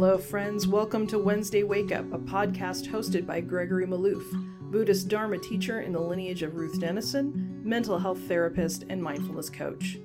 Hello, 0.00 0.16
friends. 0.16 0.68
Welcome 0.68 1.08
to 1.08 1.18
Wednesday 1.18 1.64
Wake 1.64 1.90
Up, 1.90 2.12
a 2.12 2.18
podcast 2.18 2.86
hosted 2.86 3.26
by 3.26 3.40
Gregory 3.40 3.84
Maloof, 3.84 4.22
Buddhist 4.70 5.08
Dharma 5.08 5.38
teacher 5.38 5.80
in 5.80 5.92
the 5.92 5.98
lineage 5.98 6.44
of 6.44 6.54
Ruth 6.54 6.78
Denison, 6.78 7.60
mental 7.64 7.98
health 7.98 8.20
therapist, 8.28 8.84
and 8.90 9.02
mindfulness 9.02 9.50
coach. 9.50 9.98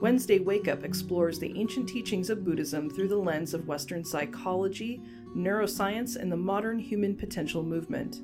Wednesday 0.00 0.40
Wake 0.40 0.66
Up 0.66 0.82
explores 0.82 1.38
the 1.38 1.56
ancient 1.56 1.88
teachings 1.88 2.28
of 2.28 2.44
Buddhism 2.44 2.90
through 2.90 3.06
the 3.06 3.16
lens 3.16 3.54
of 3.54 3.68
Western 3.68 4.04
psychology, 4.04 5.00
neuroscience, 5.32 6.16
and 6.16 6.32
the 6.32 6.36
modern 6.36 6.80
human 6.80 7.14
potential 7.14 7.62
movement. 7.62 8.20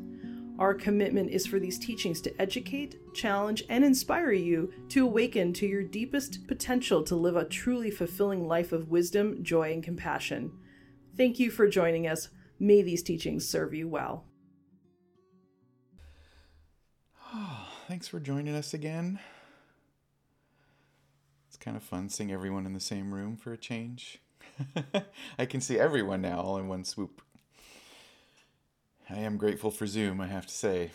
Our 0.59 0.75
commitment 0.75 1.31
is 1.31 1.47
for 1.47 1.61
these 1.61 1.79
teachings 1.79 2.21
to 2.23 2.43
educate, 2.43 3.15
challenge, 3.15 3.63
and 3.69 3.85
inspire 3.85 4.33
you 4.33 4.73
to 4.89 5.05
awaken 5.05 5.53
to 5.53 5.69
your 5.69 5.85
deepest 5.85 6.49
potential 6.49 7.05
to 7.05 7.15
live 7.15 7.37
a 7.37 7.45
truly 7.45 7.93
fulfilling 7.93 8.49
life 8.49 8.73
of 8.73 8.89
wisdom, 8.89 9.45
joy, 9.45 9.73
and 9.73 9.81
compassion. 9.81 10.51
Thank 11.17 11.39
you 11.39 11.51
for 11.51 11.69
joining 11.69 12.09
us. 12.09 12.29
May 12.59 12.83
these 12.83 13.03
teachings 13.03 13.49
serve 13.49 13.73
you 13.73 13.89
well. 13.89 14.25
Oh, 17.33 17.69
thanks 17.89 18.09
for 18.09 18.19
joining 18.19 18.55
us 18.55 18.75
again. 18.75 19.21
It's 21.49 21.57
kind 21.57 21.77
of 21.77 21.85
fun 21.85 22.09
seeing 22.09 22.33
everyone 22.33 22.67
in 22.67 22.73
the 22.73 22.81
same 22.81 23.15
room 23.15 23.37
for 23.37 23.53
a 23.53 23.57
change. 23.57 24.21
I 25.39 25.47
can 25.47 25.61
see 25.61 25.79
everyone 25.79 26.21
now 26.21 26.41
all 26.41 26.59
in 26.59 26.67
one 26.67 26.85
swoop. 26.85 27.23
I 29.09 29.19
am 29.19 29.37
grateful 29.37 29.71
for 29.71 29.87
Zoom, 29.87 30.21
I 30.21 30.27
have 30.27 30.47
to 30.47 30.55
say. 30.55 30.91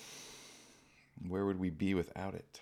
Where 1.25 1.45
would 1.45 1.59
we 1.59 1.69
be 1.69 1.93
without 1.93 2.33
it? 2.33 2.59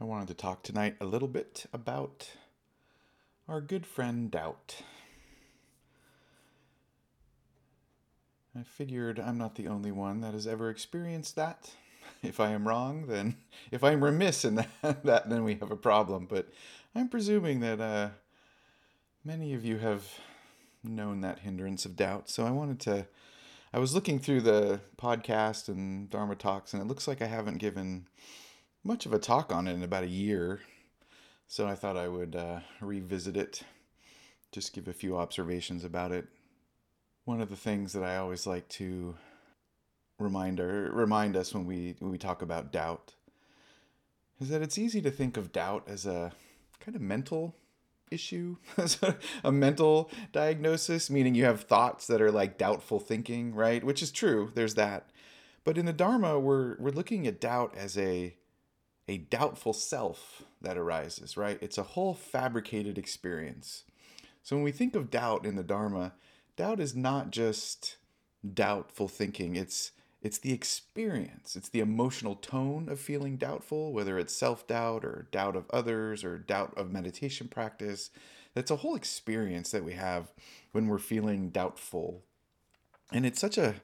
I 0.00 0.04
wanted 0.04 0.28
to 0.28 0.34
talk 0.34 0.62
tonight 0.62 0.96
a 1.00 1.04
little 1.04 1.28
bit 1.28 1.66
about 1.74 2.30
our 3.50 3.60
good 3.60 3.84
friend 3.84 4.30
doubt. 4.30 4.76
I 8.56 8.62
figured 8.62 9.18
I'm 9.18 9.38
not 9.38 9.56
the 9.56 9.66
only 9.66 9.90
one 9.90 10.20
that 10.20 10.34
has 10.34 10.46
ever 10.46 10.70
experienced 10.70 11.36
that. 11.36 11.72
If 12.22 12.38
I 12.38 12.50
am 12.50 12.68
wrong, 12.68 13.06
then 13.06 13.36
if 13.70 13.82
I'm 13.82 14.04
remiss 14.04 14.44
in 14.44 14.56
that, 14.56 14.68
that 15.04 15.30
then 15.30 15.42
we 15.42 15.54
have 15.54 15.70
a 15.70 15.76
problem. 15.76 16.26
But 16.26 16.48
I'm 16.94 17.08
presuming 17.08 17.60
that 17.60 17.80
uh, 17.80 18.10
many 19.24 19.54
of 19.54 19.64
you 19.64 19.78
have 19.78 20.04
known 20.84 21.22
that 21.22 21.40
hindrance 21.40 21.86
of 21.86 21.96
doubt. 21.96 22.28
So 22.28 22.44
I 22.44 22.50
wanted 22.50 22.78
to. 22.80 23.06
I 23.72 23.78
was 23.78 23.94
looking 23.94 24.18
through 24.18 24.42
the 24.42 24.80
podcast 24.98 25.68
and 25.68 26.10
Dharma 26.10 26.34
talks, 26.34 26.74
and 26.74 26.82
it 26.82 26.88
looks 26.88 27.08
like 27.08 27.22
I 27.22 27.26
haven't 27.26 27.58
given 27.58 28.06
much 28.84 29.06
of 29.06 29.14
a 29.14 29.18
talk 29.18 29.52
on 29.52 29.66
it 29.66 29.72
in 29.72 29.82
about 29.82 30.04
a 30.04 30.08
year. 30.08 30.60
So 31.50 31.66
I 31.66 31.74
thought 31.74 31.96
I 31.96 32.06
would 32.06 32.36
uh, 32.36 32.60
revisit 32.80 33.36
it, 33.36 33.64
just 34.52 34.72
give 34.72 34.86
a 34.86 34.92
few 34.92 35.16
observations 35.16 35.82
about 35.82 36.12
it. 36.12 36.28
One 37.24 37.40
of 37.40 37.50
the 37.50 37.56
things 37.56 37.92
that 37.92 38.04
I 38.04 38.18
always 38.18 38.46
like 38.46 38.68
to 38.68 39.16
remind 40.20 40.60
or 40.60 40.92
remind 40.92 41.36
us 41.36 41.52
when 41.52 41.66
we 41.66 41.96
when 41.98 42.12
we 42.12 42.18
talk 42.18 42.40
about 42.40 42.70
doubt 42.70 43.14
is 44.40 44.48
that 44.50 44.62
it's 44.62 44.78
easy 44.78 45.02
to 45.02 45.10
think 45.10 45.36
of 45.36 45.50
doubt 45.50 45.88
as 45.88 46.06
a 46.06 46.30
kind 46.78 46.94
of 46.94 47.02
mental 47.02 47.56
issue, 48.12 48.58
a 49.42 49.50
mental 49.50 50.08
diagnosis, 50.30 51.10
meaning 51.10 51.34
you 51.34 51.46
have 51.46 51.62
thoughts 51.62 52.06
that 52.06 52.22
are 52.22 52.30
like 52.30 52.58
doubtful 52.58 53.00
thinking, 53.00 53.56
right? 53.56 53.82
Which 53.82 54.02
is 54.02 54.12
true. 54.12 54.52
There's 54.54 54.76
that. 54.76 55.10
But 55.64 55.78
in 55.78 55.86
the 55.86 55.92
Dharma, 55.92 56.38
we're 56.38 56.76
we're 56.78 56.92
looking 56.92 57.26
at 57.26 57.40
doubt 57.40 57.74
as 57.76 57.98
a 57.98 58.36
a 59.08 59.18
doubtful 59.18 59.72
self 59.72 60.44
that 60.60 60.78
arises, 60.78 61.36
right? 61.36 61.58
It's 61.60 61.78
a 61.78 61.82
whole 61.82 62.14
fabricated 62.14 62.98
experience. 62.98 63.84
So 64.42 64.56
when 64.56 64.64
we 64.64 64.72
think 64.72 64.94
of 64.94 65.10
doubt 65.10 65.46
in 65.46 65.56
the 65.56 65.62
Dharma, 65.62 66.12
doubt 66.56 66.80
is 66.80 66.94
not 66.94 67.30
just 67.30 67.96
doubtful 68.54 69.08
thinking. 69.08 69.56
It's 69.56 69.92
it's 70.22 70.38
the 70.38 70.52
experience, 70.52 71.56
it's 71.56 71.70
the 71.70 71.80
emotional 71.80 72.34
tone 72.34 72.90
of 72.90 73.00
feeling 73.00 73.38
doubtful, 73.38 73.92
whether 73.92 74.18
it's 74.18 74.34
self 74.34 74.66
doubt 74.66 75.02
or 75.02 75.28
doubt 75.32 75.56
of 75.56 75.70
others 75.70 76.24
or 76.24 76.36
doubt 76.36 76.74
of 76.76 76.92
meditation 76.92 77.48
practice. 77.48 78.10
That's 78.54 78.70
a 78.70 78.76
whole 78.76 78.96
experience 78.96 79.70
that 79.70 79.84
we 79.84 79.94
have 79.94 80.32
when 80.72 80.88
we're 80.88 80.98
feeling 80.98 81.48
doubtful. 81.50 82.22
And 83.12 83.24
it's 83.24 83.40
such 83.40 83.56
a, 83.56 83.76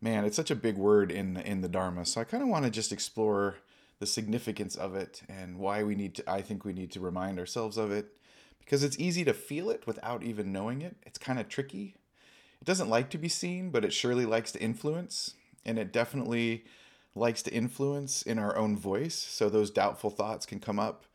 man, 0.00 0.24
it's 0.24 0.36
such 0.36 0.50
a 0.50 0.56
big 0.56 0.76
word 0.76 1.10
in, 1.10 1.36
in 1.38 1.60
the 1.60 1.68
Dharma. 1.68 2.04
So 2.04 2.20
I 2.20 2.24
kind 2.24 2.42
of 2.42 2.48
want 2.48 2.64
to 2.64 2.70
just 2.70 2.92
explore 2.92 3.56
the 4.04 4.10
significance 4.10 4.76
of 4.76 4.94
it 4.94 5.22
and 5.30 5.56
why 5.56 5.82
we 5.82 5.94
need 5.94 6.14
to, 6.14 6.30
I 6.30 6.42
think 6.42 6.62
we 6.62 6.74
need 6.74 6.92
to 6.92 7.00
remind 7.00 7.38
ourselves 7.38 7.78
of 7.78 7.90
it 7.90 8.18
because 8.58 8.84
it's 8.84 8.98
easy 8.98 9.24
to 9.24 9.32
feel 9.32 9.70
it 9.70 9.86
without 9.86 10.22
even 10.22 10.52
knowing 10.52 10.82
it. 10.82 10.94
It's 11.06 11.16
kind 11.16 11.38
of 11.38 11.48
tricky. 11.48 11.94
It 12.60 12.66
doesn't 12.66 12.90
like 12.90 13.08
to 13.10 13.18
be 13.18 13.30
seen, 13.30 13.70
but 13.70 13.82
it 13.82 13.94
surely 13.94 14.26
likes 14.26 14.52
to 14.52 14.60
influence 14.60 15.36
and 15.64 15.78
it 15.78 15.90
definitely 15.90 16.66
likes 17.14 17.42
to 17.44 17.54
influence 17.54 18.20
in 18.20 18.38
our 18.38 18.54
own 18.58 18.76
voice. 18.76 19.14
So 19.14 19.48
those 19.48 19.70
doubtful 19.70 20.10
thoughts 20.10 20.44
can 20.44 20.60
come 20.60 20.78
up 20.78 21.06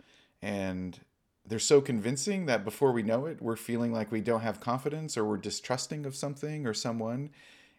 and 0.42 1.00
they're 1.46 1.60
so 1.60 1.82
convincing 1.82 2.48
that 2.48 2.66
before 2.66 2.92
we 2.92 3.04
know 3.04 3.28
it, 3.28 3.40
we're 3.40 3.56
feeling 3.56 3.94
like 3.94 4.12
we 4.12 4.22
don't 4.22 4.42
have 4.42 4.60
confidence 4.60 5.16
or 5.16 5.26
we're 5.26 5.38
distrusting 5.38 6.08
of 6.08 6.16
something 6.16 6.66
or 6.66 6.74
someone. 6.74 7.30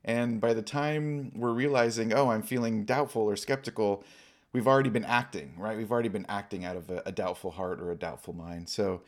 And 0.04 0.40
by 0.40 0.54
the 0.54 0.62
time 0.62 1.32
we're 1.34 1.50
realizing, 1.50 2.12
oh, 2.12 2.30
I'm 2.30 2.42
feeling 2.42 2.84
doubtful 2.84 3.22
or 3.22 3.34
skeptical, 3.34 4.04
we've 4.52 4.66
already 4.66 4.90
been 4.90 5.04
acting, 5.04 5.54
right? 5.56 5.76
We've 5.76 5.90
already 5.90 6.08
been 6.08 6.26
acting 6.28 6.64
out 6.64 6.76
of 6.76 6.90
a, 6.90 7.02
a 7.06 7.12
doubtful 7.12 7.52
heart 7.52 7.80
or 7.80 7.90
a 7.90 7.96
doubtful 7.96 8.34
mind. 8.34 8.68
So 8.68 9.02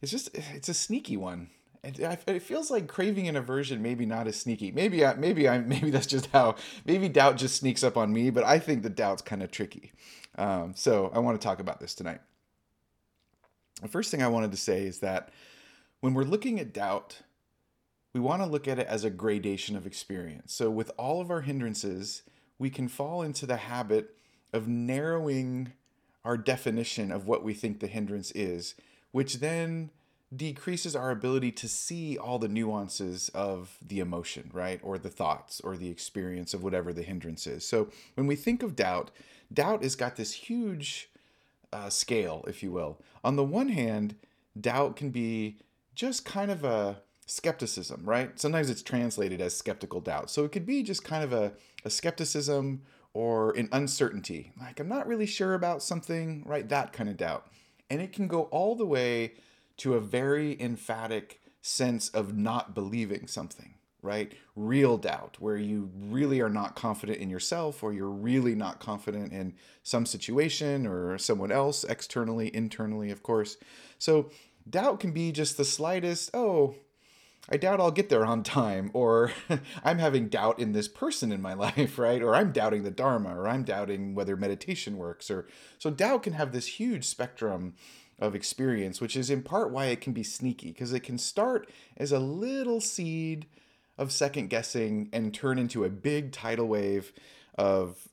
it's 0.00 0.10
just, 0.12 0.30
it's 0.34 0.68
a 0.68 0.74
sneaky 0.74 1.16
one 1.16 1.48
And 1.84 1.98
it 2.26 2.42
feels 2.42 2.70
like 2.70 2.86
craving 2.86 3.28
and 3.28 3.36
aversion 3.36 3.82
maybe 3.82 4.06
not 4.06 4.28
as 4.28 4.36
sneaky. 4.36 4.70
Maybe 4.70 5.04
I, 5.04 5.14
maybe 5.14 5.48
I 5.48 5.58
maybe 5.74 5.90
that's 5.90 6.06
just 6.06 6.26
how 6.26 6.56
maybe 6.84 7.08
doubt 7.08 7.36
just 7.36 7.56
sneaks 7.56 7.82
up 7.82 7.96
on 7.96 8.12
me. 8.12 8.30
But 8.30 8.44
I 8.44 8.58
think 8.58 8.82
the 8.82 8.90
doubt's 8.90 9.22
kind 9.22 9.42
of 9.42 9.50
tricky. 9.50 9.92
Um, 10.38 10.74
so 10.76 11.10
I 11.14 11.18
want 11.18 11.40
to 11.40 11.44
talk 11.44 11.60
about 11.60 11.80
this 11.80 11.94
tonight. 11.94 12.20
The 13.80 13.88
first 13.88 14.10
thing 14.10 14.22
I 14.22 14.28
wanted 14.28 14.52
to 14.52 14.56
say 14.56 14.84
is 14.84 15.00
that 15.00 15.30
when 16.00 16.14
we're 16.14 16.22
looking 16.22 16.60
at 16.60 16.72
doubt, 16.72 17.22
we 18.14 18.20
want 18.20 18.42
to 18.42 18.48
look 18.48 18.68
at 18.68 18.78
it 18.78 18.86
as 18.86 19.04
a 19.04 19.10
gradation 19.10 19.76
of 19.76 19.86
experience. 19.86 20.52
So 20.52 20.70
with 20.70 20.90
all 20.96 21.20
of 21.20 21.30
our 21.30 21.40
hindrances, 21.40 22.22
we 22.58 22.70
can 22.70 22.86
fall 22.86 23.22
into 23.22 23.46
the 23.46 23.56
habit 23.56 24.16
of 24.52 24.68
narrowing 24.68 25.72
our 26.24 26.36
definition 26.36 27.10
of 27.10 27.26
what 27.26 27.42
we 27.42 27.54
think 27.54 27.80
the 27.80 27.86
hindrance 27.86 28.30
is, 28.32 28.74
which 29.10 29.40
then 29.40 29.90
decreases 30.34 30.96
our 30.96 31.10
ability 31.10 31.52
to 31.52 31.68
see 31.68 32.16
all 32.16 32.38
the 32.38 32.48
nuances 32.48 33.28
of 33.30 33.76
the 33.86 34.00
emotion, 34.00 34.50
right? 34.52 34.80
Or 34.82 34.96
the 34.96 35.10
thoughts 35.10 35.60
or 35.60 35.76
the 35.76 35.90
experience 35.90 36.54
of 36.54 36.62
whatever 36.62 36.92
the 36.92 37.02
hindrance 37.02 37.46
is. 37.46 37.66
So 37.66 37.88
when 38.14 38.26
we 38.26 38.36
think 38.36 38.62
of 38.62 38.74
doubt, 38.74 39.10
doubt 39.52 39.82
has 39.82 39.94
got 39.94 40.16
this 40.16 40.32
huge 40.32 41.10
uh, 41.72 41.90
scale, 41.90 42.44
if 42.48 42.62
you 42.62 42.72
will. 42.72 42.98
On 43.22 43.36
the 43.36 43.44
one 43.44 43.68
hand, 43.68 44.14
doubt 44.58 44.96
can 44.96 45.10
be 45.10 45.58
just 45.94 46.24
kind 46.24 46.50
of 46.50 46.64
a 46.64 47.02
skepticism, 47.26 48.02
right? 48.04 48.38
Sometimes 48.38 48.70
it's 48.70 48.82
translated 48.82 49.40
as 49.40 49.56
skeptical 49.56 50.00
doubt. 50.00 50.30
So 50.30 50.44
it 50.44 50.52
could 50.52 50.66
be 50.66 50.82
just 50.82 51.04
kind 51.04 51.22
of 51.24 51.32
a, 51.32 51.52
a 51.84 51.90
skepticism 51.90 52.82
or 53.14 53.52
an 53.52 53.68
uncertainty. 53.72 54.52
Like, 54.58 54.80
I'm 54.80 54.88
not 54.88 55.06
really 55.06 55.26
sure 55.26 55.54
about 55.54 55.82
something, 55.82 56.44
right? 56.46 56.68
That 56.68 56.92
kind 56.92 57.08
of 57.08 57.16
doubt. 57.16 57.46
And 57.90 58.00
it 58.00 58.12
can 58.12 58.26
go 58.26 58.42
all 58.44 58.74
the 58.74 58.86
way 58.86 59.34
to 59.78 59.94
a 59.94 60.00
very 60.00 60.60
emphatic 60.60 61.40
sense 61.60 62.08
of 62.10 62.36
not 62.36 62.74
believing 62.74 63.26
something, 63.26 63.74
right? 64.00 64.32
Real 64.56 64.96
doubt, 64.96 65.36
where 65.38 65.56
you 65.56 65.90
really 65.94 66.40
are 66.40 66.48
not 66.48 66.74
confident 66.74 67.18
in 67.18 67.30
yourself 67.30 67.82
or 67.82 67.92
you're 67.92 68.08
really 68.08 68.54
not 68.54 68.80
confident 68.80 69.32
in 69.32 69.54
some 69.82 70.06
situation 70.06 70.86
or 70.86 71.18
someone 71.18 71.52
else, 71.52 71.84
externally, 71.84 72.54
internally, 72.54 73.10
of 73.10 73.22
course. 73.22 73.56
So, 73.98 74.30
doubt 74.68 75.00
can 75.00 75.12
be 75.12 75.32
just 75.32 75.56
the 75.56 75.64
slightest, 75.64 76.30
oh, 76.34 76.74
I 77.48 77.56
doubt 77.56 77.80
I'll 77.80 77.90
get 77.90 78.08
there 78.08 78.24
on 78.24 78.42
time, 78.42 78.90
or 78.94 79.32
I'm 79.84 79.98
having 79.98 80.28
doubt 80.28 80.58
in 80.58 80.72
this 80.72 80.88
person 80.88 81.32
in 81.32 81.42
my 81.42 81.54
life, 81.76 81.98
right? 81.98 82.22
Or 82.22 82.34
I'm 82.34 82.52
doubting 82.52 82.82
the 82.82 82.90
Dharma, 82.90 83.36
or 83.36 83.48
I'm 83.48 83.64
doubting 83.64 84.14
whether 84.14 84.36
meditation 84.36 84.96
works. 84.96 85.30
Or 85.30 85.46
so 85.78 85.90
doubt 85.90 86.22
can 86.22 86.34
have 86.34 86.52
this 86.52 86.78
huge 86.78 87.04
spectrum 87.04 87.74
of 88.18 88.34
experience, 88.34 89.00
which 89.00 89.16
is 89.16 89.30
in 89.30 89.42
part 89.42 89.72
why 89.72 89.86
it 89.86 90.00
can 90.00 90.12
be 90.12 90.22
sneaky, 90.22 90.68
because 90.68 90.92
it 90.92 91.00
can 91.00 91.18
start 91.18 91.68
as 91.96 92.12
a 92.12 92.20
little 92.20 92.80
seed 92.80 93.46
of 93.98 94.12
second 94.12 94.48
guessing 94.48 95.08
and 95.12 95.34
turn 95.34 95.58
into 95.58 95.84
a 95.84 95.90
big 95.90 96.32
tidal 96.32 96.66
wave 96.66 97.12
of 97.58 98.08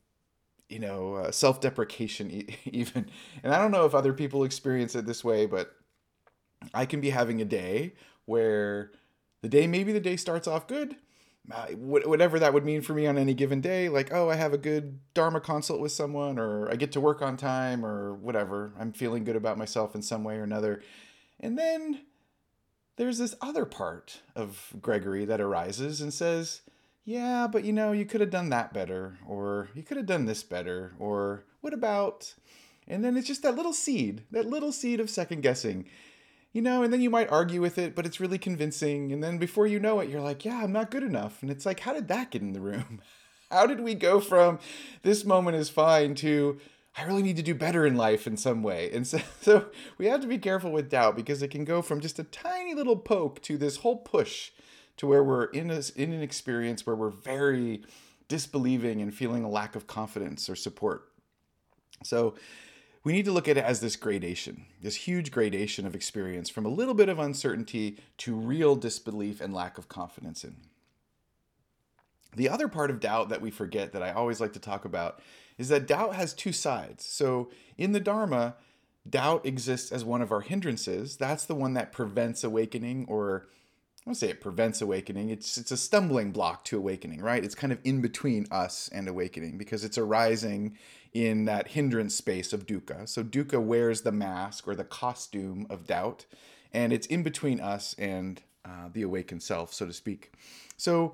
you 0.67 0.79
know 0.79 1.15
uh, 1.15 1.31
self-deprecation 1.31 2.29
even 2.65 3.09
and 3.41 3.53
i 3.53 3.57
don't 3.57 3.71
know 3.71 3.85
if 3.85 3.95
other 3.95 4.13
people 4.13 4.43
experience 4.43 4.93
it 4.93 5.05
this 5.05 5.23
way 5.23 5.45
but 5.45 5.71
i 6.73 6.85
can 6.85 6.99
be 6.99 7.09
having 7.09 7.41
a 7.41 7.45
day 7.45 7.93
where 8.25 8.91
the 9.41 9.49
day 9.49 9.67
maybe 9.67 9.91
the 9.91 9.99
day 9.99 10.15
starts 10.15 10.47
off 10.47 10.67
good. 10.67 10.95
Uh, 11.51 11.67
whatever 11.67 12.37
that 12.37 12.53
would 12.53 12.65
mean 12.65 12.81
for 12.81 12.93
me 12.93 13.07
on 13.07 13.17
any 13.17 13.33
given 13.33 13.59
day 13.59 13.89
like 13.89 14.13
oh 14.13 14.29
i 14.29 14.35
have 14.35 14.53
a 14.53 14.57
good 14.57 14.99
dharma 15.15 15.39
consult 15.39 15.79
with 15.79 15.91
someone 15.91 16.37
or 16.37 16.69
i 16.69 16.75
get 16.75 16.91
to 16.91 16.99
work 16.99 17.23
on 17.23 17.35
time 17.37 17.83
or 17.83 18.13
whatever. 18.13 18.73
I'm 18.77 18.93
feeling 18.93 19.23
good 19.23 19.35
about 19.35 19.57
myself 19.57 19.95
in 19.95 20.01
some 20.01 20.23
way 20.23 20.35
or 20.35 20.43
another. 20.43 20.83
And 21.39 21.57
then 21.57 22.01
there's 22.99 23.17
this 23.17 23.35
other 23.41 23.65
part 23.65 24.21
of 24.35 24.73
Gregory 24.81 25.23
that 25.25 25.39
arises 25.39 26.01
and 26.01 26.13
says, 26.13 26.61
yeah, 27.05 27.47
but 27.47 27.63
you 27.63 27.71
know, 27.71 27.93
you 27.93 28.05
could 28.05 28.21
have 28.21 28.29
done 28.29 28.49
that 28.49 28.73
better, 28.73 29.17
or 29.25 29.69
you 29.73 29.83
could 29.83 29.97
have 29.97 30.05
done 30.05 30.25
this 30.25 30.43
better, 30.43 30.93
or 30.99 31.45
what 31.61 31.73
about? 31.73 32.35
And 32.87 33.03
then 33.03 33.15
it's 33.15 33.27
just 33.27 33.41
that 33.43 33.55
little 33.55 33.73
seed, 33.73 34.23
that 34.31 34.47
little 34.47 34.71
seed 34.73 34.99
of 34.99 35.09
second 35.09 35.41
guessing, 35.41 35.87
you 36.51 36.61
know, 36.61 36.83
and 36.83 36.91
then 36.91 37.01
you 37.01 37.09
might 37.09 37.31
argue 37.31 37.61
with 37.61 37.77
it, 37.77 37.95
but 37.95 38.05
it's 38.05 38.19
really 38.19 38.37
convincing. 38.37 39.11
And 39.11 39.23
then 39.23 39.37
before 39.37 39.67
you 39.67 39.79
know 39.79 39.99
it, 39.99 40.09
you're 40.09 40.21
like, 40.21 40.43
yeah, 40.45 40.61
I'm 40.63 40.71
not 40.71 40.91
good 40.91 41.03
enough. 41.03 41.41
And 41.41 41.51
it's 41.51 41.65
like, 41.65 41.81
how 41.81 41.93
did 41.93 42.07
that 42.07 42.31
get 42.31 42.41
in 42.41 42.53
the 42.53 42.61
room? 42.61 43.01
How 43.51 43.65
did 43.65 43.79
we 43.79 43.95
go 43.95 44.19
from 44.19 44.59
this 45.01 45.25
moment 45.25 45.57
is 45.57 45.71
fine 45.71 46.13
to 46.15 46.59
I 46.95 47.03
really 47.03 47.23
need 47.23 47.37
to 47.37 47.43
do 47.43 47.55
better 47.55 47.85
in 47.85 47.95
life 47.95 48.27
in 48.27 48.35
some 48.35 48.61
way. 48.61 48.91
And 48.91 49.07
so, 49.07 49.19
so 49.41 49.67
we 49.97 50.07
have 50.07 50.21
to 50.21 50.27
be 50.27 50.37
careful 50.37 50.71
with 50.71 50.89
doubt 50.89 51.15
because 51.15 51.41
it 51.41 51.49
can 51.49 51.65
go 51.65 51.81
from 51.81 52.01
just 52.01 52.19
a 52.19 52.23
tiny 52.23 52.73
little 52.73 52.97
poke 52.97 53.41
to 53.43 53.57
this 53.57 53.77
whole 53.77 53.97
push 53.97 54.51
to 54.97 55.07
where 55.07 55.23
we're 55.23 55.45
in, 55.45 55.71
a, 55.71 55.81
in 55.95 56.11
an 56.11 56.21
experience 56.21 56.85
where 56.85 56.95
we're 56.95 57.09
very 57.09 57.83
disbelieving 58.27 59.01
and 59.01 59.13
feeling 59.13 59.43
a 59.43 59.49
lack 59.49 59.75
of 59.75 59.87
confidence 59.87 60.49
or 60.49 60.55
support. 60.55 61.05
So 62.03 62.35
we 63.03 63.13
need 63.13 63.25
to 63.25 63.31
look 63.31 63.47
at 63.47 63.57
it 63.57 63.63
as 63.63 63.79
this 63.79 63.95
gradation, 63.95 64.65
this 64.81 64.95
huge 64.95 65.31
gradation 65.31 65.85
of 65.85 65.95
experience 65.95 66.49
from 66.49 66.65
a 66.65 66.69
little 66.69 66.93
bit 66.93 67.09
of 67.09 67.19
uncertainty 67.19 67.97
to 68.17 68.35
real 68.35 68.75
disbelief 68.75 69.39
and 69.39 69.53
lack 69.53 69.77
of 69.77 69.87
confidence 69.87 70.43
in. 70.43 70.55
The 72.35 72.49
other 72.49 72.67
part 72.67 72.91
of 72.91 72.99
doubt 72.99 73.29
that 73.29 73.41
we 73.41 73.51
forget 73.51 73.93
that 73.93 74.03
I 74.03 74.11
always 74.11 74.39
like 74.39 74.53
to 74.53 74.59
talk 74.59 74.85
about 74.85 75.21
is 75.57 75.69
that 75.69 75.87
doubt 75.87 76.15
has 76.15 76.33
two 76.33 76.51
sides. 76.51 77.05
So 77.05 77.49
in 77.77 77.91
the 77.91 77.99
Dharma, 77.99 78.55
doubt 79.09 79.45
exists 79.45 79.91
as 79.91 80.05
one 80.05 80.21
of 80.21 80.31
our 80.31 80.41
hindrances. 80.41 81.17
That's 81.17 81.45
the 81.45 81.55
one 81.55 81.73
that 81.73 81.91
prevents 81.91 82.43
awakening, 82.43 83.05
or 83.07 83.47
I 84.09 84.11
don't 84.11 84.15
say 84.15 84.29
it 84.29 84.41
prevents 84.41 84.81
awakening. 84.81 85.29
It's 85.29 85.55
it's 85.55 85.69
a 85.69 85.77
stumbling 85.77 86.31
block 86.31 86.65
to 86.65 86.77
awakening, 86.79 87.21
right? 87.21 87.43
It's 87.43 87.53
kind 87.53 87.71
of 87.71 87.77
in 87.83 88.01
between 88.01 88.47
us 88.49 88.89
and 88.91 89.07
awakening 89.07 89.59
because 89.59 89.83
it's 89.83 89.99
arising 89.99 90.79
in 91.13 91.45
that 91.45 91.67
hindrance 91.67 92.15
space 92.15 92.51
of 92.51 92.65
dukkha. 92.65 93.07
So 93.07 93.23
dukkha 93.23 93.61
wears 93.61 94.01
the 94.01 94.11
mask 94.11 94.67
or 94.67 94.73
the 94.73 94.83
costume 94.83 95.67
of 95.69 95.85
doubt, 95.85 96.25
and 96.73 96.91
it's 96.91 97.05
in 97.05 97.21
between 97.21 97.59
us 97.59 97.93
and 97.99 98.41
uh, 98.65 98.89
the 98.91 99.03
awakened 99.03 99.43
self, 99.43 99.75
so 99.75 99.85
to 99.85 99.93
speak. 99.93 100.33
So 100.75 101.13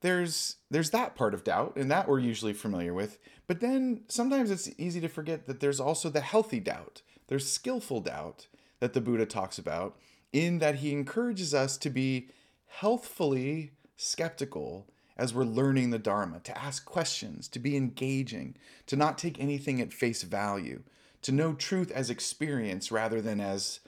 there's 0.00 0.58
there's 0.70 0.90
that 0.90 1.16
part 1.16 1.34
of 1.34 1.42
doubt 1.42 1.74
and 1.74 1.90
that 1.90 2.06
we're 2.06 2.20
usually 2.20 2.52
familiar 2.52 2.94
with 2.94 3.18
but 3.48 3.58
then 3.58 4.02
sometimes 4.06 4.52
it's 4.52 4.70
easy 4.78 5.00
to 5.00 5.08
forget 5.08 5.46
that 5.46 5.60
there's 5.60 5.80
also 5.80 6.10
the 6.10 6.20
healthy 6.20 6.60
doubt 6.60 7.00
there's 7.28 7.50
skillful 7.50 8.02
doubt 8.02 8.46
that 8.80 8.92
the 8.92 9.00
buddha 9.00 9.24
talks 9.24 9.56
about 9.56 9.96
in 10.34 10.58
that 10.58 10.76
he 10.76 10.92
encourages 10.92 11.54
us 11.54 11.78
to 11.78 11.88
be 11.88 12.28
healthfully 12.66 13.70
skeptical 13.96 14.86
as 15.16 15.32
we're 15.32 15.44
learning 15.44 15.90
the 15.90 15.98
dharma 15.98 16.40
to 16.40 16.58
ask 16.58 16.84
questions 16.84 17.46
to 17.46 17.60
be 17.60 17.76
engaging 17.76 18.56
to 18.86 18.96
not 18.96 19.16
take 19.16 19.40
anything 19.40 19.80
at 19.80 19.92
face 19.92 20.24
value 20.24 20.82
to 21.22 21.30
know 21.30 21.54
truth 21.54 21.92
as 21.92 22.10
experience 22.10 22.90
rather 22.90 23.22
than 23.22 23.40
as 23.40 23.78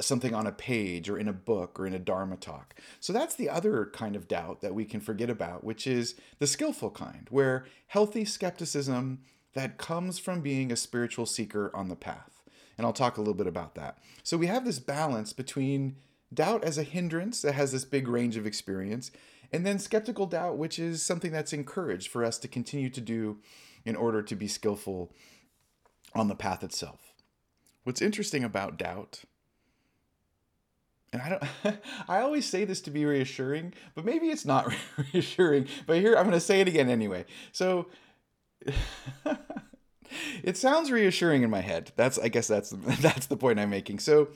something 0.00 0.34
on 0.34 0.46
a 0.46 0.52
page 0.52 1.08
or 1.10 1.18
in 1.18 1.26
a 1.26 1.32
book 1.32 1.80
or 1.80 1.86
in 1.86 1.92
a 1.92 1.98
Dharma 1.98 2.36
talk. 2.36 2.76
So 3.00 3.12
that's 3.12 3.34
the 3.34 3.50
other 3.50 3.90
kind 3.92 4.14
of 4.14 4.28
doubt 4.28 4.60
that 4.60 4.74
we 4.74 4.84
can 4.84 5.00
forget 5.00 5.28
about, 5.28 5.64
which 5.64 5.86
is 5.86 6.14
the 6.38 6.46
skillful 6.46 6.90
kind, 6.90 7.26
where 7.30 7.66
healthy 7.88 8.24
skepticism 8.24 9.20
that 9.54 9.78
comes 9.78 10.20
from 10.20 10.42
being 10.42 10.70
a 10.70 10.76
spiritual 10.76 11.26
seeker 11.26 11.72
on 11.74 11.88
the 11.88 11.96
path. 11.96 12.39
And 12.80 12.86
I'll 12.86 12.94
talk 12.94 13.18
a 13.18 13.20
little 13.20 13.34
bit 13.34 13.46
about 13.46 13.74
that. 13.74 13.98
So 14.22 14.38
we 14.38 14.46
have 14.46 14.64
this 14.64 14.78
balance 14.78 15.34
between 15.34 15.96
doubt 16.32 16.64
as 16.64 16.78
a 16.78 16.82
hindrance 16.82 17.42
that 17.42 17.52
has 17.52 17.72
this 17.72 17.84
big 17.84 18.08
range 18.08 18.38
of 18.38 18.46
experience, 18.46 19.10
and 19.52 19.66
then 19.66 19.78
skeptical 19.78 20.24
doubt, 20.24 20.56
which 20.56 20.78
is 20.78 21.02
something 21.02 21.30
that's 21.30 21.52
encouraged 21.52 22.08
for 22.08 22.24
us 22.24 22.38
to 22.38 22.48
continue 22.48 22.88
to 22.88 23.00
do 23.02 23.36
in 23.84 23.96
order 23.96 24.22
to 24.22 24.34
be 24.34 24.48
skillful 24.48 25.12
on 26.14 26.28
the 26.28 26.34
path 26.34 26.64
itself. 26.64 27.12
What's 27.84 28.00
interesting 28.00 28.44
about 28.44 28.78
doubt 28.78 29.24
and 31.12 31.20
I 31.20 31.28
don't 31.28 31.78
I 32.08 32.20
always 32.22 32.48
say 32.48 32.64
this 32.64 32.80
to 32.80 32.90
be 32.90 33.04
reassuring, 33.04 33.74
but 33.94 34.06
maybe 34.06 34.28
it's 34.28 34.46
not 34.46 34.72
reassuring. 35.12 35.66
But 35.86 35.98
here 35.98 36.14
I'm 36.16 36.24
going 36.24 36.32
to 36.32 36.40
say 36.40 36.62
it 36.62 36.68
again 36.68 36.88
anyway. 36.88 37.26
So 37.52 37.88
it 40.42 40.56
sounds 40.56 40.90
reassuring 40.90 41.42
in 41.42 41.50
my 41.50 41.60
head. 41.60 41.92
That's 41.96 42.18
I 42.18 42.28
guess 42.28 42.46
that's 42.46 42.70
that's 43.00 43.26
the 43.26 43.36
point 43.36 43.58
I'm 43.58 43.70
making. 43.70 43.98
So 43.98 44.28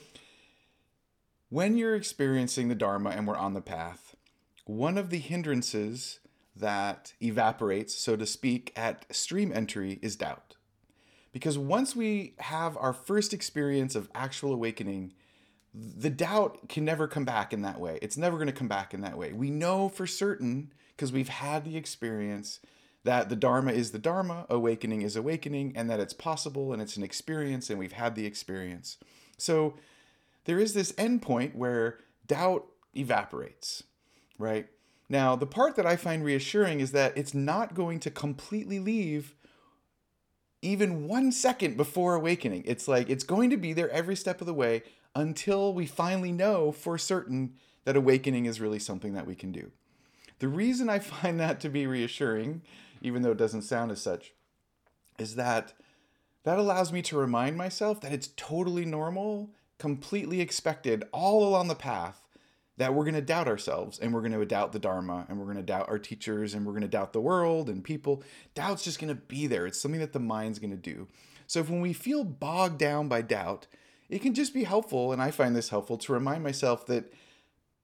when 1.48 1.76
you're 1.76 1.94
experiencing 1.94 2.68
the 2.68 2.74
dharma 2.74 3.10
and 3.10 3.26
we're 3.26 3.36
on 3.36 3.54
the 3.54 3.60
path, 3.60 4.16
one 4.64 4.98
of 4.98 5.10
the 5.10 5.18
hindrances 5.18 6.20
that 6.56 7.12
evaporates, 7.20 7.94
so 7.94 8.16
to 8.16 8.26
speak, 8.26 8.72
at 8.76 9.06
stream 9.14 9.52
entry 9.52 9.98
is 10.02 10.16
doubt. 10.16 10.56
Because 11.32 11.58
once 11.58 11.96
we 11.96 12.34
have 12.38 12.76
our 12.76 12.92
first 12.92 13.34
experience 13.34 13.96
of 13.96 14.08
actual 14.14 14.52
awakening, 14.52 15.12
the 15.74 16.10
doubt 16.10 16.68
can 16.68 16.84
never 16.84 17.08
come 17.08 17.24
back 17.24 17.52
in 17.52 17.62
that 17.62 17.80
way. 17.80 17.98
It's 18.00 18.16
never 18.16 18.36
going 18.36 18.46
to 18.46 18.52
come 18.52 18.68
back 18.68 18.94
in 18.94 19.00
that 19.00 19.18
way. 19.18 19.32
We 19.32 19.50
know 19.50 19.88
for 19.88 20.06
certain 20.06 20.72
because 20.96 21.12
we've 21.12 21.28
had 21.28 21.64
the 21.64 21.76
experience 21.76 22.60
that 23.04 23.28
the 23.28 23.36
Dharma 23.36 23.72
is 23.72 23.92
the 23.92 23.98
Dharma, 23.98 24.46
awakening 24.50 25.02
is 25.02 25.14
awakening, 25.14 25.72
and 25.76 25.88
that 25.88 26.00
it's 26.00 26.14
possible 26.14 26.72
and 26.72 26.82
it's 26.82 26.96
an 26.96 27.02
experience, 27.02 27.70
and 27.70 27.78
we've 27.78 27.92
had 27.92 28.14
the 28.14 28.26
experience. 28.26 28.96
So 29.36 29.74
there 30.46 30.58
is 30.58 30.74
this 30.74 30.92
endpoint 30.92 31.54
where 31.54 31.98
doubt 32.26 32.66
evaporates, 32.94 33.84
right? 34.38 34.66
Now, 35.08 35.36
the 35.36 35.46
part 35.46 35.76
that 35.76 35.86
I 35.86 35.96
find 35.96 36.24
reassuring 36.24 36.80
is 36.80 36.92
that 36.92 37.16
it's 37.16 37.34
not 37.34 37.74
going 37.74 38.00
to 38.00 38.10
completely 38.10 38.80
leave 38.80 39.34
even 40.62 41.06
one 41.06 41.30
second 41.30 41.76
before 41.76 42.14
awakening. 42.14 42.62
It's 42.66 42.88
like 42.88 43.10
it's 43.10 43.24
going 43.24 43.50
to 43.50 43.58
be 43.58 43.74
there 43.74 43.90
every 43.90 44.16
step 44.16 44.40
of 44.40 44.46
the 44.46 44.54
way 44.54 44.82
until 45.14 45.74
we 45.74 45.86
finally 45.86 46.32
know 46.32 46.72
for 46.72 46.96
certain 46.96 47.54
that 47.84 47.96
awakening 47.96 48.46
is 48.46 48.62
really 48.62 48.78
something 48.78 49.12
that 49.12 49.26
we 49.26 49.34
can 49.34 49.52
do. 49.52 49.70
The 50.38 50.48
reason 50.48 50.88
I 50.88 50.98
find 50.98 51.38
that 51.38 51.60
to 51.60 51.68
be 51.68 51.86
reassuring, 51.86 52.62
even 53.04 53.22
though 53.22 53.32
it 53.32 53.38
doesn't 53.38 53.62
sound 53.62 53.92
as 53.92 54.00
such, 54.00 54.32
is 55.18 55.36
that 55.36 55.74
that 56.44 56.58
allows 56.58 56.92
me 56.92 57.02
to 57.02 57.16
remind 57.16 57.56
myself 57.56 58.00
that 58.00 58.12
it's 58.12 58.30
totally 58.36 58.84
normal, 58.84 59.50
completely 59.78 60.40
expected 60.40 61.04
all 61.12 61.46
along 61.46 61.68
the 61.68 61.74
path 61.74 62.20
that 62.76 62.92
we're 62.92 63.04
going 63.04 63.14
to 63.14 63.20
doubt 63.20 63.46
ourselves 63.46 63.98
and 63.98 64.12
we're 64.12 64.20
going 64.20 64.32
to 64.32 64.44
doubt 64.44 64.72
the 64.72 64.78
Dharma 64.78 65.26
and 65.28 65.38
we're 65.38 65.44
going 65.44 65.56
to 65.56 65.62
doubt 65.62 65.88
our 65.88 65.98
teachers 65.98 66.54
and 66.54 66.66
we're 66.66 66.72
going 66.72 66.82
to 66.82 66.88
doubt 66.88 67.12
the 67.12 67.20
world 67.20 67.68
and 67.68 67.84
people. 67.84 68.22
Doubt's 68.54 68.82
just 68.82 68.98
going 68.98 69.14
to 69.14 69.14
be 69.14 69.46
there. 69.46 69.66
It's 69.66 69.80
something 69.80 70.00
that 70.00 70.12
the 70.12 70.18
mind's 70.18 70.58
going 70.58 70.70
to 70.70 70.76
do. 70.76 71.06
So 71.46 71.60
if 71.60 71.70
when 71.70 71.80
we 71.80 71.92
feel 71.92 72.24
bogged 72.24 72.78
down 72.78 73.08
by 73.08 73.22
doubt, 73.22 73.66
it 74.08 74.20
can 74.20 74.34
just 74.34 74.52
be 74.52 74.64
helpful, 74.64 75.12
and 75.12 75.22
I 75.22 75.30
find 75.30 75.56
this 75.56 75.70
helpful 75.70 75.96
to 75.98 76.12
remind 76.12 76.42
myself 76.42 76.86
that 76.86 77.12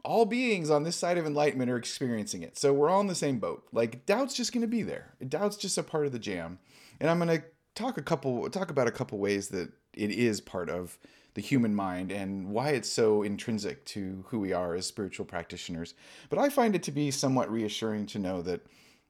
all 0.04 0.24
beings 0.24 0.70
on 0.70 0.82
this 0.82 0.96
side 0.96 1.18
of 1.18 1.26
enlightenment 1.26 1.70
are 1.70 1.76
experiencing 1.76 2.42
it. 2.42 2.58
So 2.58 2.72
we're 2.72 2.88
all 2.88 3.00
in 3.00 3.06
the 3.06 3.14
same 3.14 3.38
boat. 3.38 3.66
Like 3.72 4.06
doubt's 4.06 4.34
just 4.34 4.52
going 4.52 4.62
to 4.62 4.68
be 4.68 4.82
there. 4.82 5.14
Doubt's 5.26 5.56
just 5.56 5.78
a 5.78 5.82
part 5.82 6.06
of 6.06 6.12
the 6.12 6.18
jam. 6.18 6.58
And 7.00 7.10
I'm 7.10 7.18
going 7.18 7.38
to 7.38 7.44
talk 7.74 7.98
a 7.98 8.02
couple 8.02 8.48
talk 8.50 8.70
about 8.70 8.88
a 8.88 8.92
couple 8.92 9.18
ways 9.18 9.48
that 9.48 9.72
it 9.94 10.10
is 10.10 10.40
part 10.40 10.70
of 10.70 10.98
the 11.34 11.40
human 11.40 11.74
mind 11.74 12.10
and 12.10 12.48
why 12.48 12.70
it's 12.70 12.90
so 12.90 13.22
intrinsic 13.22 13.84
to 13.86 14.24
who 14.28 14.40
we 14.40 14.52
are 14.52 14.74
as 14.74 14.86
spiritual 14.86 15.24
practitioners. 15.24 15.94
But 16.28 16.38
I 16.38 16.48
find 16.48 16.74
it 16.74 16.82
to 16.84 16.92
be 16.92 17.10
somewhat 17.10 17.50
reassuring 17.50 18.06
to 18.06 18.18
know 18.18 18.42
that 18.42 18.66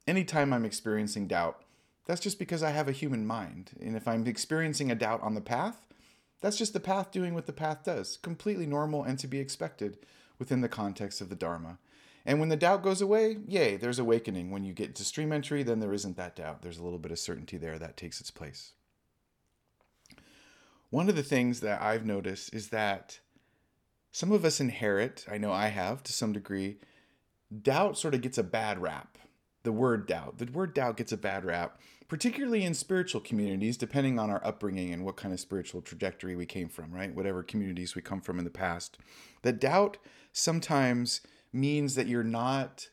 anytime 0.07 0.53
I'm 0.53 0.65
experiencing 0.65 1.27
doubt, 1.27 1.63
that's 2.07 2.21
just 2.21 2.39
because 2.39 2.63
I 2.63 2.71
have 2.71 2.89
a 2.89 2.93
human 2.93 3.27
mind. 3.27 3.71
And 3.81 3.97
if 3.97 4.07
I'm 4.07 4.27
experiencing 4.27 4.91
a 4.91 4.95
doubt 4.95 5.23
on 5.23 5.35
the 5.35 5.41
path, 5.41 5.87
that's 6.41 6.59
just 6.59 6.73
the 6.73 6.81
path 6.81 7.11
doing 7.11 7.35
what 7.35 7.47
the 7.47 7.53
path 7.53 7.85
does, 7.85 8.17
completely 8.17 8.67
normal 8.67 9.05
and 9.05 9.19
to 9.19 9.27
be 9.27 9.39
expected 9.39 9.99
within 10.41 10.63
the 10.63 10.69
context 10.69 11.21
of 11.21 11.29
the 11.29 11.37
Dharma. 11.37 11.79
And 12.27 12.41
when 12.41 12.49
the 12.49 12.57
doubt 12.57 12.83
goes 12.83 13.01
away, 13.01 13.37
yay, 13.47 13.77
there's 13.77 14.01
awakening. 14.01 14.51
When 14.51 14.65
you 14.65 14.73
get 14.73 14.97
to 14.97 15.05
stream 15.05 15.33
entry, 15.33 15.63
then 15.63 15.79
there 15.79 15.95
isn't 15.95 16.17
that 16.17 16.35
doubt. 16.35 16.63
There's 16.63 16.79
a 16.79 16.83
little 16.83 16.99
bit 16.99 17.13
of 17.13 17.19
certainty 17.19 17.57
there 17.57 17.79
that 17.79 17.97
takes 17.97 18.21
its 18.21 18.33
place. 18.33 18.73
One 20.91 21.09
of 21.09 21.15
the 21.15 21.23
things 21.23 21.61
that 21.61 21.81
I've 21.81 22.05
noticed 22.05 22.53
is 22.53 22.71
that 22.71 23.21
some 24.11 24.33
of 24.33 24.45
us 24.45 24.61
inherit, 24.61 25.25
I 25.31 25.39
know 25.39 25.53
I 25.53 25.69
have 25.69 26.03
to 26.03 26.13
some 26.13 26.33
degree, 26.33 26.79
doubt 27.63 27.97
sort 27.97 28.15
of 28.15 28.23
gets 28.23 28.39
a 28.39 28.43
bad 28.43 28.83
rap. 28.83 29.17
The 29.63 29.73
word 29.73 30.07
doubt. 30.07 30.39
The 30.39 30.47
word 30.47 30.75
doubt 30.75 30.97
gets 30.97 31.13
a 31.13 31.17
bad 31.17 31.45
rap 31.45 31.79
particularly 32.11 32.65
in 32.65 32.75
spiritual 32.75 33.21
communities, 33.21 33.77
depending 33.77 34.19
on 34.19 34.31
our 34.31 34.45
upbringing 34.45 34.93
and 34.93 35.05
what 35.05 35.15
kind 35.15 35.33
of 35.33 35.39
spiritual 35.39 35.81
trajectory 35.81 36.35
we 36.35 36.45
came 36.45 36.69
from, 36.69 36.91
right? 36.91 37.15
Whatever 37.15 37.45
communities 37.45 37.95
we 37.95 38.03
come 38.03 38.21
from 38.21 38.41
in 38.41 38.45
the 38.45 38.51
past. 38.51 38.99
That 39.43 39.61
doubt 39.61 39.97
sometimes 40.33 41.21
means 41.53 41.95
that 41.95 42.09
you're 42.09 42.25
not 42.25 42.91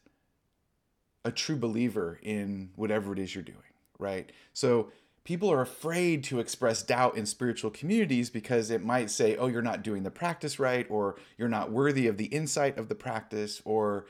a 1.26 1.32
true 1.32 1.56
believer 1.56 2.20
in 2.22 2.70
whatever 2.76 3.12
it 3.12 3.18
is 3.18 3.34
you're 3.34 3.44
doing, 3.44 3.58
right? 3.98 4.32
So 4.54 4.92
people 5.24 5.52
are 5.52 5.62
afraid 5.62 6.24
to 6.26 6.40
express 6.40 6.84
doubt 6.84 7.18
in 7.18 7.26
spiritual 7.26 7.72
communities 7.72 8.30
because 8.30 8.70
it 8.70 8.86
might 8.86 9.10
say, 9.10 9.36
oh, 9.36 9.48
you're 9.48 9.64
not 9.64 9.82
doing 9.82 10.04
the 10.04 10.12
practice 10.12 10.60
right, 10.60 10.86
or 10.92 11.16
you're 11.40 11.50
not 11.50 11.72
worthy 11.72 12.06
of 12.06 12.18
the 12.18 12.26
insight 12.26 12.78
of 12.78 12.88
the 12.88 12.94
practice, 12.94 13.64
or 13.66 14.06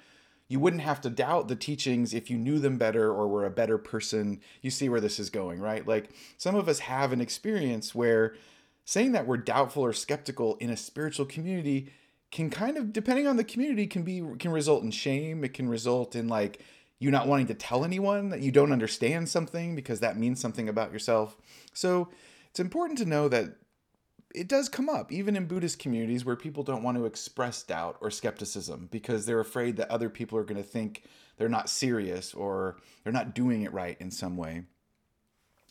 you 0.47 0.59
wouldn't 0.59 0.83
have 0.83 1.01
to 1.01 1.09
doubt 1.09 1.47
the 1.47 1.55
teachings 1.55 2.13
if 2.13 2.29
you 2.29 2.37
knew 2.37 2.59
them 2.59 2.77
better 2.77 3.11
or 3.11 3.27
were 3.27 3.45
a 3.45 3.51
better 3.51 3.77
person. 3.77 4.39
You 4.61 4.71
see 4.71 4.89
where 4.89 5.01
this 5.01 5.19
is 5.19 5.29
going, 5.29 5.59
right? 5.59 5.85
Like 5.85 6.09
some 6.37 6.55
of 6.55 6.69
us 6.69 6.79
have 6.79 7.11
an 7.11 7.21
experience 7.21 7.93
where 7.93 8.35
saying 8.85 9.11
that 9.11 9.27
we're 9.27 9.37
doubtful 9.37 9.83
or 9.83 9.93
skeptical 9.93 10.55
in 10.55 10.69
a 10.69 10.77
spiritual 10.77 11.25
community 11.25 11.91
can 12.31 12.49
kind 12.49 12.77
of 12.77 12.91
depending 12.91 13.27
on 13.27 13.37
the 13.37 13.43
community 13.43 13.87
can 13.87 14.03
be 14.03 14.21
can 14.37 14.51
result 14.51 14.83
in 14.83 14.91
shame 14.91 15.45
it 15.45 15.53
can 15.53 15.69
result 15.69 16.13
in 16.13 16.27
like 16.27 16.61
you 16.99 17.11
not 17.11 17.27
wanting 17.27 17.47
to 17.47 17.53
tell 17.53 17.85
anyone 17.85 18.29
that 18.29 18.41
you 18.41 18.51
don't 18.51 18.71
understand 18.71 19.29
something 19.29 19.75
because 19.75 19.99
that 19.99 20.17
means 20.17 20.39
something 20.39 20.67
about 20.67 20.91
yourself. 20.91 21.37
So 21.73 22.09
it's 22.49 22.59
important 22.59 22.97
to 22.99 23.05
know 23.05 23.27
that 23.29 23.55
it 24.37 24.47
does 24.47 24.69
come 24.69 24.87
up, 24.87 25.11
even 25.11 25.35
in 25.35 25.47
Buddhist 25.47 25.79
communities 25.79 26.23
where 26.23 26.35
people 26.35 26.63
don't 26.63 26.83
want 26.83 26.97
to 26.97 27.05
express 27.05 27.63
doubt 27.63 27.97
or 28.01 28.11
skepticism 28.11 28.87
because 28.91 29.25
they're 29.25 29.39
afraid 29.39 29.77
that 29.77 29.89
other 29.89 30.09
people 30.09 30.37
are 30.37 30.43
going 30.43 30.61
to 30.61 30.67
think 30.67 31.03
they're 31.37 31.49
not 31.49 31.69
serious 31.69 32.33
or 32.33 32.77
they're 33.03 33.13
not 33.13 33.33
doing 33.33 33.63
it 33.63 33.73
right 33.73 33.97
in 33.99 34.11
some 34.11 34.37
way. 34.37 34.63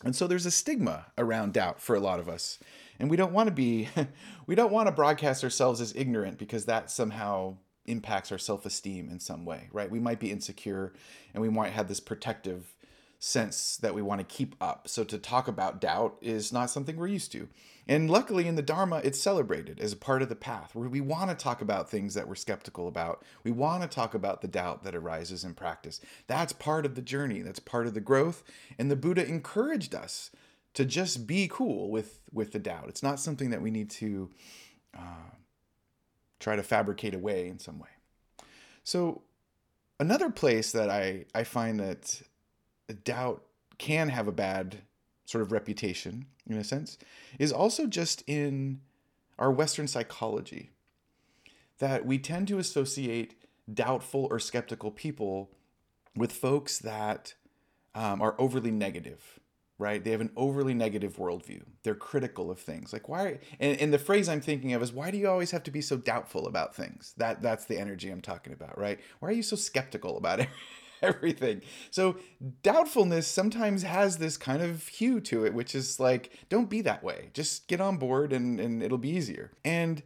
And 0.03 0.15
so 0.15 0.27
there's 0.27 0.45
a 0.45 0.51
stigma 0.51 1.07
around 1.17 1.53
doubt 1.53 1.81
for 1.81 1.95
a 1.95 1.99
lot 1.99 2.19
of 2.19 2.29
us. 2.29 2.59
And 2.99 3.09
we 3.09 3.17
don't 3.17 3.33
want 3.33 3.47
to 3.47 3.53
be, 3.53 3.89
we 4.47 4.55
don't 4.55 4.71
want 4.71 4.87
to 4.87 4.91
broadcast 4.91 5.43
ourselves 5.43 5.81
as 5.81 5.95
ignorant 5.95 6.37
because 6.37 6.65
that 6.65 6.91
somehow 6.91 7.57
impacts 7.85 8.31
our 8.31 8.37
self 8.37 8.65
esteem 8.65 9.09
in 9.09 9.19
some 9.19 9.45
way, 9.45 9.69
right? 9.71 9.89
We 9.89 9.99
might 9.99 10.19
be 10.19 10.31
insecure 10.31 10.93
and 11.33 11.41
we 11.41 11.49
might 11.49 11.71
have 11.71 11.87
this 11.87 12.01
protective 12.01 12.75
sense 13.19 13.77
that 13.77 13.95
we 13.95 14.01
want 14.01 14.19
to 14.19 14.35
keep 14.35 14.55
up. 14.61 14.87
So 14.87 15.03
to 15.03 15.17
talk 15.17 15.47
about 15.47 15.81
doubt 15.81 16.17
is 16.21 16.53
not 16.53 16.69
something 16.69 16.97
we're 16.97 17.07
used 17.07 17.31
to. 17.31 17.47
And 17.87 18.09
luckily 18.09 18.47
in 18.47 18.55
the 18.55 18.61
Dharma, 18.61 19.01
it's 19.03 19.19
celebrated 19.19 19.79
as 19.79 19.93
a 19.93 19.97
part 19.97 20.21
of 20.21 20.29
the 20.29 20.35
path 20.35 20.75
where 20.75 20.89
we 20.89 21.01
want 21.01 21.29
to 21.29 21.35
talk 21.35 21.61
about 21.61 21.89
things 21.89 22.13
that 22.13 22.27
we're 22.27 22.35
skeptical 22.35 22.87
about. 22.87 23.23
We 23.43 23.51
want 23.51 23.81
to 23.81 23.87
talk 23.87 24.13
about 24.13 24.41
the 24.41 24.47
doubt 24.47 24.83
that 24.83 24.95
arises 24.95 25.43
in 25.43 25.53
practice. 25.53 26.01
That's 26.27 26.53
part 26.53 26.85
of 26.85 26.95
the 26.95 27.01
journey, 27.01 27.41
that's 27.41 27.59
part 27.59 27.87
of 27.87 27.93
the 27.93 28.01
growth. 28.01 28.43
And 28.77 28.91
the 28.91 28.95
Buddha 28.95 29.25
encouraged 29.25 29.95
us 29.95 30.31
to 30.73 30.85
just 30.85 31.25
be 31.25 31.47
cool 31.51 31.89
with, 31.89 32.19
with 32.31 32.51
the 32.51 32.59
doubt. 32.59 32.89
It's 32.89 33.03
not 33.03 33.19
something 33.19 33.49
that 33.49 33.61
we 33.61 33.71
need 33.71 33.89
to. 33.91 34.29
Uh, 34.95 35.31
try 36.39 36.55
to 36.55 36.63
fabricate 36.63 37.13
away 37.13 37.47
in 37.47 37.59
some 37.59 37.79
way. 37.79 37.89
So 38.83 39.23
another 39.99 40.29
place 40.29 40.71
that 40.71 40.89
I, 40.89 41.25
I 41.33 41.43
find 41.43 41.79
that 41.79 42.21
doubt 42.93 43.43
can 43.77 44.09
have 44.09 44.27
a 44.27 44.31
bad 44.31 44.79
sort 45.25 45.41
of 45.41 45.51
reputation 45.51 46.25
in 46.47 46.57
a 46.57 46.63
sense 46.63 46.97
is 47.37 47.51
also 47.51 47.85
just 47.85 48.23
in 48.27 48.81
our 49.37 49.51
Western 49.51 49.87
psychology. 49.87 50.71
That 51.79 52.05
we 52.05 52.17
tend 52.17 52.47
to 52.47 52.57
associate 52.57 53.35
doubtful 53.71 54.27
or 54.31 54.39
skeptical 54.39 54.89
people 54.89 55.51
with 56.15 56.31
folks 56.31 56.79
that 56.79 57.35
um, 57.93 58.21
are 58.21 58.35
overly 58.39 58.71
negative, 58.71 59.39
right? 59.77 60.03
They 60.03 60.09
have 60.11 60.21
an 60.21 60.31
overly 60.35 60.73
negative 60.73 61.17
worldview. 61.17 61.61
They're 61.83 61.93
critical 61.93 62.49
of 62.49 62.59
things. 62.59 62.93
Like 62.93 63.07
why? 63.07 63.39
And, 63.59 63.79
and 63.79 63.93
the 63.93 63.99
phrase 63.99 64.27
I'm 64.27 64.41
thinking 64.41 64.73
of 64.73 64.81
is 64.81 64.91
why 64.91 65.11
do 65.11 65.17
you 65.17 65.29
always 65.29 65.51
have 65.51 65.63
to 65.63 65.71
be 65.71 65.81
so 65.81 65.97
doubtful 65.97 66.47
about 66.47 66.75
things? 66.75 67.13
That 67.17 67.43
that's 67.43 67.65
the 67.65 67.77
energy 67.77 68.09
I'm 68.09 68.21
talking 68.21 68.53
about, 68.53 68.77
right? 68.77 68.99
Why 69.19 69.29
are 69.29 69.33
you 69.33 69.43
so 69.43 69.55
skeptical 69.55 70.17
about 70.17 70.39
it? 70.39 70.49
everything. 71.01 71.61
So 71.91 72.17
doubtfulness 72.63 73.27
sometimes 73.27 73.83
has 73.83 74.17
this 74.17 74.37
kind 74.37 74.61
of 74.61 74.87
hue 74.87 75.19
to 75.21 75.45
it, 75.45 75.53
which 75.53 75.75
is 75.75 75.99
like, 75.99 76.31
don't 76.49 76.69
be 76.69 76.81
that 76.81 77.03
way. 77.03 77.29
Just 77.33 77.67
get 77.67 77.81
on 77.81 77.97
board 77.97 78.33
and, 78.33 78.59
and 78.59 78.81
it'll 78.81 78.97
be 78.97 79.09
easier. 79.09 79.51
And 79.63 80.03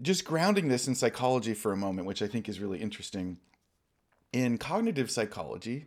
just 0.00 0.24
grounding 0.24 0.68
this 0.68 0.88
in 0.88 0.94
psychology 0.94 1.54
for 1.54 1.72
a 1.72 1.76
moment, 1.76 2.06
which 2.06 2.22
I 2.22 2.26
think 2.26 2.48
is 2.48 2.60
really 2.60 2.78
interesting. 2.78 3.38
In 4.32 4.58
cognitive 4.58 5.10
psychology, 5.10 5.86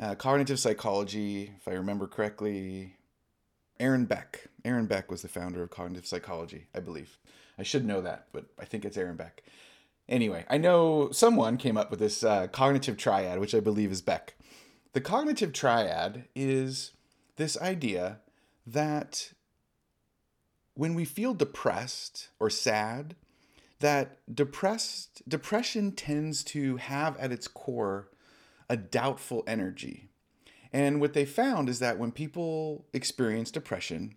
uh, 0.00 0.14
cognitive 0.14 0.58
psychology, 0.58 1.52
if 1.60 1.68
I 1.68 1.72
remember 1.72 2.06
correctly, 2.06 2.96
Aaron 3.78 4.06
Beck. 4.06 4.48
Aaron 4.64 4.86
Beck 4.86 5.10
was 5.10 5.22
the 5.22 5.28
founder 5.28 5.62
of 5.62 5.70
cognitive 5.70 6.06
psychology, 6.06 6.66
I 6.74 6.80
believe. 6.80 7.18
I 7.58 7.62
should 7.62 7.84
know 7.84 8.00
that, 8.00 8.26
but 8.32 8.46
I 8.58 8.64
think 8.64 8.84
it's 8.84 8.96
Aaron 8.96 9.16
Beck. 9.16 9.42
Anyway, 10.08 10.44
I 10.50 10.58
know 10.58 11.10
someone 11.12 11.56
came 11.56 11.76
up 11.76 11.90
with 11.90 12.00
this 12.00 12.22
uh, 12.22 12.48
cognitive 12.48 12.96
triad, 12.96 13.38
which 13.38 13.54
I 13.54 13.60
believe 13.60 13.90
is 13.90 14.02
Beck. 14.02 14.34
The 14.92 15.00
cognitive 15.00 15.52
triad 15.52 16.28
is 16.34 16.92
this 17.36 17.58
idea 17.60 18.20
that 18.66 19.32
when 20.74 20.94
we 20.94 21.04
feel 21.04 21.34
depressed 21.34 22.28
or 22.38 22.50
sad, 22.50 23.14
that 23.80 24.18
depressed 24.32 25.28
depression 25.28 25.92
tends 25.92 26.44
to 26.44 26.76
have 26.76 27.16
at 27.18 27.32
its 27.32 27.48
core 27.48 28.08
a 28.68 28.76
doubtful 28.76 29.44
energy. 29.46 30.08
And 30.72 31.00
what 31.00 31.12
they 31.12 31.24
found 31.24 31.68
is 31.68 31.78
that 31.80 31.98
when 31.98 32.12
people 32.12 32.86
experience 32.92 33.50
depression, 33.50 34.14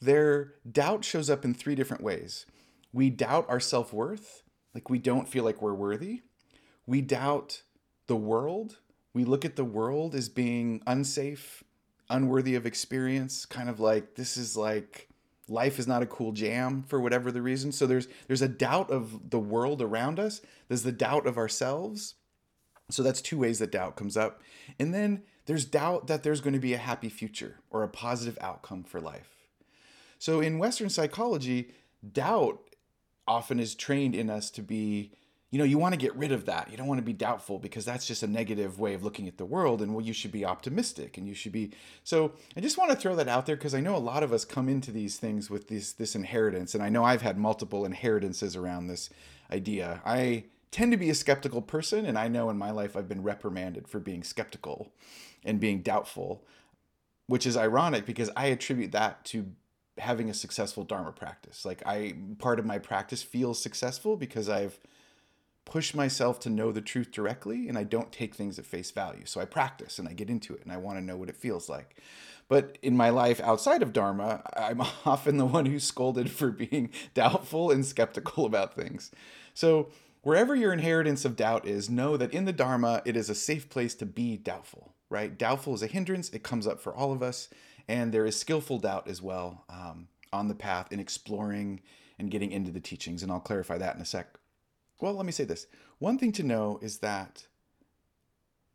their 0.00 0.54
doubt 0.70 1.04
shows 1.04 1.30
up 1.30 1.44
in 1.44 1.54
three 1.54 1.74
different 1.74 2.02
ways. 2.02 2.44
We 2.92 3.10
doubt 3.10 3.46
our 3.48 3.60
self 3.60 3.92
worth, 3.92 4.42
like 4.74 4.90
we 4.90 4.98
don't 4.98 5.28
feel 5.28 5.44
like 5.44 5.62
we're 5.62 5.74
worthy. 5.74 6.22
We 6.86 7.00
doubt 7.00 7.62
the 8.06 8.16
world. 8.16 8.78
We 9.14 9.24
look 9.24 9.44
at 9.44 9.56
the 9.56 9.64
world 9.64 10.14
as 10.14 10.28
being 10.28 10.82
unsafe, 10.86 11.64
unworthy 12.10 12.54
of 12.54 12.66
experience, 12.66 13.46
kind 13.46 13.68
of 13.68 13.80
like 13.80 14.14
this 14.14 14.36
is 14.36 14.56
like 14.56 15.08
life 15.48 15.78
is 15.78 15.86
not 15.86 16.02
a 16.02 16.06
cool 16.06 16.32
jam 16.32 16.84
for 16.86 17.00
whatever 17.00 17.32
the 17.32 17.42
reason. 17.42 17.72
So 17.72 17.86
there's 17.86 18.08
there's 18.26 18.42
a 18.42 18.48
doubt 18.48 18.90
of 18.90 19.30
the 19.30 19.38
world 19.38 19.82
around 19.82 20.18
us. 20.18 20.40
There's 20.68 20.82
the 20.82 20.92
doubt 20.92 21.26
of 21.26 21.38
ourselves. 21.38 22.14
So 22.90 23.02
that's 23.02 23.20
two 23.20 23.38
ways 23.38 23.58
that 23.58 23.72
doubt 23.72 23.96
comes 23.96 24.16
up. 24.16 24.42
And 24.78 24.94
then 24.94 25.22
there's 25.46 25.64
doubt 25.64 26.06
that 26.06 26.22
there's 26.22 26.40
going 26.40 26.54
to 26.54 26.60
be 26.60 26.74
a 26.74 26.78
happy 26.78 27.08
future 27.08 27.56
or 27.70 27.82
a 27.82 27.88
positive 27.88 28.38
outcome 28.40 28.84
for 28.84 29.00
life. 29.00 29.34
So 30.18 30.40
in 30.40 30.58
Western 30.58 30.88
psychology, 30.88 31.72
doubt 32.12 32.60
often 33.28 33.60
is 33.60 33.74
trained 33.74 34.14
in 34.14 34.30
us 34.30 34.50
to 34.50 34.62
be 34.62 35.12
you 35.50 35.58
know 35.58 35.64
you 35.64 35.78
want 35.78 35.94
to 35.94 35.98
get 35.98 36.14
rid 36.14 36.32
of 36.32 36.44
that. 36.44 36.70
You 36.70 36.76
don't 36.76 36.88
want 36.88 36.98
to 36.98 37.04
be 37.04 37.12
doubtful 37.12 37.58
because 37.58 37.84
that's 37.84 38.06
just 38.06 38.22
a 38.22 38.26
negative 38.26 38.78
way 38.78 38.94
of 38.94 39.04
looking 39.04 39.28
at 39.28 39.38
the 39.38 39.46
world 39.46 39.80
and 39.80 39.94
well 39.94 40.04
you 40.04 40.12
should 40.12 40.32
be 40.32 40.44
optimistic 40.44 41.16
and 41.16 41.26
you 41.26 41.34
should 41.34 41.52
be 41.52 41.70
so 42.04 42.32
i 42.56 42.60
just 42.60 42.76
want 42.76 42.90
to 42.90 42.96
throw 42.96 43.14
that 43.14 43.28
out 43.28 43.46
there 43.46 43.56
because 43.56 43.74
i 43.74 43.80
know 43.80 43.96
a 43.96 43.98
lot 43.98 44.22
of 44.22 44.32
us 44.32 44.44
come 44.44 44.68
into 44.68 44.90
these 44.90 45.16
things 45.16 45.48
with 45.48 45.68
this 45.68 45.92
this 45.92 46.14
inheritance 46.14 46.74
and 46.74 46.82
i 46.82 46.88
know 46.88 47.02
i've 47.04 47.22
had 47.22 47.38
multiple 47.38 47.86
inheritances 47.86 48.56
around 48.56 48.88
this 48.88 49.08
idea. 49.52 50.02
I 50.04 50.44
tend 50.70 50.92
to 50.92 50.98
be 50.98 51.10
a 51.10 51.14
skeptical 51.14 51.62
person, 51.62 52.04
and 52.06 52.18
I 52.18 52.28
know 52.28 52.50
in 52.50 52.58
my 52.58 52.70
life 52.70 52.96
I've 52.96 53.08
been 53.08 53.22
reprimanded 53.22 53.88
for 53.88 53.98
being 53.98 54.22
skeptical 54.22 54.92
and 55.44 55.60
being 55.60 55.82
doubtful, 55.82 56.44
which 57.26 57.46
is 57.46 57.56
ironic 57.56 58.04
because 58.04 58.30
I 58.36 58.46
attribute 58.46 58.92
that 58.92 59.24
to 59.26 59.52
having 59.98 60.30
a 60.30 60.34
successful 60.34 60.84
Dharma 60.84 61.12
practice. 61.12 61.64
Like 61.64 61.82
I 61.86 62.14
part 62.38 62.58
of 62.58 62.66
my 62.66 62.78
practice 62.78 63.22
feels 63.22 63.62
successful 63.62 64.16
because 64.16 64.48
I've 64.48 64.78
pushed 65.64 65.94
myself 65.94 66.40
to 66.40 66.50
know 66.50 66.72
the 66.72 66.80
truth 66.80 67.12
directly 67.12 67.68
and 67.68 67.76
I 67.76 67.84
don't 67.84 68.10
take 68.10 68.34
things 68.34 68.58
at 68.58 68.64
face 68.64 68.90
value. 68.90 69.26
So 69.26 69.40
I 69.40 69.44
practice 69.44 69.98
and 69.98 70.08
I 70.08 70.14
get 70.14 70.30
into 70.30 70.54
it 70.54 70.62
and 70.62 70.72
I 70.72 70.78
want 70.78 70.98
to 70.98 71.04
know 71.04 71.16
what 71.16 71.28
it 71.28 71.36
feels 71.36 71.68
like. 71.68 71.96
But 72.48 72.78
in 72.80 72.96
my 72.96 73.10
life 73.10 73.40
outside 73.40 73.82
of 73.82 73.92
Dharma, 73.92 74.42
I'm 74.56 74.80
often 75.04 75.36
the 75.36 75.44
one 75.44 75.66
who's 75.66 75.84
scolded 75.84 76.30
for 76.30 76.50
being 76.50 76.90
doubtful 77.14 77.70
and 77.70 77.84
skeptical 77.84 78.46
about 78.46 78.74
things. 78.74 79.10
So 79.52 79.88
Wherever 80.22 80.54
your 80.54 80.72
inheritance 80.72 81.24
of 81.24 81.36
doubt 81.36 81.66
is, 81.66 81.88
know 81.88 82.16
that 82.16 82.34
in 82.34 82.44
the 82.44 82.52
Dharma, 82.52 83.02
it 83.04 83.16
is 83.16 83.30
a 83.30 83.34
safe 83.34 83.70
place 83.70 83.94
to 83.94 84.06
be 84.06 84.36
doubtful, 84.36 84.92
right? 85.08 85.38
Doubtful 85.38 85.74
is 85.74 85.82
a 85.82 85.86
hindrance, 85.86 86.28
it 86.30 86.42
comes 86.42 86.66
up 86.66 86.80
for 86.80 86.94
all 86.94 87.12
of 87.12 87.22
us, 87.22 87.48
and 87.88 88.12
there 88.12 88.26
is 88.26 88.36
skillful 88.36 88.78
doubt 88.78 89.08
as 89.08 89.22
well 89.22 89.64
um, 89.70 90.08
on 90.32 90.48
the 90.48 90.54
path 90.54 90.92
in 90.92 91.00
exploring 91.00 91.80
and 92.18 92.30
getting 92.30 92.52
into 92.52 92.70
the 92.70 92.80
teachings, 92.80 93.22
and 93.22 93.32
I'll 93.32 93.40
clarify 93.40 93.78
that 93.78 93.96
in 93.96 94.02
a 94.02 94.04
sec. 94.04 94.38
Well, 95.00 95.14
let 95.14 95.26
me 95.26 95.32
say 95.32 95.44
this. 95.44 95.66
One 95.98 96.18
thing 96.18 96.32
to 96.32 96.42
know 96.42 96.78
is 96.82 96.98
that 96.98 97.46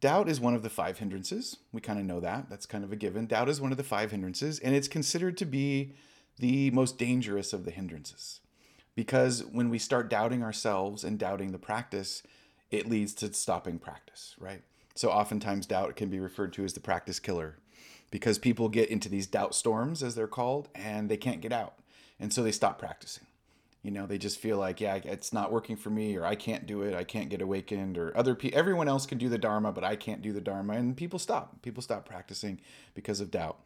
doubt 0.02 0.30
is 0.30 0.40
one 0.40 0.56
of 0.56 0.64
the 0.64 0.70
five 0.70 0.98
hindrances. 0.98 1.58
We 1.72 1.82
kind 1.82 2.00
of 2.00 2.06
know 2.06 2.20
that. 2.22 2.50
That's 2.50 2.66
kind 2.66 2.84
of 2.84 2.92
a 2.92 2.96
given. 2.96 3.28
Doubt 3.28 3.50
is 3.50 3.62
one 3.62 3.72
of 3.72 3.78
the 3.78 3.84
five 3.84 4.12
hindrances, 4.12 4.60
and 4.60 4.74
it's 4.76 4.88
considered 4.88 5.38
to 5.38 5.46
be 5.46 5.94
the 6.40 6.72
most 6.72 6.98
dangerous 6.98 7.54
of 7.54 7.66
the 7.66 7.72
hindrances. 7.72 8.40
Because 8.96 9.44
when 9.46 9.70
we 9.70 9.80
start 9.80 10.10
doubting 10.10 10.44
ourselves 10.44 11.04
and 11.04 11.20
doubting 11.20 11.52
the 11.52 11.58
practice, 11.60 12.24
it 12.72 12.90
leads 12.90 13.14
to 13.16 13.34
stopping 13.34 13.80
practice, 13.80 14.36
right? 14.40 14.62
So 14.96 15.10
oftentimes 15.10 15.66
doubt 15.66 15.96
can 15.96 16.10
be 16.10 16.20
referred 16.20 16.54
to 16.54 16.64
as 16.64 16.74
the 16.74 16.80
practice 16.80 17.20
killer 17.20 17.58
because 18.14 18.38
people 18.38 18.70
get 18.70 18.90
into 18.90 19.10
these 19.10 19.26
doubt 19.26 19.56
storms, 19.56 20.04
as 20.04 20.14
they're 20.14 20.28
called, 20.28 20.70
and 20.76 21.10
they 21.10 21.18
can't 21.18 21.42
get 21.42 21.52
out. 21.52 21.74
And 22.20 22.32
so 22.32 22.44
they 22.44 22.52
stop 22.52 22.78
practicing. 22.78 23.26
You 23.82 23.90
know, 23.90 24.06
they 24.06 24.20
just 24.20 24.38
feel 24.40 24.60
like, 24.60 24.80
yeah, 24.80 25.00
it's 25.04 25.34
not 25.34 25.52
working 25.52 25.76
for 25.76 25.90
me, 25.90 26.16
or 26.16 26.24
I 26.24 26.36
can't 26.36 26.68
do 26.68 26.84
it, 26.84 26.94
I 26.94 27.06
can't 27.06 27.32
get 27.32 27.42
awakened, 27.42 27.98
or 27.98 28.16
other 28.16 28.36
people, 28.36 28.60
everyone 28.60 28.88
else 28.88 29.08
can 29.08 29.18
do 29.18 29.30
the 29.30 29.40
Dharma, 29.40 29.72
but 29.72 29.84
I 29.84 29.96
can't 29.96 30.22
do 30.22 30.32
the 30.32 30.42
Dharma. 30.42 30.74
And 30.74 30.96
people 30.96 31.18
stop. 31.18 31.64
People 31.64 31.82
stop 31.82 32.08
practicing 32.08 32.62
because 32.94 33.20
of 33.20 33.32
doubt. 33.32 33.58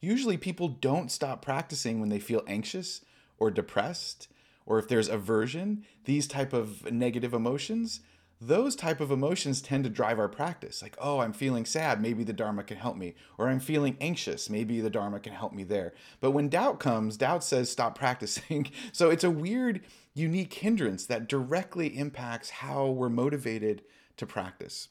usually 0.00 0.38
people 0.38 0.68
don't 0.68 1.12
stop 1.12 1.42
practicing 1.42 2.00
when 2.00 2.08
they 2.08 2.18
feel 2.18 2.42
anxious 2.46 3.02
or 3.36 3.50
depressed 3.50 4.28
or 4.64 4.78
if 4.78 4.88
there's 4.88 5.08
aversion, 5.08 5.84
these 6.04 6.26
type 6.26 6.54
of 6.54 6.90
negative 6.90 7.34
emotions, 7.34 8.00
those 8.40 8.76
type 8.76 9.00
of 9.00 9.10
emotions 9.10 9.62
tend 9.62 9.84
to 9.84 9.90
drive 9.90 10.18
our 10.18 10.28
practice. 10.28 10.82
Like, 10.82 10.96
oh, 11.00 11.20
I'm 11.20 11.32
feeling 11.32 11.64
sad, 11.64 12.00
maybe 12.00 12.24
the 12.24 12.32
Dharma 12.32 12.64
can 12.64 12.76
help 12.76 12.96
me. 12.96 13.14
Or 13.38 13.48
I'm 13.48 13.60
feeling 13.60 13.96
anxious, 14.00 14.50
maybe 14.50 14.80
the 14.80 14.90
Dharma 14.90 15.20
can 15.20 15.32
help 15.32 15.52
me 15.52 15.64
there. 15.64 15.94
But 16.20 16.32
when 16.32 16.48
doubt 16.48 16.80
comes, 16.80 17.16
doubt 17.16 17.44
says 17.44 17.70
stop 17.70 17.96
practicing. 17.98 18.70
so 18.92 19.10
it's 19.10 19.24
a 19.24 19.30
weird, 19.30 19.80
unique 20.14 20.54
hindrance 20.54 21.06
that 21.06 21.28
directly 21.28 21.96
impacts 21.96 22.50
how 22.50 22.88
we're 22.88 23.08
motivated 23.08 23.82
to 24.16 24.26
practice. 24.26 24.88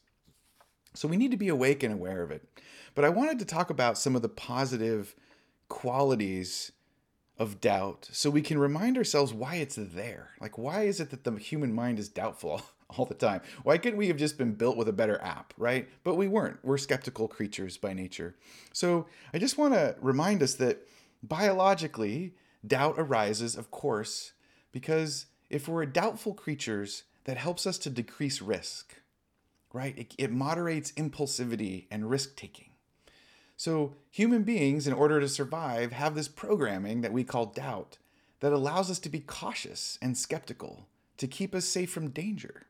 So 0.93 1.07
we 1.07 1.17
need 1.17 1.31
to 1.31 1.37
be 1.37 1.49
awake 1.49 1.83
and 1.83 1.93
aware 1.93 2.21
of 2.21 2.31
it. 2.31 2.47
But 2.95 3.05
I 3.05 3.09
wanted 3.09 3.39
to 3.39 3.45
talk 3.45 3.69
about 3.69 3.97
some 3.97 4.15
of 4.15 4.21
the 4.21 4.29
positive 4.29 5.15
qualities 5.67 6.71
of 7.39 7.59
doubt 7.59 8.07
so 8.11 8.29
we 8.29 8.41
can 8.41 8.59
remind 8.59 8.97
ourselves 8.97 9.33
why 9.33 9.55
it's 9.55 9.75
there. 9.75 10.31
Like, 10.39 10.57
why 10.57 10.83
is 10.83 10.99
it 10.99 11.09
that 11.09 11.23
the 11.23 11.35
human 11.37 11.73
mind 11.73 11.97
is 11.97 12.09
doubtful 12.09 12.61
all 12.97 13.05
the 13.05 13.13
time? 13.13 13.41
Why 13.63 13.77
couldn't 13.77 13.97
we 13.97 14.07
have 14.07 14.17
just 14.17 14.37
been 14.37 14.53
built 14.53 14.77
with 14.77 14.87
a 14.87 14.93
better 14.93 15.21
app, 15.21 15.53
right? 15.57 15.89
But 16.03 16.15
we 16.15 16.27
weren't. 16.27 16.59
We're 16.63 16.77
skeptical 16.77 17.27
creatures 17.27 17.77
by 17.77 17.93
nature. 17.93 18.35
So 18.71 19.07
I 19.33 19.39
just 19.39 19.57
want 19.57 19.73
to 19.73 19.95
remind 20.01 20.43
us 20.43 20.55
that 20.55 20.87
biologically, 21.21 22.35
doubt 22.65 22.95
arises, 22.97 23.55
of 23.55 23.71
course, 23.71 24.33
because 24.71 25.27
if 25.49 25.67
we're 25.67 25.85
doubtful 25.85 26.33
creatures, 26.33 27.03
that 27.25 27.37
helps 27.37 27.65
us 27.65 27.77
to 27.79 27.89
decrease 27.89 28.41
risk, 28.41 29.01
right? 29.71 29.97
It, 29.97 30.15
it 30.17 30.31
moderates 30.31 30.91
impulsivity 30.93 31.87
and 31.89 32.09
risk 32.09 32.35
taking. 32.35 32.71
So, 33.55 33.95
human 34.09 34.43
beings, 34.43 34.87
in 34.87 34.93
order 34.93 35.19
to 35.19 35.29
survive, 35.29 35.93
have 35.93 36.15
this 36.15 36.27
programming 36.27 37.01
that 37.01 37.13
we 37.13 37.23
call 37.23 37.45
doubt 37.45 37.97
that 38.39 38.51
allows 38.51 38.91
us 38.91 38.99
to 38.99 39.09
be 39.09 39.19
cautious 39.19 39.97
and 40.01 40.17
skeptical 40.17 40.87
to 41.17 41.27
keep 41.27 41.55
us 41.55 41.65
safe 41.65 41.91
from 41.91 42.09
danger. 42.09 42.65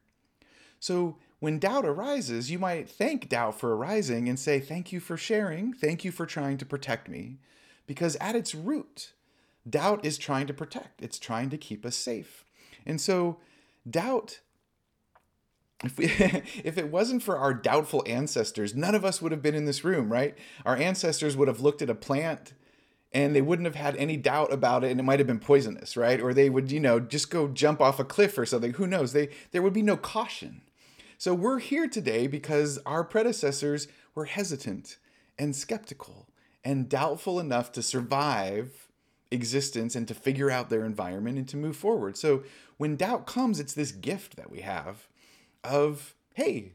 So, 0.84 1.16
when 1.40 1.60
doubt 1.60 1.86
arises, 1.86 2.52
you 2.52 2.60
might 2.60 2.90
thank 2.90 3.30
doubt 3.30 3.58
for 3.58 3.74
arising 3.74 4.28
and 4.28 4.38
say, 4.38 4.60
Thank 4.60 4.92
you 4.92 5.00
for 5.00 5.16
sharing. 5.16 5.72
Thank 5.72 6.04
you 6.04 6.12
for 6.12 6.26
trying 6.26 6.58
to 6.58 6.66
protect 6.66 7.08
me. 7.08 7.38
Because 7.88 8.18
at 8.18 8.36
its 8.36 8.54
root, 8.54 9.14
doubt 9.70 10.06
is 10.06 10.18
trying 10.18 10.46
to 10.48 10.54
protect, 10.54 11.02
it's 11.02 11.18
trying 11.18 11.50
to 11.52 11.58
keep 11.58 11.86
us 11.86 11.96
safe. 11.96 12.44
And 12.86 13.00
so, 13.00 13.38
doubt 13.90 14.42
if 15.86 15.98
we 15.98 16.06
if 16.66 16.78
it 16.78 16.92
wasn't 16.92 17.24
for 17.24 17.38
our 17.38 17.54
doubtful 17.54 18.04
ancestors 18.06 18.76
none 18.76 18.96
of 18.96 19.04
us 19.04 19.22
would 19.22 19.32
have 19.32 19.42
been 19.42 19.56
in 19.56 19.66
this 19.66 19.84
room 19.84 20.12
right 20.12 20.38
our 20.66 20.78
ancestors 20.78 21.36
would 21.36 21.50
have 21.50 21.60
looked 21.60 21.82
at 21.82 21.90
a 21.90 21.96
plant 21.96 22.54
and 23.12 23.36
they 23.36 23.42
wouldn't 23.42 23.66
have 23.66 23.76
had 23.76 23.96
any 23.98 24.16
doubt 24.16 24.52
about 24.52 24.86
it 24.86 24.92
and 24.92 25.00
it 25.00 25.04
might 25.04 25.20
have 25.20 25.28
been 25.28 25.40
poisonous 25.40 25.98
right 25.98 26.22
or 26.22 26.34
they 26.34 26.50
would 26.50 26.72
you 26.72 26.80
know 26.80 27.02
just 27.02 27.30
go 27.30 27.50
jump 27.50 27.82
off 27.82 28.00
a 28.00 28.06
cliff 28.06 28.38
or 28.38 28.46
something 28.46 28.74
who 28.74 28.88
knows 28.88 29.12
they 29.12 29.28
there 29.52 29.62
would 29.62 29.74
be 29.74 29.82
no 29.82 29.98
caution 29.98 30.62
so 31.24 31.34
we're 31.34 31.60
here 31.60 31.88
today 31.88 32.28
because 32.28 32.80
our 32.86 33.02
predecessors 33.02 33.88
were 34.14 34.26
hesitant 34.26 34.98
and 35.40 35.56
skeptical 35.56 36.28
and 36.66 36.90
doubtful 36.90 37.40
enough 37.40 37.72
to 37.72 37.82
survive 37.82 38.90
existence 39.32 39.96
and 39.96 40.06
to 40.06 40.14
figure 40.14 40.52
out 40.52 40.70
their 40.70 40.84
environment 40.84 41.38
and 41.38 41.48
to 41.48 41.56
move 41.56 41.78
forward 41.78 42.18
so 42.18 42.44
when 42.76 42.98
doubt 42.98 43.26
comes 43.26 43.62
it's 43.62 43.74
this 43.74 43.94
gift 43.94 44.36
that 44.36 44.52
we 44.52 44.60
have 44.60 45.08
of, 45.64 46.14
hey, 46.34 46.74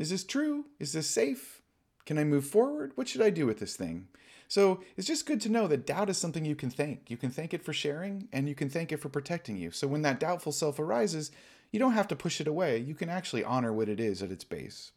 is 0.00 0.10
this 0.10 0.24
true? 0.24 0.64
Is 0.80 0.92
this 0.92 1.06
safe? 1.06 1.62
Can 2.06 2.18
I 2.18 2.24
move 2.24 2.44
forward? 2.44 2.90
What 2.96 3.06
should 3.06 3.22
I 3.22 3.30
do 3.30 3.46
with 3.46 3.60
this 3.60 3.76
thing? 3.76 4.08
So 4.48 4.80
it's 4.96 5.06
just 5.06 5.26
good 5.26 5.40
to 5.42 5.48
know 5.48 5.68
that 5.68 5.86
doubt 5.86 6.10
is 6.10 6.18
something 6.18 6.44
you 6.44 6.56
can 6.56 6.70
thank. 6.70 7.08
You 7.08 7.16
can 7.16 7.30
thank 7.30 7.54
it 7.54 7.64
for 7.64 7.72
sharing 7.72 8.26
and 8.32 8.48
you 8.48 8.56
can 8.56 8.68
thank 8.68 8.90
it 8.90 8.98
for 8.98 9.08
protecting 9.08 9.56
you. 9.56 9.70
So 9.70 9.86
when 9.86 10.02
that 10.02 10.18
doubtful 10.18 10.50
self 10.50 10.80
arises, 10.80 11.30
you 11.70 11.78
don't 11.78 11.92
have 11.92 12.08
to 12.08 12.16
push 12.16 12.40
it 12.40 12.48
away. 12.48 12.78
You 12.78 12.94
can 12.94 13.08
actually 13.08 13.44
honor 13.44 13.72
what 13.72 13.88
it 13.88 14.00
is 14.00 14.22
at 14.22 14.30
its 14.30 14.44
base. 14.44 14.92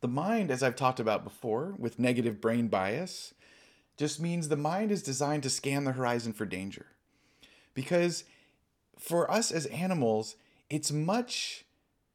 The 0.00 0.08
mind, 0.08 0.50
as 0.50 0.62
I've 0.62 0.76
talked 0.76 1.00
about 1.00 1.24
before, 1.24 1.74
with 1.78 1.98
negative 1.98 2.40
brain 2.40 2.68
bias, 2.68 3.34
just 3.96 4.20
means 4.20 4.48
the 4.48 4.56
mind 4.56 4.90
is 4.90 5.02
designed 5.02 5.42
to 5.42 5.50
scan 5.50 5.84
the 5.84 5.92
horizon 5.92 6.32
for 6.32 6.46
danger. 6.46 6.86
Because 7.74 8.24
for 8.98 9.30
us 9.30 9.52
as 9.52 9.66
animals, 9.66 10.36
it's 10.70 10.90
much 10.90 11.64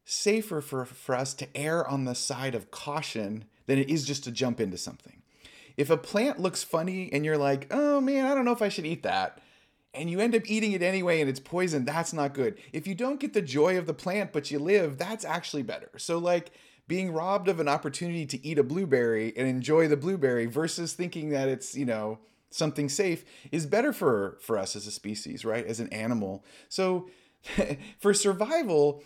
safer 0.04 0.62
for, 0.62 0.86
for 0.86 1.15
us 1.15 1.34
to 1.36 1.47
err 1.56 1.88
on 1.88 2.06
the 2.06 2.15
side 2.15 2.56
of 2.56 2.71
caution 2.71 3.45
than 3.65 3.78
it 3.78 3.89
is 3.89 4.06
just 4.06 4.23
to 4.23 4.32
jump 4.32 4.60
into 4.60 4.78
something. 4.78 5.21
If 5.78 5.89
a 5.89 5.97
plant 5.97 6.39
looks 6.39 6.63
funny 6.63 7.10
and 7.12 7.25
you're 7.25 7.38
like, 7.38 7.67
oh 7.71 7.99
man, 7.99 8.25
I 8.25 8.34
don't 8.34 8.45
know 8.45 8.51
if 8.51 8.62
I 8.62 8.69
should 8.69 8.86
eat 8.86 9.04
that, 9.04 9.39
and 9.95 10.10
you 10.10 10.19
end 10.19 10.36
up 10.36 10.43
eating 10.45 10.71
it 10.73 10.81
anyway 10.81 11.21
and 11.21 11.29
it's 11.29 11.39
poison, 11.39 11.86
that's 11.86 12.13
not 12.13 12.34
good. 12.34 12.58
If 12.73 12.88
you 12.88 12.95
don't 12.95 13.19
get 13.19 13.34
the 13.34 13.41
joy 13.41 13.77
of 13.77 13.86
the 13.86 13.93
plant 13.93 14.34
but 14.34 14.51
you 14.51 14.60
live, 14.60 14.97
that's 14.97 15.25
actually 15.25 15.63
better. 15.63 15.89
So, 15.97 16.17
like, 16.17 16.51
being 16.88 17.12
robbed 17.12 17.47
of 17.47 17.60
an 17.60 17.67
opportunity 17.67 18.25
to 18.27 18.45
eat 18.45 18.60
a 18.60 18.63
blueberry 18.63 19.34
and 19.36 19.47
enjoy 19.47 19.88
the 19.88 19.97
blueberry 19.97 20.45
versus 20.45 20.93
thinking 20.93 21.29
that 21.29 21.49
it's, 21.49 21.75
you 21.75 21.86
know, 21.86 22.19
something 22.51 22.89
safe 22.89 23.25
is 23.51 23.65
better 23.65 23.91
for 23.91 24.38
for 24.41 24.58
us 24.58 24.75
as 24.75 24.88
a 24.88 24.91
species, 24.91 25.43
right? 25.43 25.65
As 25.65 25.79
an 25.79 25.91
animal. 25.91 26.45
So, 26.69 27.10
for 27.99 28.13
survival, 28.13 29.03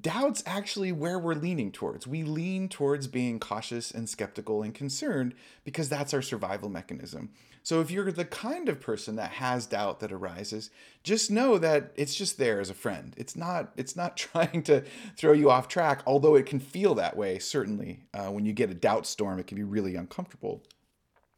doubt's 0.00 0.42
actually 0.46 0.92
where 0.92 1.18
we're 1.18 1.34
leaning 1.34 1.72
towards. 1.72 2.06
We 2.06 2.22
lean 2.22 2.68
towards 2.68 3.06
being 3.06 3.40
cautious 3.40 3.90
and 3.90 4.08
skeptical 4.08 4.62
and 4.62 4.74
concerned 4.74 5.34
because 5.64 5.88
that's 5.88 6.12
our 6.12 6.22
survival 6.22 6.68
mechanism. 6.68 7.30
So 7.68 7.82
if 7.82 7.90
you're 7.90 8.10
the 8.10 8.24
kind 8.24 8.70
of 8.70 8.80
person 8.80 9.16
that 9.16 9.32
has 9.32 9.66
doubt 9.66 10.00
that 10.00 10.10
arises, 10.10 10.70
just 11.02 11.30
know 11.30 11.58
that 11.58 11.92
it's 11.96 12.14
just 12.14 12.38
there 12.38 12.60
as 12.62 12.70
a 12.70 12.74
friend. 12.74 13.12
It's 13.18 13.36
not 13.36 13.72
it's 13.76 13.94
not 13.94 14.16
trying 14.32 14.62
to 14.62 14.84
throw 15.18 15.32
you 15.32 15.50
off 15.50 15.68
track, 15.68 16.02
although 16.06 16.34
it 16.34 16.46
can 16.46 16.60
feel 16.60 16.94
that 16.94 17.14
way 17.14 17.38
certainly. 17.38 18.04
Uh, 18.14 18.28
when 18.28 18.46
you 18.46 18.54
get 18.54 18.70
a 18.70 18.74
doubt 18.74 19.06
storm, 19.06 19.38
it 19.38 19.46
can 19.46 19.58
be 19.58 19.64
really 19.64 19.96
uncomfortable. 19.96 20.62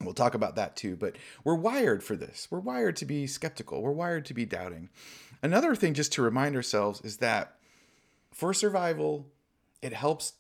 We'll 0.01 0.15
talk 0.15 0.35
about 0.35 0.55
that 0.55 0.77
too, 0.77 0.95
but 0.95 1.17
we're 1.43 1.57
wired 1.57 2.05
for 2.05 2.15
this. 2.15 2.47
We're 2.49 2.61
wired 2.61 2.95
to 2.99 3.07
be 3.07 3.27
skeptical. 3.27 3.83
We're 3.83 3.91
wired 3.91 4.25
to 4.27 4.35
be 4.35 4.45
doubting. 4.45 4.89
Another 5.43 5.75
thing 5.75 5.95
just 5.95 6.13
to 6.13 6.23
remind 6.23 6.55
ourselves 6.55 7.01
is 7.01 7.17
that 7.17 7.57
for 8.31 8.55
survival, 8.55 9.27
it 9.83 9.95
helps 9.95 10.35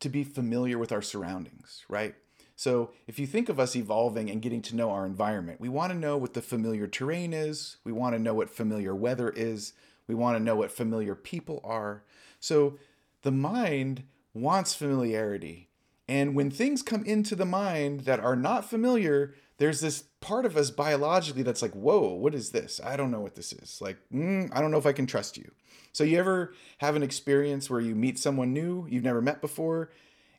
to 0.00 0.08
be 0.08 0.24
familiar 0.24 0.76
with 0.76 0.90
our 0.90 1.02
surroundings, 1.02 1.84
right? 1.88 2.16
So 2.56 2.90
if 3.06 3.18
you 3.18 3.26
think 3.26 3.48
of 3.48 3.58
us 3.58 3.74
evolving 3.74 4.30
and 4.30 4.42
getting 4.42 4.62
to 4.62 4.76
know 4.76 4.90
our 4.90 5.06
environment, 5.06 5.60
we 5.60 5.68
want 5.68 5.92
to 5.92 5.98
know 5.98 6.16
what 6.16 6.34
the 6.34 6.42
familiar 6.42 6.86
terrain 6.86 7.32
is. 7.32 7.78
We 7.84 7.92
want 7.92 8.14
to 8.14 8.22
know 8.22 8.34
what 8.34 8.50
familiar 8.50 8.94
weather 8.94 9.30
is. 9.30 9.72
We 10.06 10.14
want 10.14 10.36
to 10.36 10.42
know 10.42 10.56
what 10.56 10.70
familiar 10.70 11.14
people 11.14 11.60
are. 11.64 12.04
So 12.38 12.78
the 13.22 13.32
mind 13.32 14.04
wants 14.34 14.74
familiarity. 14.74 15.68
And 16.06 16.34
when 16.34 16.50
things 16.50 16.82
come 16.82 17.04
into 17.04 17.34
the 17.34 17.46
mind 17.46 18.00
that 18.00 18.20
are 18.20 18.36
not 18.36 18.68
familiar, 18.68 19.34
there's 19.56 19.80
this 19.80 20.04
part 20.20 20.44
of 20.44 20.56
us 20.56 20.70
biologically 20.70 21.42
that's 21.42 21.62
like, 21.62 21.72
whoa, 21.72 22.12
what 22.12 22.34
is 22.34 22.50
this? 22.50 22.80
I 22.84 22.96
don't 22.96 23.10
know 23.10 23.20
what 23.20 23.34
this 23.34 23.52
is. 23.52 23.80
Like, 23.80 23.96
mm, 24.12 24.50
I 24.52 24.60
don't 24.60 24.70
know 24.70 24.78
if 24.78 24.86
I 24.86 24.92
can 24.92 25.06
trust 25.06 25.36
you. 25.36 25.50
So, 25.92 26.04
you 26.04 26.18
ever 26.18 26.52
have 26.78 26.96
an 26.96 27.02
experience 27.02 27.70
where 27.70 27.80
you 27.80 27.94
meet 27.94 28.18
someone 28.18 28.52
new 28.52 28.86
you've 28.90 29.04
never 29.04 29.22
met 29.22 29.40
before 29.40 29.90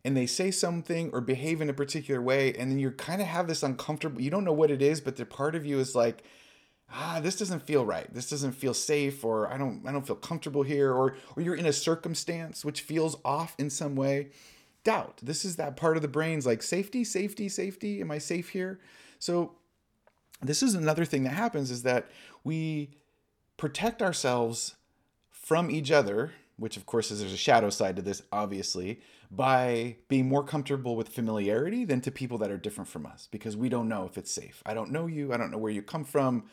and 0.05 0.15
they 0.15 0.27
say 0.27 0.51
something 0.51 1.09
or 1.11 1.19
behave 1.19 1.61
in 1.61 1.69
a 1.69 1.73
particular 1.73 2.21
way, 2.21 2.53
and 2.53 2.71
then 2.71 2.77
you 2.77 2.91
kind 2.91 3.21
of 3.21 3.27
have 3.27 3.47
this 3.47 3.63
uncomfortable, 3.63 4.21
you 4.21 4.29
don't 4.29 4.45
know 4.45 4.53
what 4.53 4.69
it 4.69 4.81
is, 4.81 5.01
but 5.01 5.15
the 5.15 5.25
part 5.25 5.55
of 5.55 5.65
you 5.65 5.79
is 5.79 5.95
like, 5.95 6.23
ah 6.93 7.19
this 7.21 7.35
doesn't 7.35 7.65
feel 7.65 7.83
right. 7.83 8.13
This 8.13 8.29
doesn't 8.29 8.51
feel 8.51 8.75
safe 8.75 9.25
or 9.25 9.51
i 9.51 9.57
don't 9.57 9.81
i 9.87 9.91
don't 9.91 10.05
feel 10.05 10.15
comfortable 10.15 10.61
here 10.61 10.93
or 10.93 11.15
or 11.35 11.41
you're 11.41 11.55
in 11.55 11.65
a 11.65 11.73
circumstance 11.73 12.63
which 12.63 12.81
feels 12.81 13.17
off 13.25 13.55
in 13.57 13.71
some 13.71 13.95
way. 13.95 14.29
Doubt. 14.83 15.19
This 15.23 15.43
is 15.43 15.55
that 15.55 15.75
part 15.75 15.95
of 15.95 16.03
the 16.03 16.07
brain's 16.07 16.45
like 16.45 16.61
safety 16.61 17.03
safety 17.03 17.49
safety. 17.49 18.01
Am 18.01 18.11
i 18.11 18.19
safe 18.19 18.49
here? 18.49 18.79
So 19.17 19.53
this 20.43 20.61
is 20.61 20.75
another 20.75 21.05
thing 21.05 21.23
that 21.23 21.31
happens 21.31 21.71
is 21.71 21.81
that 21.81 22.07
we 22.43 22.91
protect 23.57 24.03
ourselves 24.03 24.75
from 25.31 25.71
each 25.71 25.91
other, 25.91 26.33
which 26.57 26.77
of 26.77 26.85
course 26.85 27.09
is 27.09 27.19
there's 27.19 27.33
a 27.33 27.37
shadow 27.37 27.71
side 27.71 27.95
to 27.95 28.03
this, 28.03 28.21
obviously, 28.31 28.99
by 29.31 29.97
being 30.07 30.27
more 30.27 30.43
comfortable 30.43 30.95
with 30.95 31.09
familiarity 31.09 31.85
than 31.85 32.01
to 32.01 32.11
people 32.11 32.37
that 32.39 32.51
are 32.51 32.57
different 32.57 32.89
from 32.89 33.05
us 33.05 33.27
because 33.31 33.57
we 33.57 33.69
don't 33.69 33.89
know 33.89 34.05
if 34.05 34.17
it's 34.17 34.31
safe. 34.31 34.61
I 34.65 34.73
don't 34.73 34.91
know 34.91 35.07
you. 35.07 35.33
I 35.33 35.37
don't 35.37 35.51
know 35.51 35.57
where 35.57 35.71
you 35.71 35.81
come 35.81 36.03
from. 36.03 36.45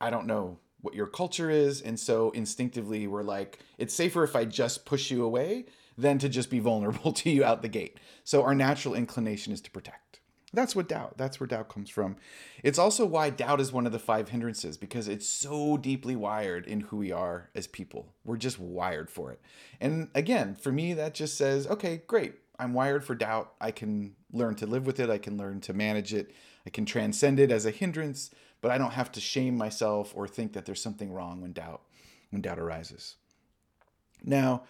I 0.00 0.10
don't 0.10 0.26
know 0.26 0.58
what 0.80 0.94
your 0.94 1.06
culture 1.06 1.50
is. 1.50 1.80
And 1.80 1.98
so 1.98 2.30
instinctively, 2.30 3.06
we're 3.06 3.22
like, 3.22 3.58
it's 3.78 3.94
safer 3.94 4.22
if 4.24 4.36
I 4.36 4.44
just 4.44 4.84
push 4.84 5.10
you 5.10 5.24
away 5.24 5.66
than 5.98 6.18
to 6.18 6.28
just 6.28 6.50
be 6.50 6.58
vulnerable 6.70 7.12
to 7.12 7.30
you 7.30 7.44
out 7.44 7.62
the 7.62 7.68
gate. 7.68 7.98
So 8.24 8.42
our 8.42 8.54
natural 8.54 8.94
inclination 8.94 9.52
is 9.52 9.60
to 9.62 9.70
protect. 9.70 10.20
That's 10.52 10.76
what 10.76 10.88
doubt. 10.88 11.18
That's 11.18 11.40
where 11.40 11.46
doubt 11.46 11.68
comes 11.68 11.90
from. 11.90 12.16
It's 12.62 12.78
also 12.78 13.04
why 13.04 13.30
doubt 13.30 13.60
is 13.60 13.72
one 13.72 13.84
of 13.84 13.92
the 13.92 13.98
five 13.98 14.28
hindrances 14.28 14.76
because 14.76 15.08
it's 15.08 15.28
so 15.28 15.76
deeply 15.76 16.16
wired 16.16 16.66
in 16.66 16.80
who 16.80 16.98
we 16.98 17.12
are 17.12 17.50
as 17.54 17.66
people. 17.66 18.14
We're 18.24 18.36
just 18.36 18.58
wired 18.58 19.10
for 19.10 19.32
it. 19.32 19.40
And 19.80 20.08
again, 20.14 20.54
for 20.54 20.70
me, 20.70 20.94
that 20.94 21.14
just 21.14 21.36
says, 21.36 21.66
okay, 21.66 22.02
great. 22.06 22.34
I'm 22.58 22.72
wired 22.72 23.04
for 23.04 23.14
doubt. 23.14 23.52
I 23.60 23.70
can 23.70 24.14
learn 24.32 24.54
to 24.56 24.66
live 24.66 24.86
with 24.86 25.00
it. 25.00 25.10
I 25.10 25.18
can 25.18 25.36
learn 25.36 25.60
to 25.62 25.72
manage 25.72 26.14
it. 26.14 26.32
I 26.64 26.70
can 26.70 26.86
transcend 26.86 27.38
it 27.38 27.50
as 27.50 27.66
a 27.66 27.70
hindrance, 27.70 28.30
but 28.60 28.70
I 28.70 28.78
don't 28.78 28.92
have 28.92 29.12
to 29.12 29.20
shame 29.20 29.56
myself 29.56 30.12
or 30.16 30.26
think 30.26 30.52
that 30.54 30.64
there's 30.64 30.80
something 30.80 31.12
wrong 31.12 31.40
when 31.42 31.52
doubt 31.52 31.82
when 32.30 32.42
doubt 32.42 32.58
arises. 32.58 33.16
Now, 34.24 34.64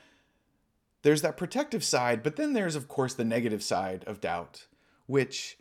there's 1.03 1.23
that 1.23 1.37
protective 1.37 1.85
side, 1.85 2.23
but 2.23 2.37
then 2.37 2.53
there's 2.53 2.77
of 2.77 2.89
course 2.89 3.15
the 3.15 3.25
negative 3.25 3.63
side 3.63 4.05
of 4.07 4.21
doubt, 4.21 4.67
which 5.07 5.59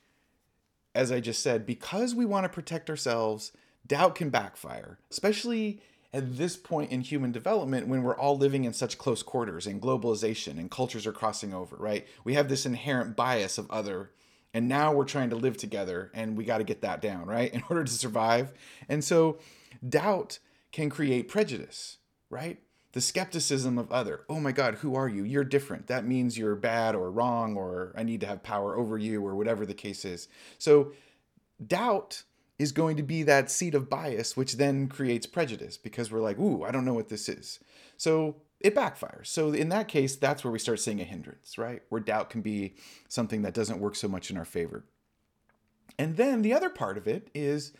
as 0.96 1.12
I 1.12 1.20
just 1.20 1.44
said, 1.44 1.66
because 1.66 2.16
we 2.16 2.26
want 2.26 2.46
to 2.46 2.50
protect 2.50 2.90
ourselves, 2.90 3.52
doubt 3.86 4.16
can 4.16 4.30
backfire, 4.30 4.98
especially 5.12 5.82
at 6.14 6.38
this 6.38 6.56
point 6.56 6.92
in 6.92 7.02
human 7.02 7.34
development 7.34 7.88
when 7.88 8.02
we're 8.02 8.18
all 8.18 8.38
living 8.38 8.64
in 8.64 8.72
such 8.72 8.98
close 8.98 9.22
quarters 9.22 9.68
and 9.68 9.82
globalization 9.82 10.58
and 10.58 10.72
cultures 10.72 11.06
are 11.06 11.12
crossing 11.12 11.54
over, 11.54 11.76
right? 11.76 12.08
We 12.24 12.36
have 12.36 12.48
this 12.48 12.66
inherent 12.66 13.18
bias 13.18 13.58
of 13.58 13.70
other 13.70 14.12
and 14.54 14.70
now 14.70 14.94
we're 14.94 15.04
trying 15.04 15.32
to 15.32 15.36
live 15.36 15.58
together 15.58 16.12
and 16.14 16.38
we 16.38 16.46
got 16.46 16.60
to 16.60 16.64
get 16.64 16.82
that 16.82 17.02
down, 17.02 17.26
right? 17.26 17.54
In 17.54 17.62
order 17.70 17.84
to 17.84 17.92
survive. 17.92 18.54
And 18.88 19.04
so 19.04 19.40
doubt 19.88 20.40
can 20.72 20.90
create 20.90 21.28
prejudice, 21.28 21.98
right? 22.30 22.60
The 22.96 23.02
skepticism 23.02 23.78
of 23.78 23.92
other. 23.92 24.22
Oh 24.30 24.40
my 24.40 24.54
God, 24.54 24.76
who 24.76 24.96
are 24.96 25.10
you? 25.10 25.26
You're 25.26 25.44
different. 25.44 25.88
That 25.88 26.08
means 26.08 26.38
you're 26.38 26.56
bad 26.56 26.96
or 26.96 27.12
wrong 27.12 27.58
or 27.58 27.94
I 27.98 28.04
need 28.04 28.22
to 28.22 28.26
have 28.26 28.42
power 28.42 28.78
over 28.78 28.98
you 28.98 29.26
or 29.26 29.36
whatever 29.36 29.66
the 29.66 29.74
case 29.74 30.06
is. 30.06 30.30
So 30.58 30.94
doubt 31.68 32.24
is 32.58 32.72
going 32.72 32.96
to 32.96 33.04
be 33.04 33.22
that 33.24 33.52
seed 33.52 33.76
of 33.76 33.90
bias, 33.90 34.38
which 34.38 34.56
then 34.56 34.88
creates 34.88 35.26
prejudice 35.26 35.76
because 35.76 36.10
we're 36.10 36.22
like, 36.22 36.40
ooh, 36.40 36.64
I 36.64 36.72
don't 36.72 36.86
know 36.86 36.94
what 36.94 37.10
this 37.10 37.28
is. 37.28 37.60
So 37.98 38.38
it 38.62 38.74
backfires. 38.74 39.28
So 39.28 39.52
in 39.52 39.68
that 39.70 39.90
case, 39.90 40.16
that's 40.16 40.46
where 40.46 40.54
we 40.54 40.60
start 40.60 40.80
seeing 40.80 41.02
a 41.02 41.04
hindrance, 41.04 41.58
right? 41.58 41.82
Where 41.90 42.00
doubt 42.00 42.30
can 42.30 42.40
be 42.40 42.76
something 43.10 43.42
that 43.42 43.54
doesn't 43.54 43.82
work 43.82 43.98
so 43.98 44.08
much 44.08 44.32
in 44.32 44.38
our 44.38 44.46
favor. 44.46 44.86
And 46.00 46.16
then 46.16 46.44
the 46.44 46.54
other 46.54 46.70
part 46.70 46.98
of 46.98 47.10
it 47.10 47.30
is 47.36 47.74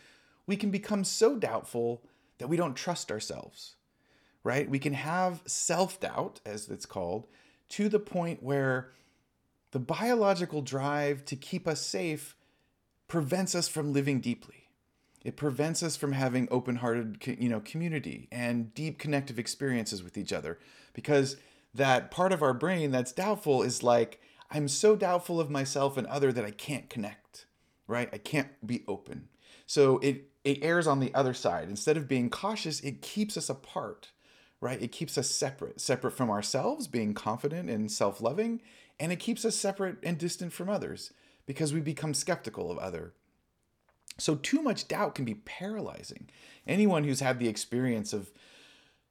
we 0.46 0.56
can 0.56 0.70
become 0.70 1.04
so 1.04 1.36
doubtful 1.36 2.02
that 2.36 2.48
we 2.48 2.58
don't 2.58 2.76
trust 2.76 3.10
ourselves, 3.10 3.76
right? 4.46 4.70
We 4.70 4.78
can 4.78 4.94
have 4.94 5.42
self 5.46 6.00
doubt, 6.00 6.40
as 6.46 6.68
it's 6.68 6.86
called, 6.86 7.26
to 7.70 7.88
the 7.88 7.98
point 7.98 8.42
where 8.42 8.92
the 9.72 9.78
biological 9.78 10.62
drive 10.62 11.24
to 11.26 11.36
keep 11.36 11.68
us 11.68 11.80
safe 11.80 12.36
prevents 13.08 13.54
us 13.54 13.68
from 13.68 13.92
living 13.92 14.20
deeply 14.20 14.66
it 15.26 15.34
prevents 15.34 15.82
us 15.82 15.96
from 15.96 16.12
having 16.12 16.46
open-hearted, 16.52 17.36
you 17.40 17.48
know, 17.48 17.58
community 17.58 18.28
and 18.30 18.72
deep 18.74 18.96
connective 18.96 19.40
experiences 19.40 20.00
with 20.00 20.16
each 20.16 20.32
other 20.32 20.56
because 20.92 21.36
that 21.74 22.12
part 22.12 22.32
of 22.32 22.44
our 22.44 22.54
brain 22.54 22.92
that's 22.92 23.10
doubtful 23.10 23.64
is 23.64 23.82
like 23.82 24.20
I'm 24.52 24.68
so 24.68 24.94
doubtful 24.94 25.40
of 25.40 25.50
myself 25.50 25.96
and 25.96 26.06
other 26.06 26.30
that 26.30 26.44
I 26.44 26.52
can't 26.52 26.88
connect, 26.88 27.46
right? 27.88 28.08
I 28.12 28.18
can't 28.18 28.64
be 28.64 28.84
open. 28.86 29.26
So 29.66 29.98
it 29.98 30.30
it 30.44 30.62
airs 30.62 30.86
on 30.86 31.00
the 31.00 31.12
other 31.12 31.34
side. 31.34 31.68
Instead 31.68 31.96
of 31.96 32.06
being 32.06 32.30
cautious, 32.30 32.78
it 32.78 33.02
keeps 33.02 33.36
us 33.36 33.50
apart, 33.50 34.10
right? 34.60 34.80
It 34.80 34.92
keeps 34.92 35.18
us 35.18 35.30
separate, 35.30 35.80
separate 35.80 36.12
from 36.12 36.30
ourselves, 36.30 36.86
being 36.86 37.14
confident 37.14 37.68
and 37.68 37.90
self-loving, 37.90 38.62
and 38.98 39.12
it 39.12 39.16
keeps 39.16 39.44
us 39.44 39.56
separate 39.56 39.96
and 40.02 40.18
distant 40.18 40.52
from 40.52 40.68
others 40.68 41.12
because 41.46 41.72
we 41.72 41.80
become 41.80 42.14
skeptical 42.14 42.70
of 42.70 42.78
other 42.78 43.12
so, 44.18 44.34
too 44.34 44.62
much 44.62 44.88
doubt 44.88 45.14
can 45.14 45.24
be 45.24 45.34
paralyzing. 45.34 46.28
Anyone 46.66 47.04
who's 47.04 47.20
had 47.20 47.38
the 47.38 47.48
experience 47.48 48.12
of 48.12 48.30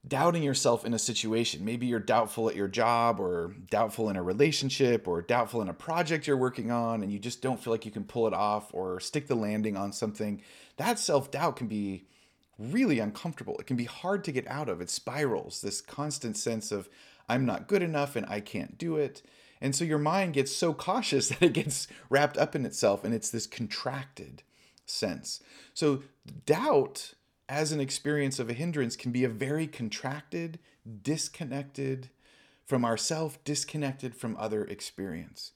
doubting 0.07 0.43
yourself 0.43 0.83
in 0.85 0.93
a 0.93 0.99
situation, 0.99 1.65
maybe 1.65 1.85
you're 1.85 1.99
doubtful 1.99 2.49
at 2.49 2.55
your 2.55 2.67
job 2.67 3.19
or 3.19 3.55
doubtful 3.69 4.09
in 4.09 4.15
a 4.15 4.23
relationship 4.23 5.07
or 5.07 5.21
doubtful 5.21 5.61
in 5.61 5.69
a 5.69 5.73
project 5.73 6.27
you're 6.27 6.37
working 6.37 6.71
on 6.71 7.03
and 7.03 7.11
you 7.11 7.19
just 7.19 7.41
don't 7.41 7.59
feel 7.59 7.71
like 7.71 7.85
you 7.85 7.91
can 7.91 8.03
pull 8.03 8.27
it 8.27 8.33
off 8.33 8.73
or 8.73 8.99
stick 8.99 9.27
the 9.27 9.35
landing 9.35 9.77
on 9.77 9.91
something, 9.91 10.41
that 10.77 10.97
self 10.97 11.29
doubt 11.29 11.55
can 11.55 11.67
be 11.67 12.07
really 12.57 12.99
uncomfortable. 12.99 13.57
It 13.57 13.67
can 13.67 13.75
be 13.75 13.85
hard 13.85 14.23
to 14.25 14.31
get 14.31 14.47
out 14.47 14.69
of. 14.69 14.81
It 14.81 14.89
spirals, 14.89 15.61
this 15.61 15.81
constant 15.81 16.37
sense 16.37 16.71
of, 16.71 16.89
I'm 17.27 17.45
not 17.45 17.67
good 17.67 17.83
enough 17.83 18.15
and 18.15 18.25
I 18.27 18.39
can't 18.39 18.77
do 18.77 18.97
it. 18.97 19.21
And 19.61 19.75
so 19.75 19.83
your 19.83 19.99
mind 19.99 20.33
gets 20.33 20.55
so 20.55 20.73
cautious 20.73 21.29
that 21.29 21.41
it 21.41 21.53
gets 21.53 21.87
wrapped 22.09 22.37
up 22.37 22.55
in 22.55 22.65
itself 22.65 23.03
and 23.03 23.13
it's 23.13 23.29
this 23.29 23.47
contracted 23.47 24.43
sense. 24.85 25.41
So, 25.73 26.03
doubt 26.45 27.13
as 27.47 27.71
an 27.71 27.79
experience 27.79 28.39
of 28.39 28.49
a 28.49 28.53
hindrance 28.53 28.95
can 28.95 29.11
be 29.11 29.23
a 29.23 29.29
very 29.29 29.67
contracted, 29.67 30.59
disconnected 31.03 32.09
from 32.65 32.83
ourself, 32.83 33.43
disconnected 33.43 34.15
from 34.15 34.35
other 34.37 34.65
experience. 34.65 35.51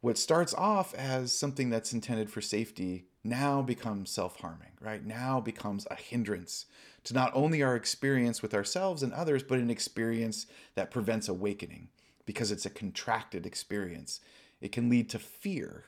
What 0.00 0.16
starts 0.16 0.54
off 0.54 0.94
as 0.94 1.32
something 1.32 1.68
that's 1.68 1.92
intended 1.92 2.30
for 2.30 2.40
safety 2.40 3.04
now 3.22 3.62
becomes 3.62 4.10
self 4.10 4.40
harming, 4.40 4.72
right? 4.80 5.04
Now 5.04 5.40
becomes 5.40 5.86
a 5.90 5.94
hindrance 5.94 6.66
to 7.04 7.14
not 7.14 7.32
only 7.34 7.62
our 7.62 7.76
experience 7.76 8.42
with 8.42 8.54
ourselves 8.54 9.02
and 9.02 9.12
others, 9.12 9.42
but 9.42 9.58
an 9.58 9.70
experience 9.70 10.46
that 10.74 10.90
prevents 10.90 11.28
awakening 11.28 11.88
because 12.26 12.50
it's 12.50 12.66
a 12.66 12.70
contracted 12.70 13.46
experience. 13.46 14.20
It 14.60 14.72
can 14.72 14.88
lead 14.88 15.08
to 15.10 15.18
fear 15.18 15.86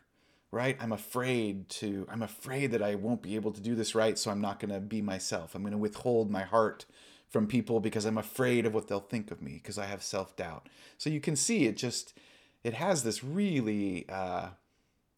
right 0.52 0.76
i'm 0.80 0.92
afraid 0.92 1.68
to 1.68 2.06
i'm 2.10 2.22
afraid 2.22 2.70
that 2.70 2.82
i 2.82 2.94
won't 2.94 3.22
be 3.22 3.34
able 3.34 3.50
to 3.50 3.60
do 3.60 3.74
this 3.74 3.94
right 3.94 4.18
so 4.18 4.30
i'm 4.30 4.40
not 4.40 4.60
going 4.60 4.72
to 4.72 4.80
be 4.80 5.02
myself 5.02 5.54
i'm 5.54 5.62
going 5.62 5.72
to 5.72 5.78
withhold 5.78 6.30
my 6.30 6.42
heart 6.42 6.84
from 7.28 7.46
people 7.46 7.80
because 7.80 8.04
i'm 8.04 8.18
afraid 8.18 8.64
of 8.64 8.74
what 8.74 8.86
they'll 8.86 9.00
think 9.00 9.30
of 9.30 9.42
me 9.42 9.54
because 9.54 9.78
i 9.78 9.86
have 9.86 10.02
self-doubt 10.02 10.68
so 10.98 11.10
you 11.10 11.20
can 11.20 11.34
see 11.34 11.64
it 11.64 11.76
just 11.76 12.16
it 12.62 12.74
has 12.74 13.02
this 13.02 13.24
really 13.24 14.06
uh, 14.08 14.48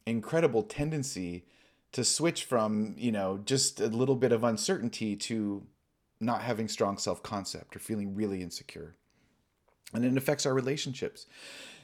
incredible 0.07 0.63
tendency 0.63 1.45
to 1.95 2.05
switch 2.05 2.45
from 2.45 2.95
you 2.97 3.11
know 3.11 3.41
just 3.45 3.81
a 3.81 3.89
little 3.89 4.17
bit 4.17 4.31
of 4.31 4.45
uncertainty 4.45 5.17
to 5.17 5.67
not 6.21 6.43
having 6.43 6.69
strong 6.69 6.97
self-concept 6.97 7.75
or 7.75 7.79
feeling 7.81 8.15
really 8.15 8.43
insecure 8.43 8.95
and 9.93 10.05
it 10.05 10.17
affects 10.17 10.47
our 10.47 10.55
relationships 10.55 11.27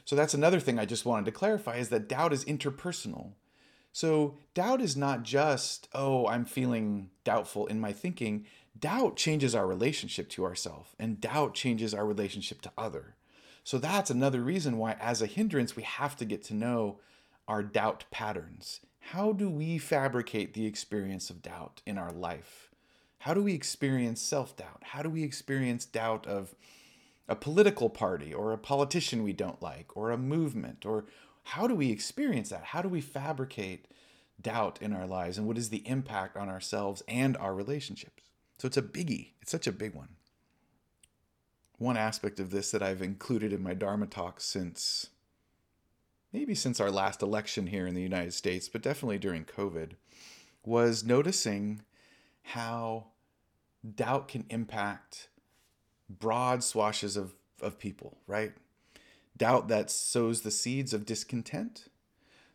so 0.05 0.15
that's 0.15 0.33
another 0.33 0.59
thing 0.59 0.79
I 0.79 0.85
just 0.85 1.05
wanted 1.05 1.25
to 1.25 1.31
clarify 1.31 1.77
is 1.77 1.89
that 1.89 2.07
doubt 2.07 2.33
is 2.33 2.45
interpersonal. 2.45 3.33
So 3.93 4.37
doubt 4.53 4.81
is 4.81 4.95
not 4.95 5.23
just, 5.23 5.87
oh, 5.93 6.27
I'm 6.27 6.45
feeling 6.45 7.09
doubtful 7.23 7.67
in 7.67 7.79
my 7.79 7.91
thinking. 7.91 8.45
Doubt 8.79 9.15
changes 9.17 9.53
our 9.53 9.67
relationship 9.67 10.29
to 10.29 10.45
ourself 10.45 10.95
and 10.97 11.19
doubt 11.19 11.53
changes 11.53 11.93
our 11.93 12.05
relationship 12.05 12.61
to 12.61 12.71
other. 12.77 13.15
So 13.63 13.77
that's 13.77 14.09
another 14.09 14.41
reason 14.41 14.77
why 14.77 14.97
as 14.99 15.21
a 15.21 15.27
hindrance 15.27 15.75
we 15.75 15.83
have 15.83 16.15
to 16.17 16.25
get 16.25 16.43
to 16.45 16.53
know 16.53 16.99
our 17.47 17.61
doubt 17.61 18.05
patterns. 18.11 18.79
How 19.01 19.33
do 19.33 19.49
we 19.49 19.77
fabricate 19.77 20.53
the 20.53 20.65
experience 20.65 21.29
of 21.29 21.41
doubt 21.41 21.81
in 21.85 21.97
our 21.97 22.11
life? 22.11 22.69
How 23.19 23.33
do 23.33 23.43
we 23.43 23.53
experience 23.53 24.21
self-doubt? 24.21 24.81
How 24.81 25.03
do 25.03 25.09
we 25.09 25.23
experience 25.23 25.85
doubt 25.85 26.25
of 26.25 26.55
a 27.27 27.35
political 27.35 27.89
party 27.89 28.33
or 28.33 28.51
a 28.51 28.57
politician 28.57 29.23
we 29.23 29.33
don't 29.33 29.61
like 29.61 29.95
or 29.95 30.11
a 30.11 30.17
movement 30.17 30.85
or 30.85 31.05
how 31.43 31.67
do 31.67 31.75
we 31.75 31.91
experience 31.91 32.49
that? 32.49 32.65
How 32.65 32.81
do 32.81 32.89
we 32.89 33.01
fabricate 33.01 33.87
doubt 34.41 34.79
in 34.81 34.93
our 34.93 35.05
lives? 35.05 35.37
And 35.37 35.45
what 35.45 35.57
is 35.57 35.69
the 35.69 35.87
impact 35.87 36.37
on 36.37 36.49
ourselves 36.49 37.03
and 37.07 37.35
our 37.37 37.53
relationships? 37.53 38.23
So 38.57 38.67
it's 38.67 38.77
a 38.77 38.81
biggie. 38.81 39.31
It's 39.41 39.51
such 39.51 39.67
a 39.67 39.71
big 39.71 39.93
one. 39.93 40.09
One 41.77 41.97
aspect 41.97 42.39
of 42.39 42.51
this 42.51 42.71
that 42.71 42.83
I've 42.83 43.01
included 43.01 43.53
in 43.53 43.63
my 43.63 43.73
Dharma 43.73 44.05
talks 44.05 44.45
since 44.45 45.09
maybe 46.33 46.55
since 46.55 46.79
our 46.79 46.91
last 46.91 47.21
election 47.21 47.67
here 47.67 47.87
in 47.87 47.95
the 47.95 48.01
United 48.01 48.33
States, 48.33 48.69
but 48.69 48.81
definitely 48.81 49.17
during 49.17 49.45
COVID, 49.45 49.91
was 50.65 51.03
noticing 51.03 51.81
how 52.43 53.07
doubt 53.95 54.27
can 54.27 54.45
impact 54.49 55.29
broad 56.09 56.63
swashes 56.63 57.17
of, 57.17 57.33
of 57.61 57.79
people, 57.79 58.17
right? 58.27 58.53
doubt 59.41 59.69
that 59.69 59.89
sows 59.89 60.41
the 60.41 60.51
seeds 60.51 60.93
of 60.93 61.03
discontent. 61.03 61.87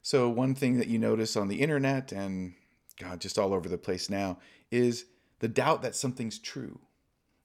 So, 0.02 0.28
one 0.28 0.54
thing 0.54 0.78
that 0.78 0.86
you 0.86 1.00
notice 1.00 1.36
on 1.36 1.48
the 1.48 1.60
internet 1.60 2.12
and 2.12 2.54
God, 2.96 3.20
just 3.20 3.40
all 3.40 3.52
over 3.52 3.68
the 3.68 3.76
place 3.76 4.08
now 4.08 4.38
is 4.70 5.06
the 5.40 5.48
doubt 5.48 5.82
that 5.82 5.96
something's 5.96 6.38
true 6.38 6.78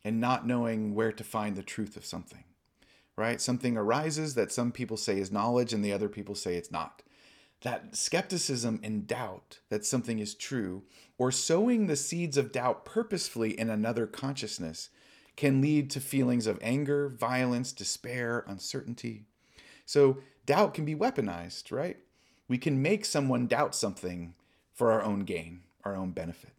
and 0.04 0.22
not 0.22 0.46
knowing 0.46 0.94
where 0.94 1.12
to 1.12 1.24
find 1.24 1.56
the 1.56 1.64
truth 1.64 1.98
of 1.98 2.06
something, 2.06 2.44
right? 3.22 3.40
Something 3.40 3.78
arises 3.78 4.34
that 4.34 4.52
some 4.52 4.72
people 4.72 4.98
say 4.98 5.20
is 5.20 5.32
knowledge 5.32 5.74
and 5.74 5.86
the 5.86 5.94
other 5.94 6.10
people 6.10 6.34
say 6.34 6.56
it's 6.56 6.72
not. 6.72 7.04
That 7.62 7.96
skepticism 7.96 8.80
and 8.82 9.06
doubt 9.06 9.60
that 9.70 9.86
something 9.86 10.18
is 10.18 10.34
true, 10.34 10.82
or 11.20 11.32
sowing 11.32 11.86
the 11.86 11.96
seeds 11.96 12.36
of 12.36 12.52
doubt 12.52 12.84
purposefully 12.84 13.52
in 13.60 13.70
another 13.70 14.08
consciousness, 14.08 14.90
can 15.36 15.62
lead 15.62 15.92
to 15.92 16.00
feelings 16.00 16.48
of 16.48 16.58
anger, 16.64 17.10
violence, 17.10 17.72
despair, 17.72 18.44
uncertainty. 18.48 19.26
So 19.86 20.18
doubt 20.48 20.74
can 20.74 20.84
be 20.84 20.96
weaponized, 20.96 21.72
right? 21.72 21.98
We 22.48 22.58
can 22.58 22.82
make 22.82 23.06
someone 23.06 23.46
doubt 23.46 23.76
something 23.76 24.34
for 24.74 24.92
our 24.92 25.04
own 25.04 25.20
gain, 25.20 25.62
our 25.84 25.96
own 25.96 26.10
benefit. 26.12 26.54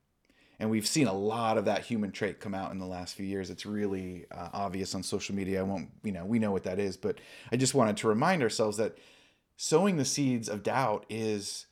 And 0.62 0.70
we've 0.70 0.87
seen 0.87 1.09
a 1.09 1.12
lot 1.12 1.59
of 1.59 1.64
that 1.64 1.83
human 1.83 2.12
trait 2.12 2.38
come 2.38 2.55
out 2.55 2.70
in 2.70 2.79
the 2.79 2.87
last 2.87 3.16
few 3.16 3.27
years. 3.27 3.51
It's 3.51 3.66
really 3.66 4.27
uh, 4.31 4.51
obvious 4.53 4.94
on 4.94 5.03
social 5.03 5.35
media. 5.35 5.59
I 5.59 5.64
won't, 5.64 5.88
you 6.05 6.12
know, 6.12 6.25
we 6.25 6.38
know 6.38 6.53
what 6.53 6.62
that 6.62 6.79
is, 6.79 6.96
but 6.96 7.18
I 7.51 7.57
just 7.57 7.75
wanted 7.75 7.96
to 7.96 8.07
remind 8.07 8.44
ourselves 8.44 8.77
that 8.77 8.96
sowing 9.57 9.96
the 9.96 10.05
seeds 10.05 10.48
of 10.48 10.62
doubt 10.62 11.05
is 11.09 11.66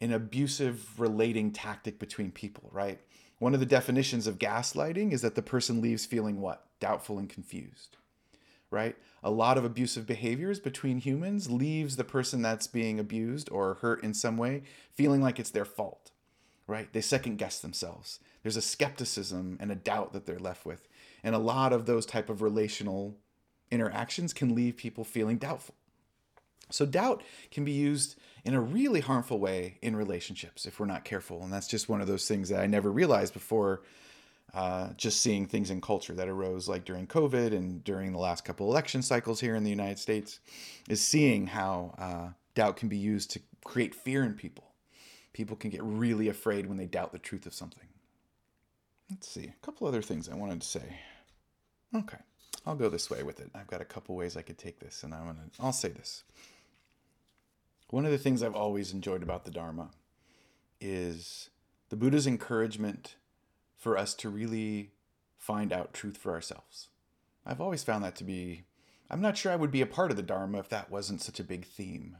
an 0.00 0.14
abusive 0.14 0.98
relating 0.98 1.52
tactic 1.52 1.98
between 1.98 2.30
people, 2.30 2.70
right? 2.72 3.00
One 3.38 3.52
of 3.52 3.60
the 3.60 3.66
definitions 3.66 4.26
of 4.26 4.38
gaslighting 4.38 5.12
is 5.12 5.20
that 5.20 5.34
the 5.34 5.42
person 5.42 5.82
leaves 5.82 6.06
feeling 6.06 6.40
what? 6.40 6.64
Doubtful 6.80 7.18
and 7.18 7.28
confused, 7.28 7.98
right? 8.70 8.96
A 9.22 9.30
lot 9.30 9.58
of 9.58 9.66
abusive 9.66 10.06
behaviors 10.06 10.58
between 10.58 11.00
humans 11.00 11.50
leaves 11.50 11.96
the 11.96 12.02
person 12.02 12.40
that's 12.40 12.66
being 12.66 12.98
abused 12.98 13.50
or 13.52 13.74
hurt 13.74 14.02
in 14.02 14.14
some 14.14 14.38
way 14.38 14.62
feeling 14.90 15.20
like 15.20 15.38
it's 15.38 15.50
their 15.50 15.66
fault, 15.66 16.11
right? 16.66 16.92
They 16.92 17.00
second 17.00 17.36
guess 17.38 17.58
themselves. 17.58 18.20
There's 18.42 18.56
a 18.56 18.62
skepticism 18.62 19.56
and 19.60 19.70
a 19.70 19.76
doubt 19.76 20.12
that 20.12 20.26
they're 20.26 20.38
left 20.38 20.64
with. 20.64 20.88
And 21.22 21.34
a 21.34 21.38
lot 21.38 21.72
of 21.72 21.86
those 21.86 22.06
type 22.06 22.28
of 22.28 22.42
relational 22.42 23.16
interactions 23.70 24.32
can 24.32 24.54
leave 24.54 24.76
people 24.76 25.04
feeling 25.04 25.38
doubtful. 25.38 25.74
So 26.70 26.86
doubt 26.86 27.22
can 27.50 27.64
be 27.64 27.72
used 27.72 28.16
in 28.44 28.54
a 28.54 28.60
really 28.60 29.00
harmful 29.00 29.38
way 29.38 29.78
in 29.82 29.94
relationships 29.94 30.66
if 30.66 30.80
we're 30.80 30.86
not 30.86 31.04
careful. 31.04 31.42
And 31.42 31.52
that's 31.52 31.68
just 31.68 31.88
one 31.88 32.00
of 32.00 32.06
those 32.06 32.26
things 32.26 32.48
that 32.48 32.60
I 32.60 32.66
never 32.66 32.90
realized 32.90 33.34
before 33.34 33.82
uh, 34.54 34.90
just 34.96 35.22
seeing 35.22 35.46
things 35.46 35.70
in 35.70 35.80
culture 35.80 36.12
that 36.14 36.28
arose 36.28 36.68
like 36.68 36.84
during 36.84 37.06
COVID 37.06 37.54
and 37.54 37.82
during 37.84 38.12
the 38.12 38.18
last 38.18 38.44
couple 38.44 38.70
election 38.70 39.00
cycles 39.00 39.40
here 39.40 39.54
in 39.54 39.64
the 39.64 39.70
United 39.70 39.98
States 39.98 40.40
is 40.88 41.00
seeing 41.00 41.46
how 41.46 41.94
uh, 41.98 42.28
doubt 42.54 42.76
can 42.76 42.88
be 42.88 42.98
used 42.98 43.30
to 43.30 43.40
create 43.64 43.94
fear 43.94 44.22
in 44.22 44.34
people. 44.34 44.71
People 45.32 45.56
can 45.56 45.70
get 45.70 45.82
really 45.82 46.28
afraid 46.28 46.66
when 46.66 46.76
they 46.76 46.86
doubt 46.86 47.12
the 47.12 47.18
truth 47.18 47.46
of 47.46 47.54
something. 47.54 47.88
Let's 49.10 49.28
see, 49.28 49.44
a 49.44 49.66
couple 49.66 49.86
other 49.86 50.02
things 50.02 50.28
I 50.28 50.34
wanted 50.34 50.60
to 50.60 50.66
say. 50.66 51.00
Okay, 51.94 52.18
I'll 52.66 52.74
go 52.74 52.88
this 52.88 53.10
way 53.10 53.22
with 53.22 53.40
it. 53.40 53.50
I've 53.54 53.66
got 53.66 53.80
a 53.80 53.86
couple 53.86 54.16
ways 54.16 54.36
I 54.36 54.42
could 54.42 54.58
take 54.58 54.80
this, 54.80 55.02
and 55.02 55.14
I'm 55.14 55.26
gonna. 55.26 55.50
I'll 55.60 55.72
say 55.72 55.88
this. 55.88 56.24
One 57.90 58.06
of 58.06 58.10
the 58.10 58.18
things 58.18 58.42
I've 58.42 58.54
always 58.54 58.92
enjoyed 58.92 59.22
about 59.22 59.44
the 59.44 59.50
Dharma 59.50 59.90
is 60.80 61.50
the 61.90 61.96
Buddha's 61.96 62.26
encouragement 62.26 63.16
for 63.76 63.98
us 63.98 64.14
to 64.14 64.30
really 64.30 64.92
find 65.36 65.72
out 65.72 65.92
truth 65.92 66.16
for 66.16 66.32
ourselves. 66.32 66.88
I've 67.44 67.60
always 67.60 67.84
found 67.84 68.02
that 68.04 68.16
to 68.16 68.24
be. 68.24 68.62
I'm 69.10 69.20
not 69.20 69.36
sure 69.36 69.52
I 69.52 69.56
would 69.56 69.70
be 69.70 69.82
a 69.82 69.86
part 69.86 70.10
of 70.10 70.16
the 70.16 70.22
Dharma 70.22 70.58
if 70.58 70.70
that 70.70 70.90
wasn't 70.90 71.20
such 71.20 71.38
a 71.38 71.44
big 71.44 71.66
theme. 71.66 72.16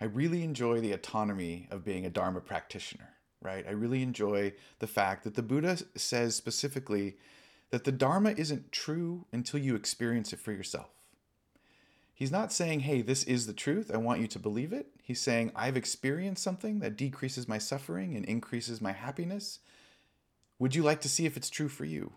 I 0.00 0.04
really 0.04 0.42
enjoy 0.42 0.80
the 0.80 0.92
autonomy 0.92 1.68
of 1.70 1.84
being 1.84 2.04
a 2.04 2.10
Dharma 2.10 2.40
practitioner, 2.40 3.14
right? 3.42 3.64
I 3.66 3.72
really 3.72 4.02
enjoy 4.02 4.52
the 4.78 4.86
fact 4.86 5.24
that 5.24 5.34
the 5.34 5.42
Buddha 5.42 5.78
says 5.94 6.34
specifically 6.34 7.16
that 7.70 7.84
the 7.84 7.92
Dharma 7.92 8.30
isn't 8.30 8.72
true 8.72 9.24
until 9.32 9.60
you 9.60 9.74
experience 9.74 10.32
it 10.32 10.38
for 10.38 10.52
yourself. 10.52 10.90
He's 12.14 12.32
not 12.32 12.52
saying, 12.52 12.80
hey, 12.80 13.02
this 13.02 13.24
is 13.24 13.46
the 13.46 13.52
truth. 13.52 13.90
I 13.92 13.98
want 13.98 14.20
you 14.20 14.26
to 14.28 14.38
believe 14.38 14.72
it. 14.72 14.88
He's 15.02 15.20
saying, 15.20 15.52
I've 15.54 15.76
experienced 15.76 16.42
something 16.42 16.78
that 16.80 16.96
decreases 16.96 17.46
my 17.46 17.58
suffering 17.58 18.16
and 18.16 18.24
increases 18.24 18.80
my 18.80 18.92
happiness. 18.92 19.58
Would 20.58 20.74
you 20.74 20.82
like 20.82 21.02
to 21.02 21.10
see 21.10 21.26
if 21.26 21.36
it's 21.36 21.50
true 21.50 21.68
for 21.68 21.84
you? 21.84 22.12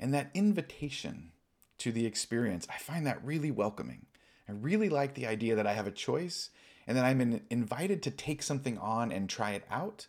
And 0.00 0.12
that 0.12 0.30
invitation 0.34 1.30
to 1.78 1.92
the 1.92 2.06
experience, 2.06 2.66
I 2.68 2.78
find 2.78 3.06
that 3.06 3.24
really 3.24 3.52
welcoming. 3.52 4.06
I 4.48 4.52
really 4.52 4.88
like 4.88 5.14
the 5.14 5.28
idea 5.28 5.54
that 5.54 5.68
I 5.68 5.72
have 5.74 5.86
a 5.86 5.92
choice 5.92 6.50
and 6.86 6.96
that 6.96 7.04
I'm 7.04 7.20
in, 7.20 7.42
invited 7.50 8.02
to 8.02 8.10
take 8.10 8.42
something 8.42 8.78
on 8.78 9.12
and 9.12 9.28
try 9.28 9.52
it 9.52 9.64
out, 9.70 10.06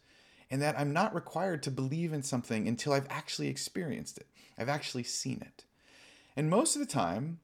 and 0.49 0.62
that 0.62 0.79
I'm 0.79 0.93
not 0.93 1.15
required 1.15 1.63
to 1.63 1.71
believe 1.71 2.13
in 2.13 2.23
something 2.23 2.67
until 2.67 2.93
I've 2.93 3.07
actually 3.09 3.47
experienced 3.47 4.17
it. 4.17 4.27
I've 4.57 4.69
actually 4.69 5.03
seen 5.03 5.41
it. 5.41 5.65
And 6.36 6.49
most 6.49 6.75
of 6.75 6.79
the 6.79 6.91
time, 6.91 7.39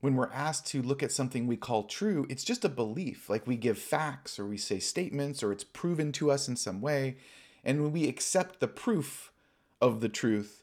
when 0.00 0.16
we're 0.16 0.30
asked 0.32 0.66
to 0.66 0.82
look 0.82 1.02
at 1.02 1.12
something 1.12 1.46
we 1.46 1.56
call 1.56 1.84
true, 1.84 2.26
it's 2.28 2.44
just 2.44 2.64
a 2.64 2.68
belief. 2.68 3.30
Like 3.30 3.46
we 3.46 3.56
give 3.56 3.78
facts 3.78 4.38
or 4.38 4.46
we 4.46 4.58
say 4.58 4.78
statements 4.78 5.42
or 5.42 5.50
it's 5.50 5.64
proven 5.64 6.12
to 6.12 6.30
us 6.30 6.46
in 6.46 6.56
some 6.56 6.80
way. 6.82 7.16
And 7.64 7.82
when 7.82 7.92
we 7.92 8.06
accept 8.06 8.60
the 8.60 8.68
proof 8.68 9.32
of 9.80 10.00
the 10.00 10.10
truth 10.10 10.62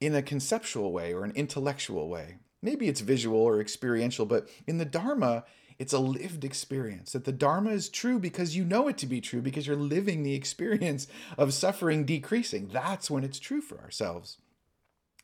in 0.00 0.14
a 0.14 0.22
conceptual 0.22 0.92
way 0.92 1.12
or 1.12 1.24
an 1.24 1.32
intellectual 1.34 2.08
way, 2.08 2.36
maybe 2.62 2.86
it's 2.86 3.00
visual 3.00 3.40
or 3.40 3.60
experiential, 3.60 4.24
but 4.24 4.48
in 4.68 4.78
the 4.78 4.84
Dharma, 4.84 5.44
it's 5.78 5.92
a 5.92 5.98
lived 5.98 6.44
experience. 6.44 7.12
That 7.12 7.24
the 7.24 7.32
Dharma 7.32 7.70
is 7.70 7.88
true 7.88 8.18
because 8.18 8.56
you 8.56 8.64
know 8.64 8.88
it 8.88 8.98
to 8.98 9.06
be 9.06 9.20
true, 9.20 9.42
because 9.42 9.66
you're 9.66 9.76
living 9.76 10.22
the 10.22 10.34
experience 10.34 11.06
of 11.38 11.54
suffering 11.54 12.04
decreasing. 12.04 12.68
That's 12.72 13.10
when 13.10 13.24
it's 13.24 13.38
true 13.38 13.60
for 13.60 13.78
ourselves 13.80 14.38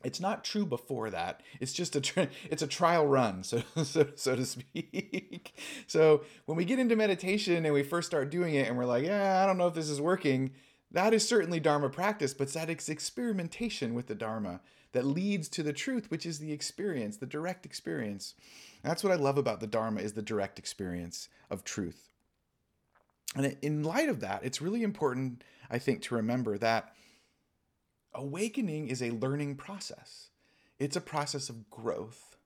it's 0.03 0.19
not 0.19 0.43
true 0.43 0.65
before 0.65 1.09
that 1.09 1.41
it's 1.59 1.73
just 1.73 1.95
a 1.95 2.01
tri- 2.01 2.29
it's 2.49 2.61
a 2.61 2.67
trial 2.67 3.07
run 3.07 3.43
so, 3.43 3.63
so 3.83 4.07
so 4.15 4.35
to 4.35 4.45
speak 4.45 5.53
so 5.87 6.23
when 6.45 6.57
we 6.57 6.65
get 6.65 6.79
into 6.79 6.95
meditation 6.95 7.65
and 7.65 7.73
we 7.73 7.83
first 7.83 8.07
start 8.07 8.29
doing 8.29 8.53
it 8.53 8.67
and 8.67 8.77
we're 8.77 8.85
like 8.85 9.05
yeah 9.05 9.41
i 9.41 9.45
don't 9.45 9.57
know 9.57 9.67
if 9.67 9.73
this 9.73 9.89
is 9.89 10.01
working 10.01 10.51
that 10.91 11.13
is 11.13 11.27
certainly 11.27 11.59
dharma 11.59 11.89
practice 11.89 12.33
but 12.33 12.51
that 12.53 12.69
is 12.69 12.89
experimentation 12.89 13.93
with 13.93 14.07
the 14.07 14.15
dharma 14.15 14.59
that 14.93 15.05
leads 15.05 15.49
to 15.49 15.61
the 15.61 15.73
truth 15.73 16.09
which 16.09 16.25
is 16.25 16.39
the 16.39 16.51
experience 16.51 17.17
the 17.17 17.25
direct 17.25 17.65
experience 17.65 18.33
that's 18.81 19.03
what 19.03 19.13
i 19.13 19.15
love 19.15 19.37
about 19.37 19.59
the 19.59 19.67
dharma 19.67 20.01
is 20.01 20.13
the 20.13 20.21
direct 20.21 20.57
experience 20.57 21.29
of 21.49 21.63
truth 21.63 22.09
and 23.35 23.57
in 23.61 23.83
light 23.83 24.09
of 24.09 24.21
that 24.21 24.41
it's 24.43 24.61
really 24.61 24.83
important 24.83 25.43
i 25.69 25.77
think 25.77 26.01
to 26.01 26.15
remember 26.15 26.57
that 26.57 26.93
awakening 28.13 28.87
is 28.87 29.01
a 29.01 29.11
learning 29.11 29.55
process, 29.55 30.29
it's 30.79 30.95
a 30.95 31.01
process 31.01 31.49
of 31.49 31.69
growth. 31.69 32.37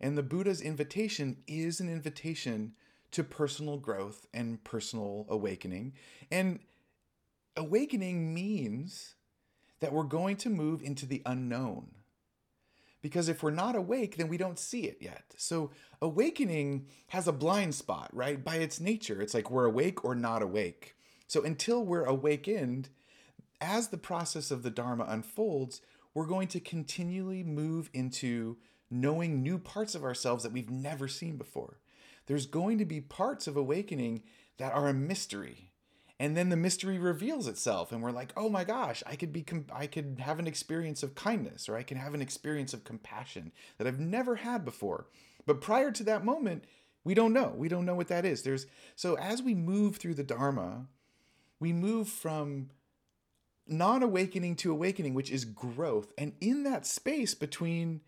And 0.00 0.18
the 0.18 0.22
Buddha's 0.22 0.60
invitation 0.60 1.38
is 1.46 1.80
an 1.80 1.88
invitation 1.88 2.74
to 3.12 3.22
personal 3.22 3.76
growth 3.76 4.26
and 4.34 4.62
personal 4.64 5.26
awakening. 5.28 5.92
And 6.30 6.60
awakening 7.56 8.34
means 8.34 9.14
that 9.82 9.92
we're 9.92 10.04
going 10.04 10.36
to 10.36 10.48
move 10.48 10.80
into 10.80 11.06
the 11.06 11.22
unknown. 11.26 11.88
Because 13.02 13.28
if 13.28 13.42
we're 13.42 13.50
not 13.50 13.74
awake, 13.74 14.16
then 14.16 14.28
we 14.28 14.36
don't 14.36 14.60
see 14.60 14.84
it 14.84 14.98
yet. 15.00 15.24
So 15.36 15.72
awakening 16.00 16.86
has 17.08 17.26
a 17.26 17.32
blind 17.32 17.74
spot, 17.74 18.08
right? 18.12 18.42
By 18.42 18.56
its 18.56 18.78
nature, 18.80 19.20
it's 19.20 19.34
like 19.34 19.50
we're 19.50 19.64
awake 19.64 20.04
or 20.04 20.14
not 20.14 20.40
awake. 20.40 20.94
So 21.26 21.42
until 21.42 21.84
we're 21.84 22.04
awakened, 22.04 22.90
as 23.60 23.88
the 23.88 23.98
process 23.98 24.52
of 24.52 24.62
the 24.62 24.70
Dharma 24.70 25.04
unfolds, 25.08 25.80
we're 26.14 26.26
going 26.26 26.46
to 26.48 26.60
continually 26.60 27.42
move 27.42 27.90
into 27.92 28.58
knowing 28.88 29.42
new 29.42 29.58
parts 29.58 29.96
of 29.96 30.04
ourselves 30.04 30.44
that 30.44 30.52
we've 30.52 30.70
never 30.70 31.08
seen 31.08 31.36
before. 31.36 31.80
There's 32.26 32.46
going 32.46 32.78
to 32.78 32.84
be 32.84 33.00
parts 33.00 33.48
of 33.48 33.56
awakening 33.56 34.22
that 34.58 34.72
are 34.74 34.86
a 34.86 34.94
mystery. 34.94 35.71
And 36.22 36.36
then 36.36 36.50
the 36.50 36.56
mystery 36.56 36.98
reveals 36.98 37.48
itself 37.48 37.90
and 37.90 38.00
we're 38.00 38.12
like, 38.12 38.32
"Oh 38.36 38.48
my 38.48 38.62
gosh, 38.62 39.02
I 39.04 39.16
could 39.16 39.32
be 39.32 39.44
I 39.72 39.88
could 39.88 40.20
have 40.20 40.38
an 40.38 40.46
experience 40.46 41.02
of 41.02 41.16
kindness 41.16 41.68
or 41.68 41.76
I 41.76 41.82
can 41.82 41.96
have 41.96 42.14
an 42.14 42.22
experience 42.22 42.72
of 42.72 42.84
compassion 42.84 43.50
that 43.76 43.88
I've 43.88 43.98
never 43.98 44.36
had 44.36 44.64
before." 44.64 45.08
But 45.46 45.60
prior 45.60 45.90
to 45.90 46.04
that 46.04 46.24
moment, 46.24 46.62
we 47.02 47.12
don't 47.12 47.32
know. 47.32 47.52
We 47.56 47.68
don't 47.68 47.84
know 47.84 47.96
what 47.96 48.06
that 48.06 48.24
is. 48.24 48.44
There's 48.44 48.66
so 48.94 49.16
as 49.16 49.42
we 49.42 49.56
move 49.56 49.96
through 49.96 50.14
the 50.14 50.22
dharma, 50.22 50.86
we 51.58 51.72
move 51.72 52.08
from 52.08 52.70
non 53.66 54.04
awakening 54.04 54.54
to 54.56 54.70
awakening, 54.70 55.14
which 55.14 55.32
is 55.32 55.44
growth. 55.44 56.12
And 56.16 56.34
in 56.40 56.62
that 56.62 56.86
space 56.86 57.34
between 57.34 58.00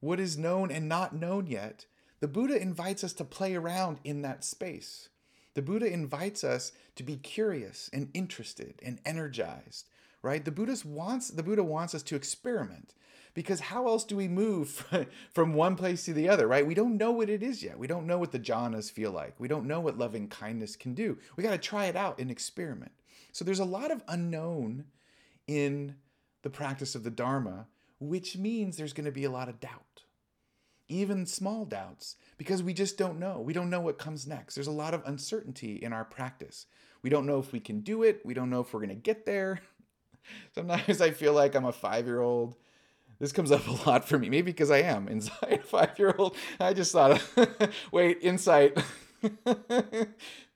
what 0.00 0.18
is 0.18 0.38
known 0.38 0.70
and 0.70 0.88
not 0.88 1.14
known 1.14 1.46
yet, 1.46 1.84
the 2.20 2.28
Buddha 2.28 2.58
invites 2.58 3.04
us 3.04 3.12
to 3.12 3.24
play 3.26 3.54
around 3.54 4.00
in 4.02 4.22
that 4.22 4.44
space. 4.44 5.10
The 5.54 5.62
Buddha 5.62 5.90
invites 5.90 6.44
us 6.44 6.72
to 6.96 7.02
be 7.02 7.16
curious 7.16 7.88
and 7.92 8.10
interested 8.12 8.74
and 8.82 9.00
energized, 9.04 9.88
right? 10.22 10.44
The 10.44 10.50
Buddha 10.50 10.76
wants 10.84 11.28
the 11.28 11.42
Buddha 11.42 11.62
wants 11.62 11.94
us 11.94 12.02
to 12.04 12.16
experiment 12.16 12.94
because 13.34 13.60
how 13.60 13.88
else 13.88 14.04
do 14.04 14.16
we 14.16 14.28
move 14.28 14.86
from 15.32 15.54
one 15.54 15.76
place 15.76 16.04
to 16.04 16.12
the 16.12 16.28
other, 16.28 16.46
right? 16.46 16.66
We 16.66 16.74
don't 16.74 16.96
know 16.96 17.10
what 17.10 17.28
it 17.28 17.42
is 17.42 17.62
yet. 17.62 17.78
We 17.78 17.86
don't 17.86 18.06
know 18.06 18.18
what 18.18 18.32
the 18.32 18.38
jhanas 18.38 18.90
feel 18.90 19.10
like. 19.10 19.34
We 19.38 19.48
don't 19.48 19.66
know 19.66 19.80
what 19.80 19.98
loving 19.98 20.28
kindness 20.28 20.76
can 20.76 20.94
do. 20.94 21.18
We 21.36 21.42
got 21.42 21.50
to 21.50 21.58
try 21.58 21.86
it 21.86 21.96
out 21.96 22.18
and 22.18 22.30
experiment. 22.30 22.92
So 23.32 23.44
there's 23.44 23.58
a 23.58 23.64
lot 23.64 23.90
of 23.90 24.02
unknown 24.06 24.84
in 25.46 25.96
the 26.42 26.50
practice 26.50 26.94
of 26.94 27.02
the 27.02 27.10
Dharma, 27.10 27.66
which 27.98 28.36
means 28.36 28.76
there's 28.76 28.92
going 28.92 29.06
to 29.06 29.12
be 29.12 29.24
a 29.24 29.30
lot 29.30 29.48
of 29.48 29.60
doubt, 29.60 30.03
even 30.88 31.26
small 31.26 31.64
doubts, 31.64 32.16
because 32.38 32.62
we 32.62 32.74
just 32.74 32.98
don't 32.98 33.18
know. 33.18 33.40
We 33.40 33.52
don't 33.52 33.70
know 33.70 33.80
what 33.80 33.98
comes 33.98 34.26
next. 34.26 34.54
There's 34.54 34.66
a 34.66 34.72
lot 34.72 34.94
of 34.94 35.02
uncertainty 35.06 35.76
in 35.76 35.92
our 35.92 36.04
practice. 36.04 36.66
We 37.02 37.10
don't 37.10 37.26
know 37.26 37.38
if 37.38 37.52
we 37.52 37.60
can 37.60 37.80
do 37.80 38.02
it. 38.02 38.20
We 38.24 38.34
don't 38.34 38.50
know 38.50 38.60
if 38.60 38.72
we're 38.72 38.80
going 38.80 38.88
to 38.88 38.94
get 38.94 39.26
there. 39.26 39.60
Sometimes 40.54 41.00
I 41.00 41.10
feel 41.10 41.32
like 41.32 41.54
I'm 41.54 41.66
a 41.66 41.72
five 41.72 42.06
year 42.06 42.20
old. 42.20 42.56
This 43.18 43.32
comes 43.32 43.52
up 43.52 43.66
a 43.66 43.88
lot 43.88 44.08
for 44.08 44.18
me, 44.18 44.28
maybe 44.28 44.50
because 44.50 44.70
I 44.70 44.78
am 44.78 45.08
inside 45.08 45.60
a 45.62 45.66
five 45.66 45.98
year 45.98 46.14
old. 46.16 46.36
I 46.58 46.72
just 46.72 46.92
thought, 46.92 47.22
wait, 47.92 48.18
insight. 48.22 48.78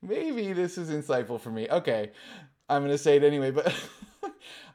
maybe 0.03 0.53
this 0.53 0.79
is 0.79 0.91
insightful 0.91 1.41
for 1.41 1.51
me. 1.51 1.69
Okay. 1.69 2.11
I'm 2.69 2.83
going 2.83 2.93
to 2.93 2.99
say 2.99 3.17
it 3.17 3.25
anyway, 3.25 3.51
but 3.51 3.75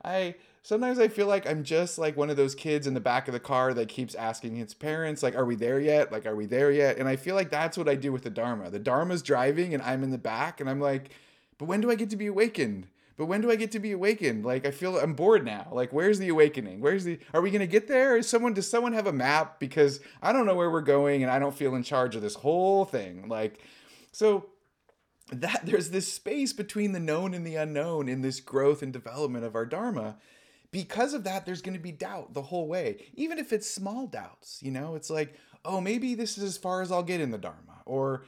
I 0.04 0.36
sometimes 0.64 0.98
I 0.98 1.10
feel 1.10 1.28
like 1.28 1.48
I'm 1.48 1.64
just 1.64 1.98
like 1.98 2.18
one 2.18 2.30
of 2.30 2.38
those 2.38 2.56
kids 2.56 2.88
in 2.88 2.94
the 2.94 3.00
back 3.00 3.28
of 3.28 3.34
the 3.34 3.40
car 3.40 3.74
that 3.74 3.90
keeps 3.90 4.16
asking 4.16 4.58
its 4.58 4.74
parents, 4.74 5.22
like, 5.22 5.36
are 5.36 5.46
we 5.46 5.56
there 5.56 5.80
yet? 5.80 6.12
Like, 6.12 6.26
are 6.26 6.36
we 6.36 6.46
there 6.46 6.72
yet? 6.72 6.98
And 6.98 7.08
I 7.08 7.18
feel 7.18 7.36
like 7.36 7.50
that's 7.50 7.78
what 7.78 7.90
I 7.90 7.96
do 7.96 8.12
with 8.12 8.24
the 8.24 8.30
Dharma. 8.30 8.70
The 8.70 8.80
Dharma's 8.80 9.22
driving 9.22 9.74
and 9.74 9.84
I'm 9.84 10.04
in 10.04 10.12
the 10.12 10.18
back 10.18 10.60
and 10.60 10.70
I'm 10.70 10.80
like, 10.80 11.12
but 11.58 11.66
when 11.66 11.82
do 11.82 11.92
I 11.92 11.96
get 11.96 12.10
to 12.12 12.18
be 12.18 12.28
awakened? 12.28 12.88
But 13.16 13.28
when 13.28 13.42
do 13.42 13.52
I 13.52 13.56
get 13.56 13.72
to 13.74 13.80
be 13.80 13.92
awakened? 13.92 14.44
Like 14.44 14.66
I 14.66 14.72
feel 14.72 14.98
I'm 14.98 15.14
bored 15.14 15.46
now. 15.46 15.68
Like 15.72 15.94
where's 15.94 16.18
the 16.18 16.30
awakening? 16.30 16.82
Where's 16.82 17.04
the 17.04 17.20
are 17.34 17.42
we 17.42 17.52
gonna 17.52 17.68
get 17.68 17.88
there? 17.88 18.18
Is 18.18 18.28
someone 18.28 18.54
does 18.54 18.68
someone 18.68 18.94
have 18.94 19.06
a 19.06 19.14
map? 19.14 19.60
Because 19.60 20.00
I 20.22 20.34
don't 20.34 20.48
know 20.48 20.56
where 20.56 20.72
we're 20.72 20.82
going 20.82 21.22
and 21.22 21.32
I 21.32 21.38
don't 21.38 21.56
feel 21.56 21.76
in 21.76 21.84
charge 21.84 22.16
of 22.16 22.24
this 22.24 22.36
whole 22.36 22.86
thing. 22.86 23.28
Like 23.28 23.60
so 24.12 24.48
that 25.32 25.62
there's 25.66 25.92
this 25.92 26.12
space 26.12 26.54
between 26.54 26.92
the 26.94 27.00
known 27.00 27.36
and 27.36 27.46
the 27.46 27.56
unknown 27.56 28.10
in 28.10 28.22
this 28.22 28.40
growth 28.40 28.82
and 28.82 28.92
development 28.92 29.46
of 29.46 29.56
our 29.56 29.66
dharma 29.66 30.18
because 30.74 31.14
of 31.14 31.24
that 31.24 31.46
there's 31.46 31.62
going 31.62 31.76
to 31.76 31.80
be 31.80 31.92
doubt 31.92 32.34
the 32.34 32.42
whole 32.42 32.68
way 32.68 32.98
even 33.14 33.38
if 33.38 33.54
it's 33.54 33.70
small 33.70 34.08
doubts 34.08 34.60
you 34.62 34.72
know 34.72 34.96
it's 34.96 35.10
like 35.10 35.36
oh 35.64 35.80
maybe 35.80 36.16
this 36.16 36.38
is 36.38 36.44
as 36.44 36.58
far 36.58 36.82
as 36.82 36.92
i'll 36.92 37.04
get 37.04 37.22
in 37.22 37.32
the 37.32 37.38
dharma 37.38 37.82
or 37.86 38.26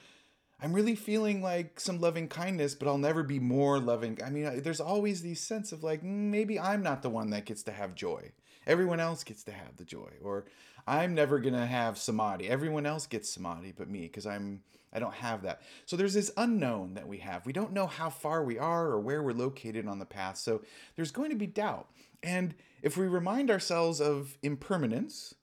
i'm 0.62 0.72
really 0.72 0.96
feeling 0.96 1.42
like 1.42 1.80
some 1.80 2.00
loving 2.00 2.30
kindness 2.30 2.76
but 2.76 2.88
i'll 2.88 3.00
never 3.00 3.24
be 3.24 3.40
more 3.40 3.80
loving 3.80 4.18
i 4.24 4.30
mean 4.30 4.62
there's 4.62 4.80
always 4.80 5.22
these 5.22 5.42
sense 5.42 5.74
of 5.74 5.84
like 5.84 6.02
mm, 6.02 6.06
maybe 6.06 6.58
i'm 6.58 6.84
not 6.84 7.02
the 7.02 7.10
one 7.10 7.32
that 7.32 7.46
gets 7.46 7.64
to 7.64 7.72
have 7.72 7.96
joy 7.96 8.32
everyone 8.66 9.00
else 9.00 9.24
gets 9.24 9.44
to 9.44 9.52
have 9.52 9.76
the 9.78 9.84
joy 9.84 10.12
or 10.22 10.46
i'm 10.88 11.16
never 11.16 11.40
going 11.40 11.56
to 11.56 11.66
have 11.66 11.98
samadhi 11.98 12.48
everyone 12.48 12.86
else 12.86 13.08
gets 13.08 13.30
samadhi 13.30 13.74
but 13.76 13.90
me 13.90 14.02
because 14.02 14.28
i'm 14.28 14.62
I 14.96 15.00
don't 15.00 15.14
have 15.16 15.42
that. 15.42 15.62
So 15.86 15.98
there's 15.98 16.14
this 16.14 16.32
unknown 16.38 16.94
that 16.94 17.08
we 17.08 17.18
have. 17.18 17.46
We 17.46 17.52
don't 17.52 17.74
know 17.74 17.86
how 17.86 18.10
far 18.10 18.46
we 18.46 18.58
are 18.58 18.88
or 18.88 19.00
where 19.02 19.22
we're 19.22 19.34
located 19.34 19.88
on 19.88 20.00
the 20.00 20.06
path. 20.06 20.38
So 20.38 20.62
there's 20.96 21.12
going 21.12 21.32
to 21.32 21.36
be 21.36 21.48
doubt. 21.48 21.90
And 22.26 22.56
if 22.82 22.98
we 22.98 23.06
remind 23.08 23.52
ourselves 23.52 24.02
of 24.02 24.38
impermanence, 24.42 25.36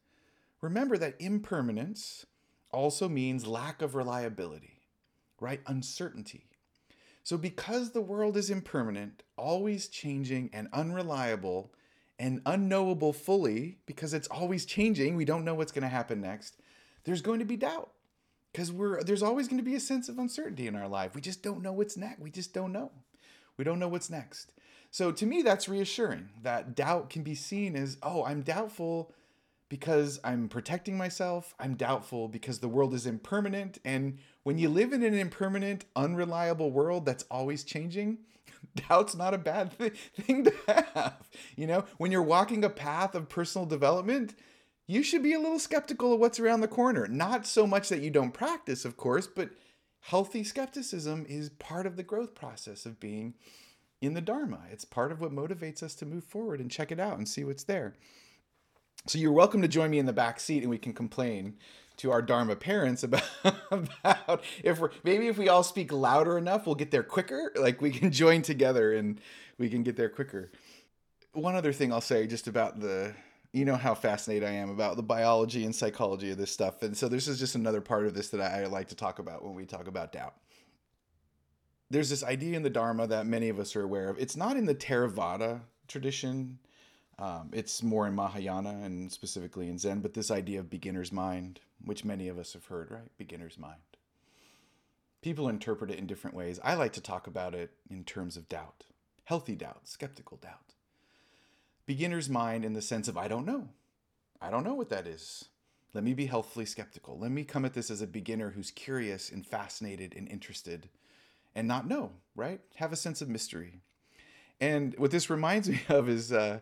remember 0.60 0.98
that 0.98 1.14
impermanence 1.20 2.26
also 2.72 3.08
means 3.08 3.46
lack 3.46 3.80
of 3.82 3.94
reliability, 3.94 4.80
right? 5.40 5.60
Uncertainty. 5.66 6.48
So 7.22 7.38
because 7.38 7.92
the 7.92 8.00
world 8.00 8.36
is 8.36 8.50
impermanent, 8.50 9.22
always 9.38 9.86
changing 9.86 10.50
and 10.52 10.68
unreliable 10.72 11.72
and 12.18 12.42
unknowable 12.44 13.12
fully 13.12 13.78
because 13.86 14.12
it's 14.12 14.28
always 14.28 14.66
changing, 14.66 15.14
we 15.14 15.24
don't 15.24 15.44
know 15.44 15.54
what's 15.54 15.72
going 15.72 15.82
to 15.82 15.88
happen 15.88 16.20
next. 16.20 16.56
There's 17.04 17.22
going 17.22 17.38
to 17.38 17.44
be 17.44 17.56
doubt 17.56 17.90
because 18.52 18.72
we're 18.72 19.02
there's 19.04 19.22
always 19.22 19.46
going 19.46 19.58
to 19.58 19.64
be 19.64 19.76
a 19.76 19.80
sense 19.80 20.08
of 20.08 20.18
uncertainty 20.18 20.66
in 20.66 20.74
our 20.74 20.88
life. 20.88 21.14
We 21.14 21.20
just 21.20 21.44
don't 21.44 21.62
know 21.62 21.72
what's 21.72 21.96
next. 21.96 22.20
We 22.20 22.30
just 22.30 22.52
don't 22.52 22.72
know. 22.72 22.90
We 23.56 23.64
don't 23.64 23.78
know 23.78 23.88
what's 23.88 24.10
next. 24.10 24.52
So 24.92 25.10
to 25.10 25.26
me, 25.26 25.40
that's 25.40 25.70
reassuring. 25.70 26.28
That 26.42 26.76
doubt 26.76 27.08
can 27.08 27.22
be 27.22 27.34
seen 27.34 27.76
as, 27.76 27.96
oh, 28.02 28.24
I'm 28.24 28.42
doubtful 28.42 29.10
because 29.70 30.20
I'm 30.22 30.50
protecting 30.50 30.98
myself. 30.98 31.54
I'm 31.58 31.76
doubtful 31.76 32.28
because 32.28 32.58
the 32.58 32.68
world 32.68 32.92
is 32.92 33.06
impermanent. 33.06 33.78
And 33.86 34.18
when 34.42 34.58
you 34.58 34.68
live 34.68 34.92
in 34.92 35.02
an 35.02 35.14
impermanent, 35.14 35.86
unreliable 35.96 36.70
world 36.70 37.06
that's 37.06 37.24
always 37.30 37.64
changing, 37.64 38.18
doubt's 38.88 39.14
not 39.16 39.32
a 39.32 39.38
bad 39.38 39.76
th- 39.78 39.94
thing 40.20 40.44
to 40.44 40.52
have. 40.68 41.26
You 41.56 41.68
know, 41.68 41.86
when 41.96 42.12
you're 42.12 42.20
walking 42.20 42.62
a 42.62 42.68
path 42.68 43.14
of 43.14 43.30
personal 43.30 43.64
development, 43.64 44.34
you 44.86 45.02
should 45.02 45.22
be 45.22 45.32
a 45.32 45.40
little 45.40 45.58
skeptical 45.58 46.12
of 46.12 46.20
what's 46.20 46.38
around 46.38 46.60
the 46.60 46.68
corner. 46.68 47.08
Not 47.08 47.46
so 47.46 47.66
much 47.66 47.88
that 47.88 48.02
you 48.02 48.10
don't 48.10 48.32
practice, 48.32 48.84
of 48.84 48.98
course, 48.98 49.26
but 49.26 49.48
healthy 50.00 50.44
skepticism 50.44 51.24
is 51.30 51.48
part 51.48 51.86
of 51.86 51.96
the 51.96 52.02
growth 52.02 52.34
process 52.34 52.84
of 52.84 53.00
being 53.00 53.32
in 54.02 54.14
the 54.14 54.20
Dharma. 54.20 54.60
It's 54.70 54.84
part 54.84 55.12
of 55.12 55.20
what 55.20 55.32
motivates 55.32 55.82
us 55.82 55.94
to 55.94 56.06
move 56.06 56.24
forward 56.24 56.60
and 56.60 56.70
check 56.70 56.90
it 56.90 56.98
out 56.98 57.16
and 57.16 57.28
see 57.28 57.44
what's 57.44 57.64
there. 57.64 57.94
So 59.06 59.18
you're 59.18 59.32
welcome 59.32 59.62
to 59.62 59.68
join 59.68 59.90
me 59.90 59.98
in 59.98 60.06
the 60.06 60.12
back 60.12 60.40
seat 60.40 60.62
and 60.62 60.70
we 60.70 60.78
can 60.78 60.92
complain 60.92 61.54
to 61.98 62.10
our 62.10 62.20
Dharma 62.20 62.56
parents 62.56 63.02
about, 63.04 63.24
about 63.70 64.42
if 64.62 64.80
we're 64.80 64.90
maybe 65.04 65.28
if 65.28 65.38
we 65.38 65.48
all 65.48 65.62
speak 65.62 65.92
louder 65.92 66.36
enough, 66.36 66.66
we'll 66.66 66.74
get 66.74 66.90
there 66.90 67.02
quicker. 67.04 67.52
Like 67.56 67.80
we 67.80 67.90
can 67.90 68.10
join 68.10 68.42
together 68.42 68.92
and 68.92 69.20
we 69.56 69.68
can 69.68 69.84
get 69.84 69.96
there 69.96 70.08
quicker. 70.08 70.50
One 71.32 71.54
other 71.54 71.72
thing 71.72 71.92
I'll 71.92 72.00
say 72.00 72.26
just 72.26 72.48
about 72.48 72.80
the 72.80 73.14
you 73.52 73.64
know 73.64 73.76
how 73.76 73.94
fascinated 73.94 74.48
I 74.48 74.52
am 74.52 74.70
about 74.70 74.96
the 74.96 75.02
biology 75.02 75.64
and 75.64 75.74
psychology 75.74 76.30
of 76.30 76.38
this 76.38 76.50
stuff. 76.50 76.82
And 76.82 76.96
so 76.96 77.08
this 77.08 77.28
is 77.28 77.38
just 77.38 77.54
another 77.54 77.80
part 77.80 78.06
of 78.06 78.14
this 78.14 78.30
that 78.30 78.40
I 78.40 78.66
like 78.66 78.88
to 78.88 78.96
talk 78.96 79.18
about 79.18 79.44
when 79.44 79.54
we 79.54 79.66
talk 79.66 79.86
about 79.86 80.12
doubt. 80.12 80.34
There's 81.92 82.10
this 82.10 82.24
idea 82.24 82.56
in 82.56 82.62
the 82.62 82.70
Dharma 82.70 83.06
that 83.06 83.26
many 83.26 83.48
of 83.48 83.58
us 83.58 83.76
are 83.76 83.82
aware 83.82 84.08
of. 84.08 84.18
It's 84.18 84.36
not 84.36 84.56
in 84.56 84.66
the 84.66 84.74
Theravada 84.74 85.60
tradition. 85.88 86.58
Um, 87.18 87.50
it's 87.52 87.82
more 87.82 88.06
in 88.06 88.14
Mahayana 88.14 88.80
and 88.82 89.12
specifically 89.12 89.68
in 89.68 89.78
Zen, 89.78 90.00
but 90.00 90.14
this 90.14 90.30
idea 90.30 90.60
of 90.60 90.70
beginner's 90.70 91.12
mind, 91.12 91.60
which 91.84 92.04
many 92.04 92.28
of 92.28 92.38
us 92.38 92.54
have 92.54 92.66
heard, 92.66 92.90
right? 92.90 93.16
Beginner's 93.18 93.58
mind. 93.58 93.80
People 95.20 95.48
interpret 95.48 95.90
it 95.90 95.98
in 95.98 96.06
different 96.06 96.34
ways. 96.34 96.58
I 96.64 96.74
like 96.74 96.94
to 96.94 97.00
talk 97.00 97.26
about 97.26 97.54
it 97.54 97.70
in 97.90 98.04
terms 98.04 98.36
of 98.36 98.48
doubt 98.48 98.84
healthy 99.24 99.54
doubt, 99.54 99.88
skeptical 99.88 100.36
doubt 100.36 100.72
beginner's 101.86 102.28
mind 102.28 102.64
in 102.64 102.72
the 102.72 102.82
sense 102.82 103.08
of 103.08 103.16
I 103.16 103.28
don't 103.28 103.46
know. 103.46 103.68
I 104.40 104.50
don't 104.50 104.64
know 104.64 104.74
what 104.74 104.88
that 104.90 105.06
is. 105.06 105.46
Let 105.94 106.04
me 106.04 106.14
be 106.14 106.26
healthfully 106.26 106.64
skeptical. 106.64 107.18
Let 107.18 107.30
me 107.30 107.44
come 107.44 107.64
at 107.64 107.74
this 107.74 107.90
as 107.90 108.00
a 108.00 108.06
beginner 108.06 108.50
who's 108.50 108.70
curious 108.70 109.30
and 109.30 109.46
fascinated 109.46 110.14
and 110.16 110.28
interested 110.28 110.88
and 111.54 111.68
not 111.68 111.88
know, 111.88 112.12
right? 112.34 112.60
Have 112.76 112.92
a 112.92 112.96
sense 112.96 113.22
of 113.22 113.28
mystery. 113.28 113.80
And 114.60 114.94
what 114.98 115.10
this 115.10 115.30
reminds 115.30 115.68
me 115.70 115.80
of 115.88 116.08
is 116.08 116.32
uh, 116.32 116.60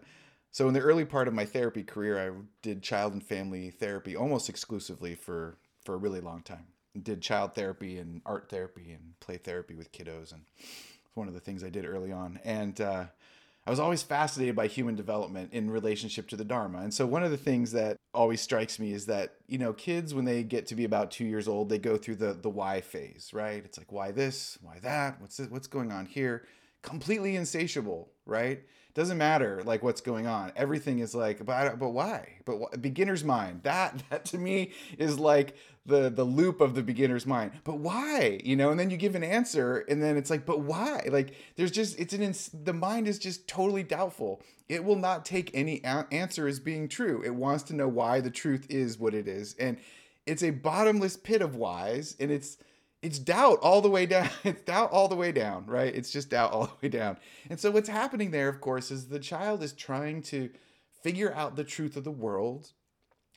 so 0.50 0.66
in 0.66 0.74
the 0.74 0.80
early 0.80 1.04
part 1.04 1.28
of 1.28 1.34
my 1.34 1.44
therapy 1.44 1.84
career, 1.84 2.18
I 2.18 2.32
did 2.62 2.82
child 2.82 3.12
and 3.12 3.22
family 3.22 3.70
therapy 3.70 4.16
almost 4.16 4.48
exclusively 4.48 5.14
for, 5.14 5.58
for 5.84 5.94
a 5.94 5.98
really 5.98 6.20
long 6.20 6.42
time. 6.42 6.66
Did 7.00 7.22
child 7.22 7.54
therapy 7.54 7.98
and 7.98 8.20
art 8.26 8.48
therapy 8.50 8.90
and 8.90 9.18
play 9.20 9.36
therapy 9.36 9.74
with 9.74 9.92
kiddos. 9.92 10.32
And 10.32 10.42
it's 10.58 11.14
one 11.14 11.28
of 11.28 11.34
the 11.34 11.40
things 11.40 11.62
I 11.62 11.70
did 11.70 11.84
early 11.84 12.10
on. 12.10 12.40
And 12.44 12.80
uh, 12.80 13.04
I 13.66 13.70
was 13.70 13.78
always 13.78 14.02
fascinated 14.02 14.56
by 14.56 14.66
human 14.66 14.96
development 14.96 15.52
in 15.52 15.70
relationship 15.70 16.28
to 16.28 16.36
the 16.36 16.44
Dharma. 16.44 16.78
And 16.78 16.92
so 16.92 17.06
one 17.06 17.22
of 17.22 17.30
the 17.30 17.36
things 17.36 17.72
that 17.72 17.98
always 18.14 18.40
strikes 18.40 18.78
me 18.78 18.92
is 18.92 19.06
that, 19.06 19.34
you 19.46 19.58
know, 19.58 19.72
kids 19.72 20.14
when 20.14 20.24
they 20.24 20.42
get 20.42 20.66
to 20.68 20.74
be 20.74 20.84
about 20.84 21.10
2 21.10 21.24
years 21.24 21.46
old, 21.46 21.68
they 21.68 21.78
go 21.78 21.96
through 21.96 22.16
the 22.16 22.32
the 22.32 22.50
why 22.50 22.80
phase, 22.80 23.30
right? 23.32 23.62
It's 23.64 23.78
like 23.78 23.92
why 23.92 24.12
this, 24.12 24.58
why 24.62 24.78
that, 24.80 25.20
what's 25.20 25.36
this, 25.36 25.48
what's 25.48 25.66
going 25.66 25.92
on 25.92 26.06
here? 26.06 26.46
Completely 26.82 27.36
insatiable, 27.36 28.10
right? 28.24 28.62
doesn't 28.94 29.18
matter 29.18 29.62
like 29.64 29.82
what's 29.82 30.00
going 30.00 30.26
on 30.26 30.52
everything 30.56 30.98
is 30.98 31.14
like 31.14 31.44
but 31.44 31.78
but 31.78 31.90
why 31.90 32.28
but 32.44 32.58
wh- 32.58 32.80
beginner's 32.80 33.24
mind 33.24 33.60
that 33.62 34.02
that 34.10 34.24
to 34.24 34.38
me 34.38 34.72
is 34.98 35.18
like 35.18 35.54
the 35.90 36.08
the 36.08 36.24
loop 36.24 36.60
of 36.60 36.74
the 36.74 36.82
beginner's 36.82 37.26
mind 37.26 37.52
but 37.64 37.78
why 37.78 38.40
you 38.44 38.56
know 38.56 38.70
and 38.70 38.80
then 38.80 38.88
you 38.88 38.96
give 38.96 39.14
an 39.14 39.22
answer 39.24 39.84
and 39.88 40.02
then 40.02 40.16
it's 40.16 40.30
like 40.30 40.46
but 40.46 40.60
why 40.60 41.06
like 41.10 41.34
there's 41.56 41.70
just 41.70 41.98
it's 41.98 42.14
an 42.14 42.22
ins- 42.22 42.50
the 42.52 42.72
mind 42.72 43.06
is 43.06 43.18
just 43.18 43.46
totally 43.46 43.82
doubtful 43.82 44.40
it 44.68 44.84
will 44.84 44.96
not 44.96 45.24
take 45.24 45.50
any 45.52 45.80
a- 45.84 46.06
answer 46.10 46.48
as 46.48 46.58
being 46.58 46.88
true 46.88 47.22
it 47.24 47.34
wants 47.34 47.64
to 47.64 47.74
know 47.74 47.88
why 47.88 48.20
the 48.20 48.30
truth 48.30 48.66
is 48.70 48.98
what 48.98 49.14
it 49.14 49.28
is 49.28 49.54
and 49.58 49.76
it's 50.26 50.42
a 50.42 50.50
bottomless 50.50 51.16
pit 51.16 51.42
of 51.42 51.56
whys 51.56 52.16
and 52.18 52.30
it's 52.30 52.56
it's 53.02 53.18
doubt 53.18 53.58
all 53.62 53.80
the 53.80 53.90
way 53.90 54.06
down. 54.06 54.28
It's 54.44 54.62
doubt 54.62 54.90
all 54.92 55.08
the 55.08 55.16
way 55.16 55.32
down, 55.32 55.66
right? 55.66 55.94
It's 55.94 56.10
just 56.10 56.30
doubt 56.30 56.52
all 56.52 56.66
the 56.66 56.86
way 56.86 56.88
down. 56.88 57.16
And 57.48 57.58
so 57.58 57.70
what's 57.70 57.88
happening 57.88 58.30
there, 58.30 58.48
of 58.48 58.60
course, 58.60 58.90
is 58.90 59.08
the 59.08 59.18
child 59.18 59.62
is 59.62 59.72
trying 59.72 60.22
to 60.24 60.50
figure 61.02 61.32
out 61.32 61.56
the 61.56 61.64
truth 61.64 61.96
of 61.96 62.04
the 62.04 62.10
world. 62.10 62.72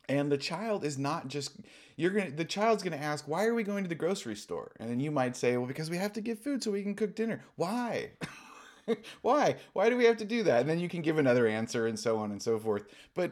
And 0.09 0.31
the 0.31 0.37
child 0.37 0.83
is 0.83 0.97
not 0.97 1.29
just 1.29 1.55
you're 1.95 2.11
gonna 2.11 2.31
the 2.31 2.45
child's 2.45 2.83
gonna 2.83 2.97
ask, 2.97 3.27
why 3.27 3.45
are 3.45 3.53
we 3.53 3.63
going 3.63 3.83
to 3.83 3.89
the 3.89 3.95
grocery 3.95 4.35
store? 4.35 4.71
And 4.79 4.89
then 4.89 4.99
you 4.99 5.11
might 5.11 5.35
say, 5.35 5.57
Well, 5.57 5.67
because 5.67 5.89
we 5.89 5.97
have 5.97 6.13
to 6.13 6.21
get 6.21 6.43
food 6.43 6.63
so 6.63 6.71
we 6.71 6.83
can 6.83 6.95
cook 6.95 7.15
dinner. 7.15 7.43
Why? 7.55 8.11
Why? 9.21 9.55
Why 9.73 9.89
do 9.89 9.97
we 9.97 10.05
have 10.05 10.17
to 10.17 10.25
do 10.25 10.43
that? 10.43 10.61
And 10.61 10.69
then 10.69 10.79
you 10.79 10.89
can 10.89 11.01
give 11.01 11.17
another 11.17 11.47
answer 11.47 11.87
and 11.87 11.97
so 11.97 12.17
on 12.17 12.31
and 12.31 12.41
so 12.41 12.59
forth. 12.59 12.85
But 13.13 13.31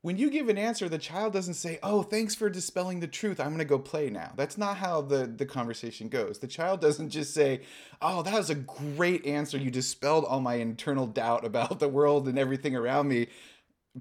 when 0.00 0.16
you 0.16 0.30
give 0.30 0.48
an 0.48 0.58
answer, 0.58 0.88
the 0.88 0.98
child 0.98 1.32
doesn't 1.32 1.54
say, 1.54 1.78
"Oh, 1.82 2.02
thanks 2.02 2.34
for 2.34 2.48
dispelling 2.48 3.00
the 3.00 3.08
truth. 3.08 3.40
I'm 3.40 3.48
going 3.48 3.58
to 3.58 3.64
go 3.64 3.78
play 3.78 4.10
now." 4.10 4.32
That's 4.36 4.56
not 4.56 4.76
how 4.76 5.02
the 5.02 5.26
the 5.26 5.46
conversation 5.46 6.08
goes. 6.08 6.38
The 6.38 6.46
child 6.46 6.80
doesn't 6.86 7.10
just 7.10 7.34
say, 7.34 7.62
"Oh, 8.00 8.22
that 8.22 8.34
was 8.34 8.50
a 8.50 8.54
great 8.54 9.26
answer. 9.26 9.58
You 9.58 9.70
dispelled 9.70 10.24
all 10.24 10.40
my 10.40 10.54
internal 10.54 11.06
doubt 11.06 11.44
about 11.44 11.80
the 11.80 11.88
world 11.88 12.28
and 12.28 12.38
everything 12.38 12.76
around 12.76 13.08
me." 13.08 13.26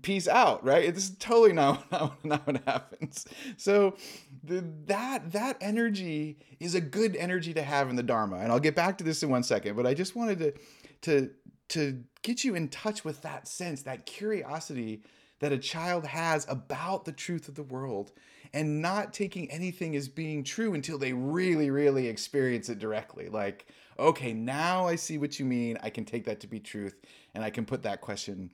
Peace 0.01 0.27
out, 0.27 0.63
right? 0.63 0.93
This 0.93 1.09
is 1.09 1.15
totally 1.17 1.53
not, 1.53 1.91
not, 1.91 2.23
not 2.25 2.45
what 2.45 2.63
happens. 2.65 3.25
So, 3.57 3.95
the, 4.43 4.63
that 4.85 5.31
that 5.31 5.57
energy 5.61 6.37
is 6.59 6.75
a 6.75 6.81
good 6.81 7.15
energy 7.15 7.53
to 7.53 7.63
have 7.63 7.89
in 7.89 7.95
the 7.95 8.03
Dharma, 8.03 8.37
and 8.37 8.51
I'll 8.51 8.59
get 8.59 8.75
back 8.75 8.97
to 8.99 9.03
this 9.03 9.23
in 9.23 9.29
one 9.29 9.43
second. 9.43 9.75
But 9.75 9.87
I 9.87 9.93
just 9.93 10.15
wanted 10.15 10.39
to 10.39 10.53
to 11.01 11.31
to 11.69 12.03
get 12.21 12.43
you 12.43 12.55
in 12.55 12.69
touch 12.69 13.03
with 13.03 13.21
that 13.23 13.47
sense, 13.47 13.83
that 13.83 14.05
curiosity 14.05 15.01
that 15.39 15.51
a 15.51 15.57
child 15.57 16.05
has 16.05 16.45
about 16.49 17.05
the 17.05 17.11
truth 17.11 17.47
of 17.47 17.55
the 17.55 17.63
world 17.63 18.11
and 18.53 18.81
not 18.81 19.13
taking 19.13 19.51
anything 19.51 19.95
as 19.95 20.07
being 20.07 20.43
true 20.43 20.73
until 20.73 20.97
they 20.97 21.13
really, 21.13 21.69
really 21.69 22.07
experience 22.07 22.69
it 22.69 22.79
directly. 22.79 23.29
Like, 23.29 23.67
okay, 23.99 24.33
now 24.33 24.87
I 24.87 24.95
see 24.95 25.17
what 25.17 25.39
you 25.39 25.45
mean. 25.45 25.77
I 25.83 25.89
can 25.89 26.05
take 26.05 26.25
that 26.25 26.39
to 26.41 26.47
be 26.47 26.59
truth 26.59 26.95
and 27.35 27.43
I 27.43 27.49
can 27.49 27.65
put 27.65 27.83
that 27.83 28.01
question 28.01 28.51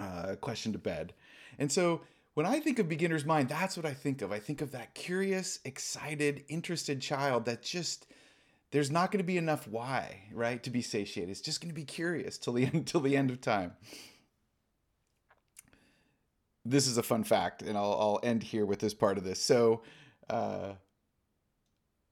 uh, 0.00 0.36
question 0.36 0.72
to 0.72 0.78
bed. 0.78 1.12
And 1.58 1.70
so 1.70 2.02
when 2.34 2.46
I 2.46 2.60
think 2.60 2.78
of 2.78 2.88
beginner's 2.88 3.24
mind, 3.24 3.48
that's 3.48 3.76
what 3.76 3.86
I 3.86 3.94
think 3.94 4.20
of. 4.20 4.30
I 4.30 4.38
think 4.38 4.60
of 4.60 4.72
that 4.72 4.94
curious, 4.94 5.58
excited, 5.64 6.44
interested 6.48 7.00
child 7.00 7.46
that 7.46 7.62
just 7.62 8.06
there's 8.72 8.90
not 8.90 9.10
going 9.10 9.18
to 9.18 9.24
be 9.24 9.38
enough 9.38 9.66
why, 9.66 10.24
right, 10.32 10.62
to 10.62 10.70
be 10.70 10.82
satiated. 10.82 11.30
It's 11.30 11.40
just 11.40 11.60
going 11.60 11.70
to 11.70 11.74
be 11.74 11.84
curious 11.84 12.36
till 12.36 12.52
the 12.52 12.66
end 12.66 12.86
till 12.86 13.00
the 13.00 13.16
end 13.16 13.30
of 13.30 13.40
time. 13.40 13.72
This 16.64 16.86
is 16.86 16.98
a 16.98 17.02
fun 17.02 17.24
fact, 17.24 17.62
and 17.62 17.78
I'll, 17.78 17.96
I'll 17.98 18.20
end 18.22 18.42
here 18.42 18.66
with 18.66 18.80
this 18.80 18.92
part 18.92 19.18
of 19.18 19.24
this. 19.24 19.40
So, 19.40 19.82
uh, 20.28 20.72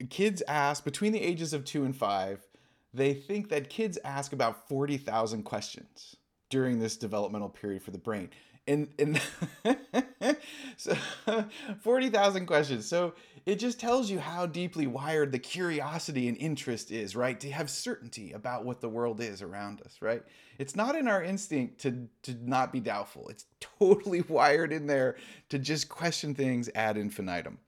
kids 0.09 0.41
ask 0.47 0.83
between 0.83 1.11
the 1.11 1.21
ages 1.21 1.53
of 1.53 1.65
two 1.65 1.83
and 1.83 1.95
five, 1.95 2.47
they 2.93 3.13
think 3.13 3.49
that 3.49 3.69
kids 3.69 3.99
ask 4.05 4.31
about 4.31 4.69
40,000 4.69 5.43
questions 5.43 6.15
during 6.49 6.79
this 6.79 6.97
developmental 6.97 7.49
period 7.49 7.81
for 7.81 7.91
the 7.91 7.97
brain 7.97 8.29
and 8.67 8.87
and 8.99 9.21
so 10.77 10.95
40,000 11.81 12.45
questions. 12.45 12.85
So 12.85 13.13
it 13.45 13.59
just 13.59 13.79
tells 13.79 14.09
you 14.09 14.19
how 14.19 14.45
deeply 14.45 14.87
wired 14.87 15.31
the 15.31 15.39
curiosity 15.39 16.27
and 16.27 16.37
interest 16.37 16.91
is, 16.91 17.15
right? 17.15 17.39
To 17.39 17.51
have 17.51 17.69
certainty 17.69 18.31
about 18.31 18.65
what 18.65 18.81
the 18.81 18.89
world 18.89 19.21
is 19.21 19.41
around 19.41 19.81
us, 19.81 19.97
right? 20.01 20.23
It's 20.57 20.75
not 20.75 20.95
in 20.95 21.07
our 21.07 21.21
instinct 21.23 21.79
to 21.81 22.07
to 22.23 22.35
not 22.43 22.71
be 22.71 22.79
doubtful. 22.79 23.27
It's 23.29 23.45
totally 23.79 24.21
wired 24.21 24.73
in 24.73 24.87
there 24.87 25.17
to 25.49 25.59
just 25.59 25.89
question 25.89 26.33
things 26.33 26.69
ad 26.73 26.97
infinitum. 26.97 27.59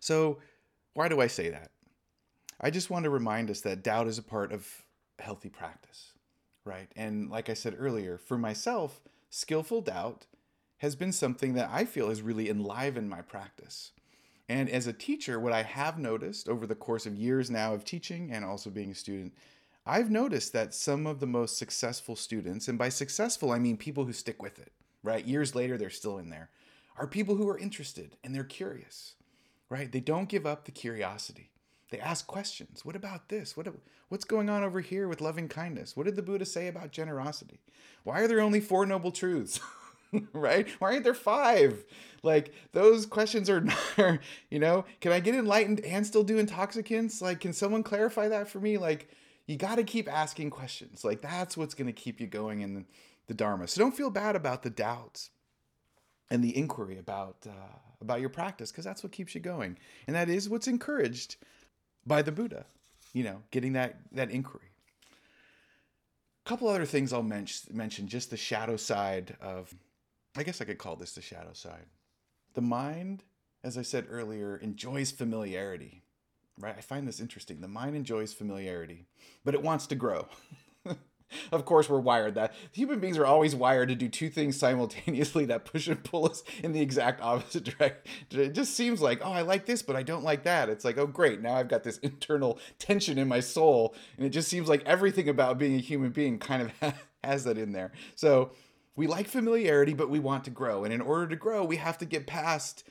So, 0.00 0.38
why 0.94 1.08
do 1.08 1.20
I 1.20 1.28
say 1.28 1.48
that? 1.50 1.70
I 2.60 2.70
just 2.70 2.90
want 2.90 3.04
to 3.04 3.10
remind 3.10 3.50
us 3.50 3.60
that 3.62 3.82
doubt 3.82 4.08
is 4.08 4.18
a 4.18 4.22
part 4.22 4.52
of 4.52 4.66
healthy 5.18 5.48
practice, 5.48 6.11
right? 6.64 6.90
And 6.96 7.30
like 7.30 7.48
I 7.48 7.54
said 7.54 7.76
earlier, 7.78 8.18
for 8.18 8.38
myself, 8.38 9.00
skillful 9.30 9.80
doubt 9.80 10.26
has 10.78 10.96
been 10.96 11.12
something 11.12 11.54
that 11.54 11.70
I 11.72 11.84
feel 11.84 12.08
has 12.08 12.22
really 12.22 12.50
enlivened 12.50 13.08
my 13.08 13.22
practice. 13.22 13.92
And 14.48 14.68
as 14.68 14.86
a 14.86 14.92
teacher, 14.92 15.38
what 15.38 15.52
I 15.52 15.62
have 15.62 15.98
noticed 15.98 16.48
over 16.48 16.66
the 16.66 16.74
course 16.74 17.06
of 17.06 17.14
years 17.14 17.50
now 17.50 17.72
of 17.72 17.84
teaching 17.84 18.32
and 18.32 18.44
also 18.44 18.68
being 18.68 18.90
a 18.90 18.94
student, 18.94 19.32
I've 19.86 20.10
noticed 20.10 20.52
that 20.52 20.74
some 20.74 21.06
of 21.06 21.20
the 21.20 21.26
most 21.26 21.56
successful 21.56 22.16
students, 22.16 22.68
and 22.68 22.78
by 22.78 22.88
successful, 22.88 23.50
I 23.50 23.58
mean 23.58 23.76
people 23.76 24.04
who 24.04 24.12
stick 24.12 24.42
with 24.42 24.58
it, 24.58 24.72
right? 25.02 25.24
Years 25.24 25.54
later, 25.54 25.78
they're 25.78 25.90
still 25.90 26.18
in 26.18 26.30
there, 26.30 26.50
are 26.96 27.06
people 27.06 27.36
who 27.36 27.48
are 27.48 27.58
interested 27.58 28.16
and 28.22 28.34
they're 28.34 28.44
curious, 28.44 29.14
right? 29.68 29.90
They 29.90 30.00
don't 30.00 30.28
give 30.28 30.46
up 30.46 30.64
the 30.64 30.72
curiosity. 30.72 31.51
They 31.92 32.00
ask 32.00 32.26
questions. 32.26 32.86
What 32.86 32.96
about 32.96 33.28
this? 33.28 33.54
What, 33.54 33.68
what's 34.08 34.24
going 34.24 34.48
on 34.48 34.64
over 34.64 34.80
here 34.80 35.08
with 35.08 35.20
loving 35.20 35.46
kindness? 35.46 35.94
What 35.94 36.06
did 36.06 36.16
the 36.16 36.22
Buddha 36.22 36.46
say 36.46 36.66
about 36.66 36.90
generosity? 36.90 37.60
Why 38.02 38.22
are 38.22 38.26
there 38.26 38.40
only 38.40 38.60
four 38.60 38.86
noble 38.86 39.12
truths? 39.12 39.60
right? 40.32 40.66
Why 40.78 40.92
aren't 40.92 41.04
there 41.04 41.12
five? 41.12 41.84
Like 42.22 42.54
those 42.72 43.04
questions 43.04 43.50
are, 43.50 43.62
you 44.50 44.58
know, 44.58 44.86
can 45.02 45.12
I 45.12 45.20
get 45.20 45.34
enlightened 45.34 45.80
and 45.80 46.06
still 46.06 46.24
do 46.24 46.38
intoxicants? 46.38 47.20
Like, 47.20 47.40
can 47.40 47.52
someone 47.52 47.82
clarify 47.82 48.28
that 48.28 48.48
for 48.48 48.58
me? 48.58 48.78
Like, 48.78 49.10
you 49.46 49.58
got 49.58 49.74
to 49.74 49.84
keep 49.84 50.10
asking 50.10 50.48
questions. 50.48 51.04
Like, 51.04 51.20
that's 51.20 51.58
what's 51.58 51.74
going 51.74 51.88
to 51.88 51.92
keep 51.92 52.20
you 52.20 52.26
going 52.26 52.62
in 52.62 52.72
the, 52.72 52.84
the 53.26 53.34
Dharma. 53.34 53.68
So 53.68 53.82
don't 53.82 53.94
feel 53.94 54.08
bad 54.08 54.34
about 54.34 54.62
the 54.62 54.70
doubts 54.70 55.28
and 56.30 56.42
the 56.42 56.56
inquiry 56.56 56.96
about 56.96 57.36
uh, 57.46 57.78
about 58.00 58.20
your 58.20 58.30
practice 58.30 58.72
because 58.72 58.86
that's 58.86 59.02
what 59.02 59.12
keeps 59.12 59.34
you 59.34 59.42
going, 59.42 59.78
and 60.06 60.16
that 60.16 60.30
is 60.30 60.48
what's 60.48 60.68
encouraged 60.68 61.36
by 62.06 62.22
the 62.22 62.32
Buddha, 62.32 62.64
you 63.12 63.24
know, 63.24 63.42
getting 63.50 63.74
that, 63.74 63.96
that 64.12 64.30
inquiry. 64.30 64.70
A 66.44 66.48
couple 66.48 66.68
other 66.68 66.84
things 66.84 67.12
I'll 67.12 67.22
mention, 67.22 67.76
mention 67.76 68.08
just 68.08 68.30
the 68.30 68.36
shadow 68.36 68.76
side 68.76 69.36
of, 69.40 69.72
I 70.36 70.42
guess 70.42 70.60
I 70.60 70.64
could 70.64 70.78
call 70.78 70.96
this 70.96 71.14
the 71.14 71.22
shadow 71.22 71.52
side. 71.52 71.86
The 72.54 72.60
mind, 72.60 73.22
as 73.62 73.78
I 73.78 73.82
said 73.82 74.06
earlier, 74.10 74.56
enjoys 74.56 75.12
familiarity, 75.12 76.02
right? 76.58 76.74
I 76.76 76.80
find 76.80 77.06
this 77.06 77.20
interesting. 77.20 77.60
The 77.60 77.68
mind 77.68 77.94
enjoys 77.94 78.32
familiarity, 78.32 79.06
but 79.44 79.54
it 79.54 79.62
wants 79.62 79.86
to 79.88 79.94
grow. 79.94 80.26
of 81.52 81.64
course 81.64 81.88
we're 81.88 82.00
wired 82.00 82.34
that. 82.34 82.54
Human 82.72 83.00
beings 83.00 83.18
are 83.18 83.26
always 83.26 83.54
wired 83.54 83.88
to 83.88 83.94
do 83.94 84.08
two 84.08 84.28
things 84.28 84.56
simultaneously 84.56 85.44
that 85.46 85.64
push 85.64 85.88
and 85.88 86.02
pull 86.02 86.28
us 86.28 86.42
in 86.62 86.72
the 86.72 86.80
exact 86.80 87.20
opposite 87.20 87.64
direction 87.78 88.02
it 88.30 88.54
just 88.54 88.74
seems 88.74 89.00
like 89.00 89.20
oh 89.24 89.32
i 89.32 89.42
like 89.42 89.66
this 89.66 89.82
but 89.82 89.96
i 89.96 90.02
don't 90.02 90.24
like 90.24 90.44
that. 90.44 90.68
It's 90.68 90.84
like 90.84 90.98
oh 90.98 91.06
great 91.06 91.40
now 91.40 91.54
i've 91.54 91.68
got 91.68 91.82
this 91.82 91.98
internal 91.98 92.58
tension 92.78 93.18
in 93.18 93.28
my 93.28 93.40
soul. 93.40 93.94
And 94.16 94.26
it 94.26 94.30
just 94.30 94.48
seems 94.48 94.68
like 94.68 94.82
everything 94.84 95.28
about 95.28 95.58
being 95.58 95.74
a 95.74 95.78
human 95.78 96.10
being 96.10 96.38
kind 96.38 96.70
of 96.80 96.94
has 97.24 97.44
that 97.44 97.58
in 97.58 97.72
there. 97.72 97.92
So 98.14 98.52
we 98.96 99.06
like 99.06 99.28
familiarity 99.28 99.94
but 99.94 100.10
we 100.10 100.18
want 100.18 100.44
to 100.44 100.50
grow. 100.50 100.84
And 100.84 100.92
in 100.92 101.00
order 101.00 101.26
to 101.28 101.36
grow 101.36 101.64
we 101.64 101.76
have 101.76 101.98
to 101.98 102.04
get 102.04 102.26
past 102.26 102.84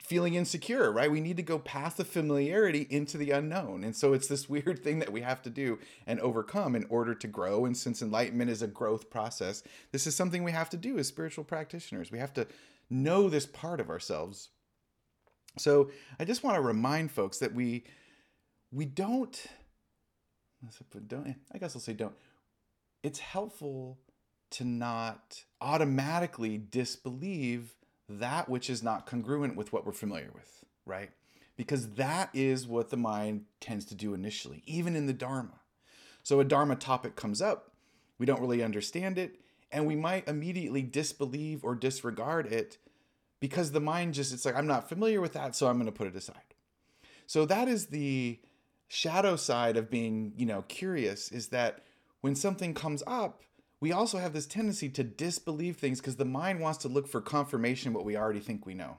feeling 0.00 0.34
insecure, 0.34 0.92
right? 0.92 1.10
We 1.10 1.20
need 1.20 1.36
to 1.38 1.42
go 1.42 1.58
past 1.58 1.96
the 1.96 2.04
familiarity 2.04 2.86
into 2.90 3.18
the 3.18 3.30
unknown. 3.30 3.84
And 3.84 3.96
so 3.96 4.12
it's 4.12 4.28
this 4.28 4.48
weird 4.48 4.82
thing 4.82 4.98
that 5.00 5.12
we 5.12 5.22
have 5.22 5.42
to 5.42 5.50
do 5.50 5.78
and 6.06 6.20
overcome 6.20 6.74
in 6.76 6.86
order 6.88 7.14
to 7.14 7.26
grow. 7.26 7.64
And 7.64 7.76
since 7.76 8.02
enlightenment 8.02 8.50
is 8.50 8.62
a 8.62 8.66
growth 8.66 9.10
process, 9.10 9.62
this 9.92 10.06
is 10.06 10.14
something 10.14 10.44
we 10.44 10.52
have 10.52 10.70
to 10.70 10.76
do 10.76 10.98
as 10.98 11.08
spiritual 11.08 11.44
practitioners. 11.44 12.10
We 12.10 12.18
have 12.18 12.34
to 12.34 12.46
know 12.90 13.28
this 13.28 13.46
part 13.46 13.80
of 13.80 13.90
ourselves. 13.90 14.50
So 15.58 15.90
I 16.18 16.24
just 16.24 16.44
want 16.44 16.56
to 16.56 16.62
remind 16.62 17.10
folks 17.10 17.38
that 17.38 17.54
we 17.54 17.84
we 18.70 18.84
don't 18.84 19.46
don't 21.06 21.36
I 21.52 21.58
guess 21.58 21.74
I'll 21.74 21.80
say 21.80 21.92
don't. 21.92 22.14
It's 23.02 23.18
helpful 23.18 23.98
to 24.50 24.64
not 24.64 25.44
automatically 25.60 26.58
disbelieve 26.58 27.74
that 28.08 28.48
which 28.48 28.70
is 28.70 28.82
not 28.82 29.06
congruent 29.06 29.56
with 29.56 29.72
what 29.72 29.84
we're 29.84 29.92
familiar 29.92 30.30
with, 30.34 30.64
right? 30.86 31.10
Because 31.56 31.90
that 31.94 32.30
is 32.32 32.66
what 32.66 32.90
the 32.90 32.96
mind 32.96 33.44
tends 33.60 33.84
to 33.86 33.94
do 33.94 34.14
initially, 34.14 34.62
even 34.66 34.96
in 34.96 35.06
the 35.06 35.12
Dharma. 35.12 35.60
So 36.22 36.40
a 36.40 36.44
Dharma 36.44 36.76
topic 36.76 37.16
comes 37.16 37.42
up, 37.42 37.72
we 38.18 38.26
don't 38.26 38.40
really 38.40 38.62
understand 38.62 39.18
it, 39.18 39.40
and 39.70 39.86
we 39.86 39.96
might 39.96 40.28
immediately 40.28 40.82
disbelieve 40.82 41.64
or 41.64 41.74
disregard 41.74 42.46
it 42.46 42.78
because 43.40 43.72
the 43.72 43.80
mind 43.80 44.14
just, 44.14 44.32
it's 44.32 44.44
like, 44.44 44.56
I'm 44.56 44.66
not 44.66 44.88
familiar 44.88 45.20
with 45.20 45.34
that, 45.34 45.54
so 45.54 45.66
I'm 45.68 45.76
going 45.76 45.86
to 45.86 45.92
put 45.92 46.06
it 46.06 46.16
aside. 46.16 46.54
So 47.26 47.44
that 47.44 47.68
is 47.68 47.86
the 47.86 48.40
shadow 48.88 49.36
side 49.36 49.76
of 49.76 49.90
being, 49.90 50.32
you 50.36 50.46
know, 50.46 50.62
curious 50.62 51.30
is 51.30 51.48
that 51.48 51.84
when 52.20 52.34
something 52.34 52.74
comes 52.74 53.02
up, 53.06 53.42
we 53.80 53.92
also 53.92 54.18
have 54.18 54.32
this 54.32 54.46
tendency 54.46 54.88
to 54.90 55.04
disbelieve 55.04 55.76
things 55.76 56.00
because 56.00 56.16
the 56.16 56.24
mind 56.24 56.60
wants 56.60 56.78
to 56.78 56.88
look 56.88 57.08
for 57.08 57.20
confirmation 57.20 57.92
what 57.92 58.04
we 58.04 58.16
already 58.16 58.40
think 58.40 58.66
we 58.66 58.74
know. 58.74 58.96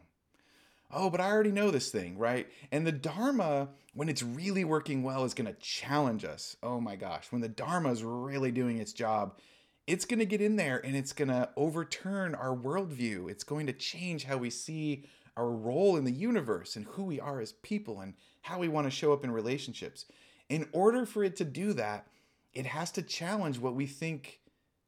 Oh, 0.92 1.10
but 1.10 1.22
I 1.22 1.30
already 1.30 1.52
know 1.52 1.70
this 1.70 1.92
thing, 1.92 2.18
right? 2.18 2.48
And 2.72 2.88
the 2.88 2.92
Dharma, 2.92 3.70
when 3.94 4.10
it's 4.10 4.24
really 4.24 4.64
working 4.64 5.04
well, 5.04 5.24
is 5.24 5.36
going 5.36 5.54
to 5.54 5.60
challenge 5.60 6.26
us. 6.26 6.56
Oh 6.64 6.82
my 6.82 6.96
gosh, 6.96 7.32
when 7.32 7.42
the 7.42 7.50
Dharma 7.50 7.92
is 7.92 8.04
really 8.04 8.52
doing 8.52 8.80
its 8.80 8.94
job, 8.94 9.38
it's 9.86 10.06
going 10.06 10.20
to 10.20 10.26
get 10.26 10.42
in 10.42 10.56
there 10.56 10.84
and 10.84 10.96
it's 10.96 11.14
going 11.14 11.28
to 11.28 11.50
overturn 11.56 12.34
our 12.34 12.56
worldview. 12.56 13.30
It's 13.30 13.44
going 13.44 13.68
to 13.68 13.74
change 13.74 14.24
how 14.24 14.38
we 14.38 14.50
see 14.50 15.06
our 15.38 15.50
role 15.50 15.96
in 15.96 16.06
the 16.06 16.12
universe 16.12 16.76
and 16.76 16.86
who 16.86 17.04
we 17.04 17.20
are 17.20 17.40
as 17.40 17.54
people 17.54 18.02
and 18.02 18.14
how 18.42 18.60
we 18.60 18.68
want 18.68 18.86
to 18.86 18.92
show 18.92 19.14
up 19.14 19.24
in 19.24 19.32
relationships. 19.32 20.06
In 20.48 20.68
order 20.74 21.06
for 21.06 21.24
it 21.24 21.36
to 21.38 21.46
do 21.46 21.74
that, 21.74 22.08
it 22.54 22.66
has 22.66 22.92
to 22.94 23.04
challenge 23.04 23.60
what 23.60 23.76
we 23.76 23.86
think 23.86 24.40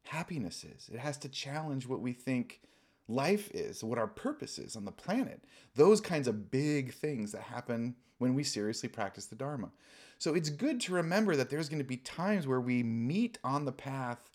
happiness 0.04 0.64
is. 0.64 0.90
It 0.92 0.98
has 0.98 1.16
to 1.18 1.28
challenge 1.28 1.86
what 1.86 2.00
we 2.00 2.12
think 2.12 2.60
life 3.08 3.50
is, 3.52 3.82
what 3.84 3.98
our 3.98 4.06
purpose 4.06 4.58
is 4.58 4.76
on 4.76 4.84
the 4.84 4.92
planet. 4.92 5.42
Those 5.74 6.00
kinds 6.00 6.28
of 6.28 6.50
big 6.50 6.92
things 6.92 7.32
that 7.32 7.42
happen 7.42 7.96
when 8.18 8.34
we 8.34 8.44
seriously 8.44 8.88
practice 8.88 9.26
the 9.26 9.34
Dharma. 9.34 9.70
So 10.18 10.34
it's 10.34 10.50
good 10.50 10.80
to 10.82 10.94
remember 10.94 11.34
that 11.36 11.50
there's 11.50 11.68
going 11.68 11.80
to 11.80 11.84
be 11.84 11.96
times 11.96 12.46
where 12.46 12.60
we 12.60 12.82
meet 12.82 13.38
on 13.42 13.64
the 13.64 13.72
path 13.72 14.30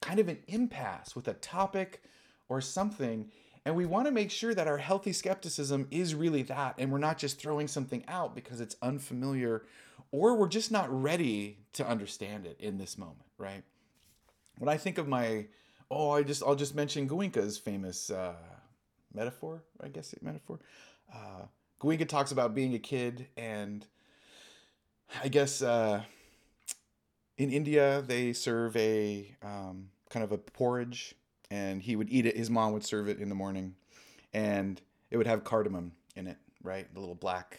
kind 0.00 0.20
of 0.20 0.28
an 0.28 0.38
impasse 0.46 1.16
with 1.16 1.26
a 1.26 1.34
topic 1.34 2.02
or 2.48 2.60
something. 2.60 3.30
And 3.64 3.74
we 3.74 3.86
want 3.86 4.06
to 4.06 4.12
make 4.12 4.30
sure 4.30 4.54
that 4.54 4.68
our 4.68 4.78
healthy 4.78 5.12
skepticism 5.12 5.88
is 5.90 6.14
really 6.14 6.42
that. 6.42 6.76
And 6.78 6.92
we're 6.92 6.98
not 6.98 7.18
just 7.18 7.40
throwing 7.40 7.66
something 7.66 8.04
out 8.06 8.34
because 8.34 8.60
it's 8.60 8.76
unfamiliar 8.82 9.64
or 10.12 10.36
we're 10.36 10.46
just 10.46 10.70
not 10.70 10.88
ready 10.90 11.58
to 11.72 11.86
understand 11.86 12.46
it 12.46 12.56
in 12.60 12.78
this 12.78 12.96
moment, 12.96 13.26
right? 13.38 13.64
When 14.58 14.68
I 14.68 14.76
think 14.76 14.98
of 14.98 15.08
my 15.08 15.46
oh, 15.90 16.10
I 16.10 16.22
just 16.22 16.42
I'll 16.42 16.54
just 16.54 16.74
mention 16.74 17.08
Goenka's 17.08 17.58
famous 17.58 18.10
uh, 18.10 18.34
metaphor, 19.14 19.62
I 19.82 19.88
guess 19.88 20.14
metaphor. 20.22 20.58
Uh, 21.12 21.46
talks 22.08 22.32
about 22.32 22.54
being 22.54 22.74
a 22.74 22.78
kid, 22.78 23.28
and 23.36 23.86
I 25.22 25.28
guess 25.28 25.62
uh, 25.62 26.02
in 27.38 27.50
India 27.50 28.02
they 28.06 28.32
serve 28.32 28.76
a 28.76 29.34
um, 29.42 29.90
kind 30.10 30.24
of 30.24 30.32
a 30.32 30.38
porridge, 30.38 31.14
and 31.50 31.82
he 31.82 31.96
would 31.96 32.10
eat 32.10 32.26
it. 32.26 32.36
His 32.36 32.50
mom 32.50 32.72
would 32.72 32.84
serve 32.84 33.08
it 33.08 33.18
in 33.18 33.28
the 33.28 33.34
morning, 33.34 33.74
and 34.32 34.80
it 35.10 35.16
would 35.16 35.26
have 35.26 35.44
cardamom 35.44 35.92
in 36.14 36.26
it, 36.26 36.38
right? 36.62 36.92
The 36.92 37.00
little 37.00 37.14
black. 37.14 37.58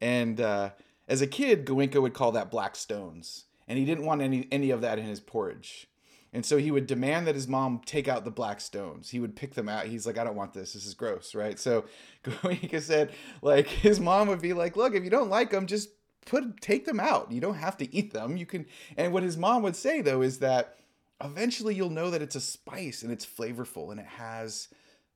And 0.00 0.40
uh, 0.40 0.70
as 1.08 1.20
a 1.20 1.26
kid, 1.26 1.66
Goenka 1.66 2.00
would 2.00 2.14
call 2.14 2.32
that 2.32 2.50
black 2.50 2.74
stones, 2.76 3.44
and 3.68 3.78
he 3.78 3.84
didn't 3.84 4.06
want 4.06 4.22
any 4.22 4.48
any 4.50 4.70
of 4.70 4.80
that 4.80 4.98
in 4.98 5.04
his 5.04 5.20
porridge. 5.20 5.86
And 6.32 6.46
so 6.46 6.58
he 6.58 6.70
would 6.70 6.86
demand 6.86 7.26
that 7.26 7.34
his 7.34 7.48
mom 7.48 7.80
take 7.84 8.06
out 8.06 8.24
the 8.24 8.30
black 8.30 8.60
stones. 8.60 9.10
He 9.10 9.18
would 9.18 9.34
pick 9.34 9.54
them 9.54 9.68
out. 9.68 9.86
He's 9.86 10.06
like, 10.06 10.16
I 10.16 10.22
don't 10.22 10.36
want 10.36 10.54
this. 10.54 10.74
This 10.74 10.86
is 10.86 10.94
gross, 10.94 11.34
right? 11.34 11.58
So 11.58 11.86
Goenka 12.24 12.80
said, 12.80 13.12
like, 13.42 13.66
his 13.66 13.98
mom 13.98 14.28
would 14.28 14.40
be 14.40 14.52
like, 14.52 14.76
look, 14.76 14.94
if 14.94 15.02
you 15.02 15.10
don't 15.10 15.30
like 15.30 15.50
them, 15.50 15.66
just 15.66 15.90
put 16.26 16.60
take 16.60 16.84
them 16.84 17.00
out. 17.00 17.32
You 17.32 17.40
don't 17.40 17.54
have 17.54 17.76
to 17.78 17.94
eat 17.94 18.12
them. 18.12 18.36
You 18.36 18.46
can. 18.46 18.66
And 18.96 19.12
what 19.12 19.22
his 19.22 19.36
mom 19.36 19.62
would 19.62 19.76
say 19.76 20.00
though 20.00 20.22
is 20.22 20.38
that 20.38 20.76
eventually 21.22 21.74
you'll 21.74 21.90
know 21.90 22.10
that 22.10 22.22
it's 22.22 22.36
a 22.36 22.40
spice 22.40 23.02
and 23.02 23.12
it's 23.12 23.26
flavorful 23.26 23.90
and 23.90 24.00
it 24.00 24.06
has, 24.06 24.68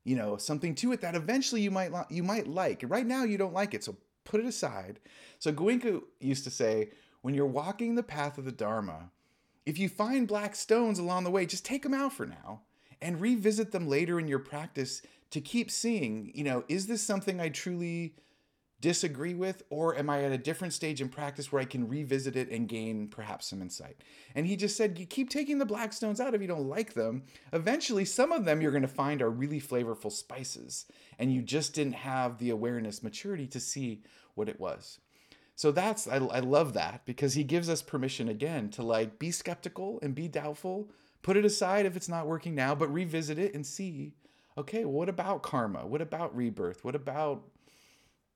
you 0.03 0.17
know, 0.17 0.37
something 0.37 0.75
to 0.77 0.93
it 0.93 1.01
that 1.03 1.15
eventually 1.15 1.61
you 1.61 1.71
might 1.71 1.93
you 2.11 2.23
might 2.23 2.47
like. 2.47 2.83
Right 2.87 3.07
now 3.07 3.25
you 3.25 3.39
don't 3.39 3.55
like 3.55 3.75
it, 3.75 3.85
so 3.85 3.97
put 4.25 4.41
it 4.41 4.47
aside. 4.47 5.01
So 5.39 5.53
Goenka 5.53 6.03
used 6.21 6.45
to 6.45 6.51
say, 6.51 6.91
when 7.23 7.35
you're 7.35 7.47
walking 7.47 7.95
the 7.95 8.03
path 8.03 8.37
of 8.39 8.45
the 8.45 8.53
Dharma 8.53 9.11
if 9.67 9.79
you 9.79 9.89
find 9.89 10.29
black 10.29 10.55
stones 10.55 10.99
along 10.99 11.25
the 11.25 11.31
way, 11.31 11.47
just 11.47 11.65
take 11.65 11.83
them 11.83 11.95
out 11.95 12.13
for 12.13 12.27
now 12.27 12.63
and 13.01 13.21
revisit 13.21 13.73
them 13.73 13.89
later 13.89 14.19
in 14.19 14.29
your 14.29 14.39
practice 14.39 15.03
to 15.31 15.41
keep 15.41 15.71
seeing, 15.71 16.31
you 16.35 16.45
know, 16.45 16.65
is 16.69 16.87
this 16.87 17.03
something 17.03 17.41
I 17.41 17.49
truly 17.49 18.15
disagree 18.81 19.35
with 19.35 19.63
or 19.71 19.97
am 19.97 20.11
I 20.11 20.25
at 20.25 20.33
a 20.33 20.39
different 20.39 20.75
stage 20.75 21.01
in 21.01 21.09
practice 21.09 21.51
where 21.51 21.63
I 21.63 21.65
can 21.65 21.89
revisit 21.89 22.37
it 22.37 22.51
and 22.51 22.69
gain 22.69 23.09
perhaps 23.09 23.49
some 23.49 23.63
insight? 23.63 23.97
And 24.35 24.47
he 24.47 24.57
just 24.57 24.77
said, 24.77 24.99
you 24.99 25.07
keep 25.07 25.31
taking 25.31 25.59
the 25.59 25.65
black 25.65 25.93
stones 25.93 26.21
out 26.21 26.35
if 26.35 26.43
you 26.43 26.47
don't 26.47 26.69
like 26.69 26.93
them. 26.93 27.25
Eventually, 27.53 28.05
some 28.05 28.33
of 28.33 28.45
them 28.45 28.61
you're 28.61 28.71
going 28.71 28.83
to 28.83 28.89
find 28.89 29.23
are 29.23 29.31
really 29.31 29.61
flavorful 29.61 30.13
spices 30.13 30.87
and 31.19 31.33
you 31.33 31.41
just 31.41 31.75
didn't 31.75 31.95
have 31.95 32.39
the 32.39 32.51
awareness 32.51 33.03
maturity 33.03 33.47
to 33.47 33.61
see 33.61 34.03
what 34.35 34.49
it 34.49 34.61
was. 34.61 35.01
So 35.57 35.71
that's 35.71 36.09
I, 36.09 36.17
I 36.17 36.41
love 36.41 36.73
that 36.75 37.05
because 37.05 37.35
he 37.35 37.45
gives 37.45 37.69
us 37.69 37.83
permission 37.83 38.29
again 38.29 38.71
to 38.71 38.83
like 38.83 39.19
be 39.19 39.31
skeptical 39.31 39.99
and 40.03 40.15
be 40.15 40.29
doubtful, 40.29 40.91
put 41.23 41.37
it 41.37 41.45
aside 41.45 41.87
if 41.87 41.97
it's 41.97 42.09
not 42.09 42.27
working 42.27 42.55
now, 42.55 42.75
but 42.75 42.93
revisit 42.93 43.39
it 43.39 43.55
and 43.55 43.65
see, 43.65 44.15
okay, 44.59 44.85
what 44.85 45.09
about 45.09 45.43
karma? 45.43 45.87
What 45.87 46.01
about 46.01 46.35
rebirth? 46.35 46.85
What 46.85 46.97
about 46.97 47.45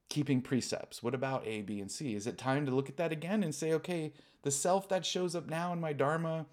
keeping 0.08 0.40
precepts? 0.40 1.02
What 1.02 1.14
about 1.14 1.46
A, 1.46 1.62
B, 1.62 1.80
and 1.80 1.90
C? 1.90 2.14
Is 2.14 2.26
it 2.26 2.38
time 2.38 2.64
to 2.66 2.74
look 2.74 2.88
at 2.88 2.96
that 2.96 3.12
again 3.12 3.42
and 3.42 3.54
say, 3.54 3.72
okay, 3.72 4.12
the 4.42 4.50
self 4.50 4.88
that 4.88 5.04
shows 5.04 5.34
up 5.34 5.48
now 5.48 5.72
in 5.72 5.80
my 5.80 5.92
dharma, 5.92 6.46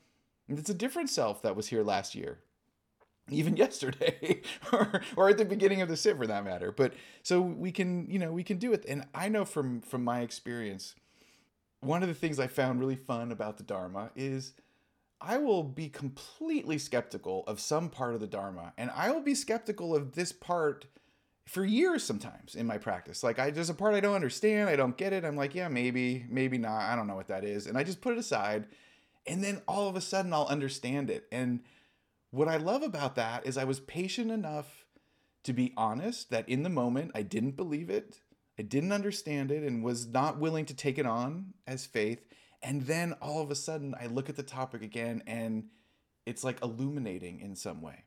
it's 0.48 0.70
a 0.70 0.74
different 0.74 1.10
self 1.10 1.42
that 1.44 1.56
was 1.56 1.68
here 1.68 1.84
last 1.84 2.16
year 2.16 2.40
even 3.30 3.56
yesterday 3.66 4.42
or, 4.72 5.02
or 5.16 5.30
at 5.30 5.38
the 5.38 5.46
beginning 5.46 5.82
of 5.82 5.90
the 5.90 5.98
sit 5.98 6.18
for 6.18 6.28
that 6.28 6.44
matter. 6.44 6.72
But 6.72 6.94
so 7.24 7.42
we 7.42 7.72
can 7.72 8.10
you 8.10 8.20
know 8.20 8.32
we 8.32 8.44
can 8.44 8.58
do 8.58 8.74
it. 8.74 8.86
And 8.88 9.06
i 9.14 9.30
know 9.30 9.46
from 9.46 9.82
from 9.82 10.04
my 10.04 10.22
experience 10.22 10.96
one 11.82 12.02
of 12.02 12.10
the 12.10 12.16
things 12.16 12.40
i 12.40 12.48
found 12.48 12.80
really 12.80 12.96
fun 12.96 13.32
about 13.32 13.58
the 13.58 13.64
dharma 13.64 14.10
is 14.16 14.54
i 15.22 15.38
will 15.38 15.64
be 15.64 15.88
completely 15.88 16.78
skeptical 16.78 17.44
of 17.48 17.60
some 17.60 17.90
part 17.90 18.16
of 18.16 18.20
the 18.20 18.28
dharma 18.28 18.74
and 18.78 18.90
i 18.96 19.12
will 19.12 19.22
be 19.22 19.36
skeptical 19.36 19.96
of 19.96 20.14
this 20.14 20.32
part 20.32 20.86
for 21.48 21.64
years 21.64 22.04
sometimes 22.04 22.56
in 22.56 22.66
my 22.66 22.78
practice. 22.78 23.24
Like 23.24 23.40
i 23.40 23.52
there's 23.52 23.70
a 23.70 23.74
part 23.74 23.94
i 23.94 24.00
don't 24.00 24.16
understand 24.16 24.70
i 24.70 24.76
don't 24.76 24.98
get 24.98 25.14
it. 25.14 25.24
I'm 25.24 25.36
like 25.36 25.56
yeah 25.56 25.68
maybe 25.68 26.26
maybe 26.30 26.58
not. 26.58 26.82
I 26.82 26.96
don't 26.96 27.08
know 27.08 27.16
what 27.16 27.28
that 27.28 27.44
is. 27.44 27.68
And 27.68 27.78
i 27.78 27.84
just 27.84 28.02
put 28.02 28.14
it 28.14 28.20
aside 28.20 28.66
and 29.28 29.44
then 29.44 29.62
all 29.68 29.88
of 29.88 29.96
a 29.96 30.02
sudden 30.02 30.34
i'll 30.34 30.48
understand 30.48 31.10
it. 31.10 31.28
And 31.32 31.62
what 32.36 32.48
I 32.48 32.58
love 32.58 32.84
about 32.84 33.16
that 33.16 33.46
is 33.46 33.58
I 33.58 33.64
was 33.64 33.80
patient 33.80 34.30
enough 34.30 34.86
to 35.46 35.54
be 35.54 35.74
honest 35.78 36.32
that 36.32 36.50
in 36.50 36.64
the 36.64 36.70
moment 36.70 37.12
I 37.16 37.22
didn't 37.22 37.56
believe 37.56 37.90
it, 37.90 38.22
I 38.58 38.64
didn't 38.64 38.92
understand 38.92 39.52
it, 39.52 39.64
and 39.64 39.84
was 39.84 40.08
not 40.08 40.40
willing 40.40 40.66
to 40.66 40.74
take 40.74 40.98
it 40.98 41.06
on 41.06 41.54
as 41.68 41.86
faith. 41.86 42.26
And 42.64 42.82
then 42.88 43.14
all 43.22 43.42
of 43.42 43.52
a 43.52 43.56
sudden 43.56 43.96
I 44.00 44.08
look 44.08 44.28
at 44.28 44.36
the 44.36 44.44
topic 44.44 44.82
again 44.82 45.24
and 45.28 45.66
it's 46.26 46.44
like 46.44 46.62
illuminating 46.64 47.40
in 47.42 47.56
some 47.56 47.82
way. 47.82 48.04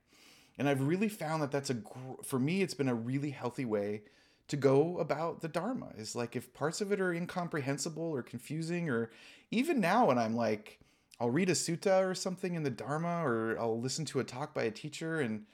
And 0.58 0.68
I've 0.68 0.82
really 0.82 1.08
found 1.08 1.42
that 1.42 1.52
that's 1.52 1.70
a, 1.70 1.76
for 2.24 2.40
me, 2.40 2.62
it's 2.62 2.74
been 2.74 2.88
a 2.88 2.94
really 2.94 3.30
healthy 3.30 3.64
way 3.64 4.02
to 4.48 4.56
go 4.56 4.98
about 4.98 5.40
the 5.40 5.48
Dharma. 5.48 5.90
Is 5.96 6.16
like 6.16 6.34
if 6.34 6.52
parts 6.52 6.80
of 6.80 6.90
it 6.90 7.00
are 7.00 7.12
incomprehensible 7.12 8.02
or 8.02 8.22
confusing, 8.22 8.90
or 8.90 9.10
even 9.52 9.80
now 9.80 10.06
when 10.06 10.18
I'm 10.18 10.34
like, 10.34 10.80
I'll 11.20 11.30
read 11.30 11.50
a 11.50 11.54
sutta 11.54 12.08
or 12.08 12.14
something 12.14 12.54
in 12.54 12.62
the 12.62 12.70
Dharma, 12.70 13.24
or 13.24 13.58
I'll 13.58 13.80
listen 13.80 14.04
to 14.06 14.20
a 14.20 14.24
talk 14.24 14.54
by 14.54 14.62
a 14.64 14.70
teacher, 14.70 15.20
and 15.20 15.46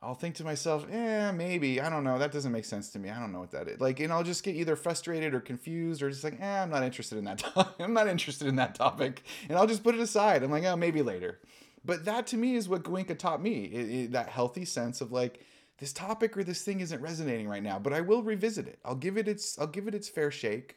I'll 0.00 0.14
think 0.14 0.36
to 0.36 0.44
myself, 0.44 0.86
eh, 0.90 1.32
maybe 1.32 1.80
I 1.80 1.90
don't 1.90 2.04
know. 2.04 2.18
That 2.18 2.32
doesn't 2.32 2.52
make 2.52 2.64
sense 2.64 2.90
to 2.90 2.98
me. 2.98 3.10
I 3.10 3.18
don't 3.18 3.32
know 3.32 3.40
what 3.40 3.50
that 3.50 3.68
is. 3.68 3.80
Like, 3.80 4.00
and 4.00 4.12
I'll 4.12 4.22
just 4.22 4.44
get 4.44 4.54
either 4.54 4.76
frustrated 4.76 5.34
or 5.34 5.40
confused, 5.40 6.02
or 6.02 6.10
just 6.10 6.24
like, 6.24 6.40
eh, 6.40 6.62
I'm 6.62 6.70
not 6.70 6.84
interested 6.84 7.18
in 7.18 7.24
that. 7.24 7.38
To- 7.54 7.74
I'm 7.80 7.92
not 7.92 8.08
interested 8.08 8.46
in 8.46 8.56
that 8.56 8.74
topic, 8.74 9.24
and 9.48 9.58
I'll 9.58 9.66
just 9.66 9.82
put 9.82 9.94
it 9.94 10.00
aside. 10.00 10.42
I'm 10.42 10.50
like, 10.50 10.64
oh, 10.64 10.76
maybe 10.76 11.02
later. 11.02 11.40
But 11.84 12.04
that 12.04 12.26
to 12.28 12.36
me 12.36 12.54
is 12.54 12.68
what 12.68 12.82
Goenka 12.84 13.18
taught 13.18 13.42
me. 13.42 13.64
It, 13.64 13.90
it, 13.90 14.12
that 14.12 14.28
healthy 14.28 14.66
sense 14.66 15.00
of 15.00 15.12
like, 15.12 15.44
this 15.80 15.92
topic 15.94 16.36
or 16.36 16.44
this 16.44 16.62
thing 16.62 16.80
isn't 16.80 17.00
resonating 17.00 17.48
right 17.48 17.62
now, 17.62 17.78
but 17.78 17.94
I 17.94 18.02
will 18.02 18.22
revisit 18.22 18.68
it. 18.68 18.78
I'll 18.84 18.94
give 18.94 19.16
it 19.16 19.26
its 19.26 19.58
I'll 19.58 19.66
give 19.66 19.88
it 19.88 19.94
its 19.94 20.08
fair 20.08 20.30
shake. 20.30 20.76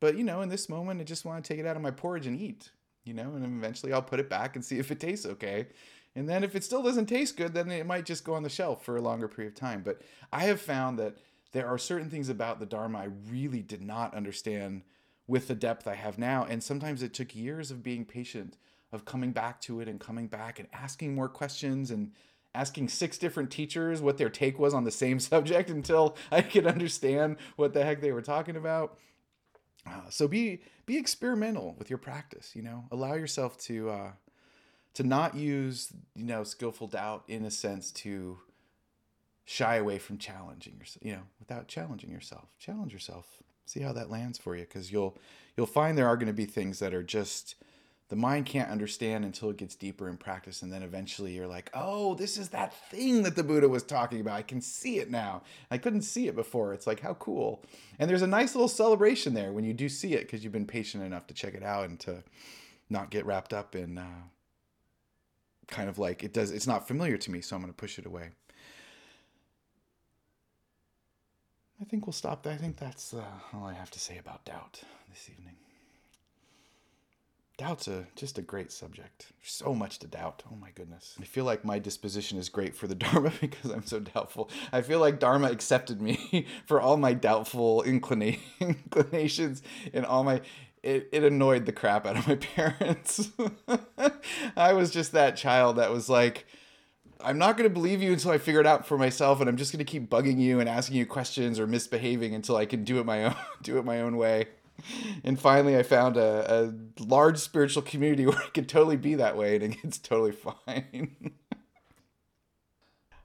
But 0.00 0.16
you 0.18 0.24
know, 0.24 0.42
in 0.42 0.48
this 0.48 0.68
moment, 0.68 1.00
I 1.00 1.04
just 1.04 1.24
want 1.24 1.42
to 1.42 1.48
take 1.48 1.60
it 1.60 1.66
out 1.66 1.76
of 1.76 1.82
my 1.82 1.92
porridge 1.92 2.26
and 2.26 2.38
eat 2.38 2.70
you 3.04 3.14
know, 3.14 3.32
and 3.34 3.44
eventually 3.44 3.92
I'll 3.92 4.02
put 4.02 4.20
it 4.20 4.28
back 4.28 4.56
and 4.56 4.64
see 4.64 4.78
if 4.78 4.90
it 4.90 5.00
tastes 5.00 5.26
okay. 5.26 5.68
And 6.14 6.28
then 6.28 6.42
if 6.42 6.56
it 6.56 6.64
still 6.64 6.82
doesn't 6.82 7.06
taste 7.06 7.36
good, 7.36 7.54
then 7.54 7.70
it 7.70 7.86
might 7.86 8.04
just 8.04 8.24
go 8.24 8.34
on 8.34 8.42
the 8.42 8.48
shelf 8.48 8.84
for 8.84 8.96
a 8.96 9.00
longer 9.00 9.28
period 9.28 9.52
of 9.52 9.60
time. 9.60 9.82
But 9.84 10.02
I 10.32 10.44
have 10.44 10.60
found 10.60 10.98
that 10.98 11.16
there 11.52 11.68
are 11.68 11.78
certain 11.78 12.10
things 12.10 12.28
about 12.28 12.60
the 12.60 12.66
Dharma 12.66 12.98
I 12.98 13.08
really 13.30 13.62
did 13.62 13.82
not 13.82 14.14
understand 14.14 14.82
with 15.26 15.46
the 15.46 15.54
depth 15.54 15.86
I 15.86 15.94
have 15.94 16.18
now. 16.18 16.44
And 16.48 16.62
sometimes 16.62 17.02
it 17.02 17.14
took 17.14 17.34
years 17.34 17.70
of 17.70 17.82
being 17.82 18.04
patient, 18.04 18.56
of 18.92 19.04
coming 19.04 19.30
back 19.30 19.60
to 19.62 19.80
it 19.80 19.88
and 19.88 20.00
coming 20.00 20.26
back 20.26 20.58
and 20.58 20.68
asking 20.72 21.14
more 21.14 21.28
questions 21.28 21.90
and 21.92 22.12
asking 22.52 22.88
six 22.88 23.16
different 23.16 23.50
teachers 23.50 24.00
what 24.00 24.18
their 24.18 24.28
take 24.28 24.58
was 24.58 24.74
on 24.74 24.82
the 24.82 24.90
same 24.90 25.20
subject 25.20 25.70
until 25.70 26.16
I 26.32 26.42
could 26.42 26.66
understand 26.66 27.36
what 27.56 27.72
the 27.72 27.84
heck 27.84 28.00
they 28.00 28.12
were 28.12 28.22
talking 28.22 28.56
about. 28.56 28.98
Uh, 29.90 30.08
so 30.08 30.28
be 30.28 30.60
be 30.86 30.96
experimental 30.96 31.74
with 31.78 31.90
your 31.90 31.98
practice. 31.98 32.54
You 32.54 32.62
know, 32.62 32.84
allow 32.90 33.14
yourself 33.14 33.58
to 33.62 33.90
uh, 33.90 34.10
to 34.94 35.02
not 35.02 35.34
use 35.34 35.92
you 36.14 36.24
know 36.24 36.44
skillful 36.44 36.86
doubt 36.86 37.24
in 37.28 37.44
a 37.44 37.50
sense 37.50 37.90
to 37.92 38.38
shy 39.44 39.76
away 39.76 39.98
from 39.98 40.18
challenging 40.18 40.76
yourself. 40.78 41.04
You 41.04 41.12
know, 41.12 41.22
without 41.38 41.68
challenging 41.68 42.10
yourself, 42.10 42.48
challenge 42.58 42.92
yourself. 42.92 43.26
See 43.66 43.80
how 43.80 43.92
that 43.92 44.10
lands 44.10 44.38
for 44.38 44.56
you, 44.56 44.62
because 44.62 44.90
you'll 44.92 45.16
you'll 45.56 45.66
find 45.66 45.96
there 45.96 46.08
are 46.08 46.16
going 46.16 46.26
to 46.26 46.32
be 46.32 46.46
things 46.46 46.78
that 46.78 46.94
are 46.94 47.02
just 47.02 47.56
the 48.10 48.16
mind 48.16 48.44
can't 48.44 48.70
understand 48.70 49.24
until 49.24 49.50
it 49.50 49.56
gets 49.56 49.74
deeper 49.74 50.08
in 50.08 50.16
practice 50.16 50.62
and 50.62 50.72
then 50.72 50.82
eventually 50.82 51.32
you're 51.32 51.46
like 51.46 51.70
oh 51.74 52.14
this 52.14 52.36
is 52.36 52.50
that 52.50 52.74
thing 52.90 53.22
that 53.22 53.36
the 53.36 53.42
buddha 53.42 53.68
was 53.68 53.82
talking 53.82 54.20
about. 54.20 54.36
I 54.36 54.42
can 54.42 54.60
see 54.60 54.98
it 54.98 55.10
now. 55.10 55.42
I 55.70 55.78
couldn't 55.78 56.02
see 56.02 56.28
it 56.28 56.34
before. 56.34 56.74
It's 56.74 56.86
like 56.86 57.00
how 57.00 57.14
cool. 57.14 57.62
And 57.98 58.10
there's 58.10 58.22
a 58.22 58.26
nice 58.26 58.54
little 58.54 58.68
celebration 58.68 59.32
there 59.32 59.52
when 59.52 59.64
you 59.64 59.72
do 59.72 59.88
see 59.88 60.14
it 60.14 60.22
because 60.22 60.44
you've 60.44 60.52
been 60.52 60.66
patient 60.66 61.02
enough 61.02 61.26
to 61.28 61.34
check 61.34 61.54
it 61.54 61.62
out 61.62 61.88
and 61.88 61.98
to 62.00 62.22
not 62.90 63.10
get 63.10 63.24
wrapped 63.24 63.52
up 63.52 63.74
in 63.74 63.98
uh, 63.98 64.22
kind 65.68 65.88
of 65.88 65.98
like 65.98 66.24
it 66.24 66.32
does 66.32 66.50
it's 66.50 66.66
not 66.66 66.88
familiar 66.88 67.16
to 67.16 67.30
me 67.30 67.40
so 67.40 67.54
i'm 67.54 67.62
going 67.62 67.72
to 67.72 67.76
push 67.76 67.98
it 67.98 68.06
away. 68.06 68.30
I 71.80 71.84
think 71.84 72.06
we'll 72.06 72.12
stop 72.12 72.46
i 72.46 72.56
think 72.56 72.76
that's 72.76 73.14
uh, 73.14 73.24
all 73.54 73.64
i 73.64 73.72
have 73.72 73.90
to 73.92 74.00
say 74.00 74.18
about 74.18 74.44
doubt 74.44 74.82
this 75.08 75.30
evening 75.30 75.54
doubt's 77.60 77.88
a 77.88 78.06
just 78.16 78.38
a 78.38 78.42
great 78.42 78.72
subject. 78.72 79.26
So 79.42 79.74
much 79.74 79.98
to 79.98 80.06
doubt. 80.06 80.42
Oh 80.50 80.56
my 80.56 80.70
goodness. 80.70 81.14
I 81.20 81.24
feel 81.24 81.44
like 81.44 81.62
my 81.62 81.78
disposition 81.78 82.38
is 82.38 82.48
great 82.48 82.74
for 82.74 82.86
the 82.86 82.94
Dharma 83.04 83.32
because 83.38 83.70
I'm 83.70 83.84
so 83.84 84.00
doubtful. 84.00 84.48
I 84.72 84.80
feel 84.80 84.98
like 84.98 85.18
Dharma 85.20 85.50
accepted 85.50 86.00
me 86.00 86.46
for 86.66 86.80
all 86.80 86.96
my 86.96 87.12
doubtful 87.12 87.84
inclina- 87.86 88.38
inclinations 88.60 89.60
and 89.92 90.06
all 90.06 90.24
my 90.24 90.40
it, 90.82 91.10
it 91.12 91.22
annoyed 91.22 91.66
the 91.66 91.72
crap 91.72 92.06
out 92.06 92.16
of 92.16 92.26
my 92.26 92.36
parents. 92.36 93.30
I 94.56 94.72
was 94.72 94.90
just 94.90 95.12
that 95.12 95.36
child 95.36 95.76
that 95.76 95.90
was 95.90 96.08
like, 96.08 96.46
I'm 97.22 97.36
not 97.36 97.58
going 97.58 97.68
to 97.68 97.74
believe 97.74 98.00
you 98.00 98.12
until 98.12 98.30
I 98.30 98.38
figure 98.38 98.62
it 98.62 98.66
out 98.66 98.86
for 98.86 98.96
myself, 98.96 99.40
and 99.40 99.50
I'm 99.50 99.58
just 99.58 99.72
going 99.72 99.84
to 99.84 99.90
keep 99.90 100.08
bugging 100.08 100.38
you 100.38 100.58
and 100.58 100.66
asking 100.66 100.96
you 100.96 101.04
questions 101.04 101.60
or 101.60 101.66
misbehaving 101.66 102.34
until 102.34 102.56
I 102.56 102.64
can 102.64 102.82
do 102.84 102.98
it 102.98 103.04
my 103.04 103.24
own 103.24 103.34
do 103.62 103.76
it 103.76 103.84
my 103.84 104.00
own 104.00 104.16
way 104.16 104.46
and 105.24 105.38
finally 105.38 105.76
I 105.76 105.82
found 105.82 106.16
a, 106.16 106.72
a 106.98 107.02
large 107.02 107.38
spiritual 107.38 107.82
community 107.82 108.26
where 108.26 108.38
I 108.38 108.48
could 108.48 108.68
totally 108.68 108.96
be 108.96 109.14
that 109.16 109.36
way 109.36 109.56
and 109.56 109.76
it's 109.82 109.98
totally 109.98 110.32
fine. 110.32 111.32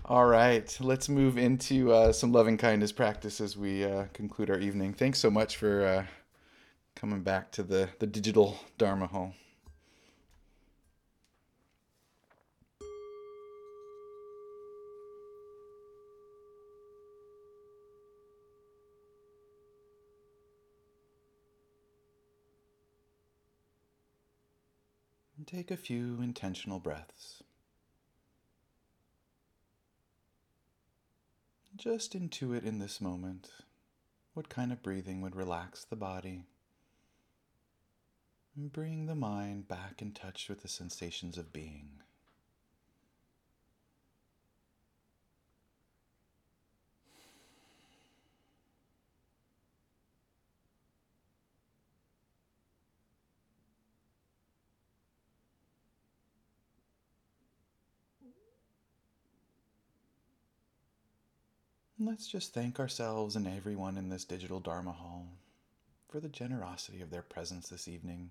All 0.07 0.27
right, 0.27 0.77
let's 0.81 1.09
move 1.09 1.35
into 1.35 1.91
uh, 1.91 2.11
some 2.11 2.31
loving 2.31 2.57
kindness 2.57 2.91
practice 2.91 3.41
as 3.41 3.57
we 3.57 3.83
uh, 3.83 4.05
conclude 4.13 4.51
our 4.51 4.59
evening. 4.59 4.93
Thanks 4.93 5.17
so 5.17 5.31
much 5.31 5.57
for 5.57 5.83
uh, 5.83 6.05
coming 6.95 7.21
back 7.21 7.51
to 7.53 7.63
the, 7.63 7.89
the 7.97 8.05
digital 8.05 8.59
Dharma 8.77 9.07
Hall. 9.07 9.33
And 25.45 25.59
take 25.59 25.69
a 25.69 25.77
few 25.77 26.21
intentional 26.23 26.79
breaths. 26.79 27.43
Just 31.75 32.17
intuit 32.17 32.63
in 32.63 32.79
this 32.79 32.99
moment 32.99 33.51
what 34.33 34.49
kind 34.49 34.71
of 34.71 34.81
breathing 34.81 35.21
would 35.21 35.35
relax 35.35 35.83
the 35.83 35.95
body 35.95 36.45
and 38.55 38.73
bring 38.73 39.05
the 39.05 39.13
mind 39.13 39.67
back 39.67 40.01
in 40.01 40.13
touch 40.13 40.49
with 40.49 40.63
the 40.63 40.67
sensations 40.67 41.37
of 41.37 41.53
being. 41.53 41.89
Let's 62.05 62.27
just 62.27 62.53
thank 62.53 62.79
ourselves 62.79 63.35
and 63.35 63.47
everyone 63.47 63.97
in 63.97 64.09
this 64.09 64.25
digital 64.25 64.59
Dharma 64.59 64.91
hall 64.91 65.25
for 66.07 66.19
the 66.19 66.29
generosity 66.29 67.01
of 67.01 67.09
their 67.09 67.23
presence 67.23 67.69
this 67.69 67.87
evening, 67.87 68.29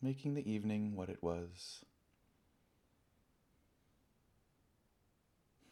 making 0.00 0.32
the 0.32 0.50
evening 0.50 0.96
what 0.96 1.10
it 1.10 1.22
was. 1.22 1.84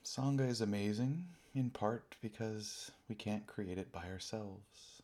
Sangha 0.05 0.47
is 0.47 0.61
amazing, 0.61 1.29
in 1.55 1.71
part 1.71 2.17
because 2.21 2.91
we 3.09 3.15
can't 3.15 3.47
create 3.47 3.79
it 3.79 3.91
by 3.91 4.05
ourselves. 4.11 5.01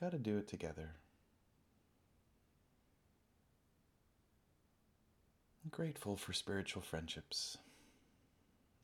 Gotta 0.00 0.18
do 0.18 0.38
it 0.38 0.46
together. 0.46 0.90
I'm 5.64 5.70
grateful 5.72 6.16
for 6.16 6.32
spiritual 6.32 6.82
friendships 6.82 7.58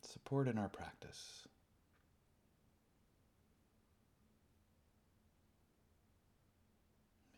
support 0.05 0.49
in 0.49 0.59
our 0.59 0.69
practice. 0.69 1.47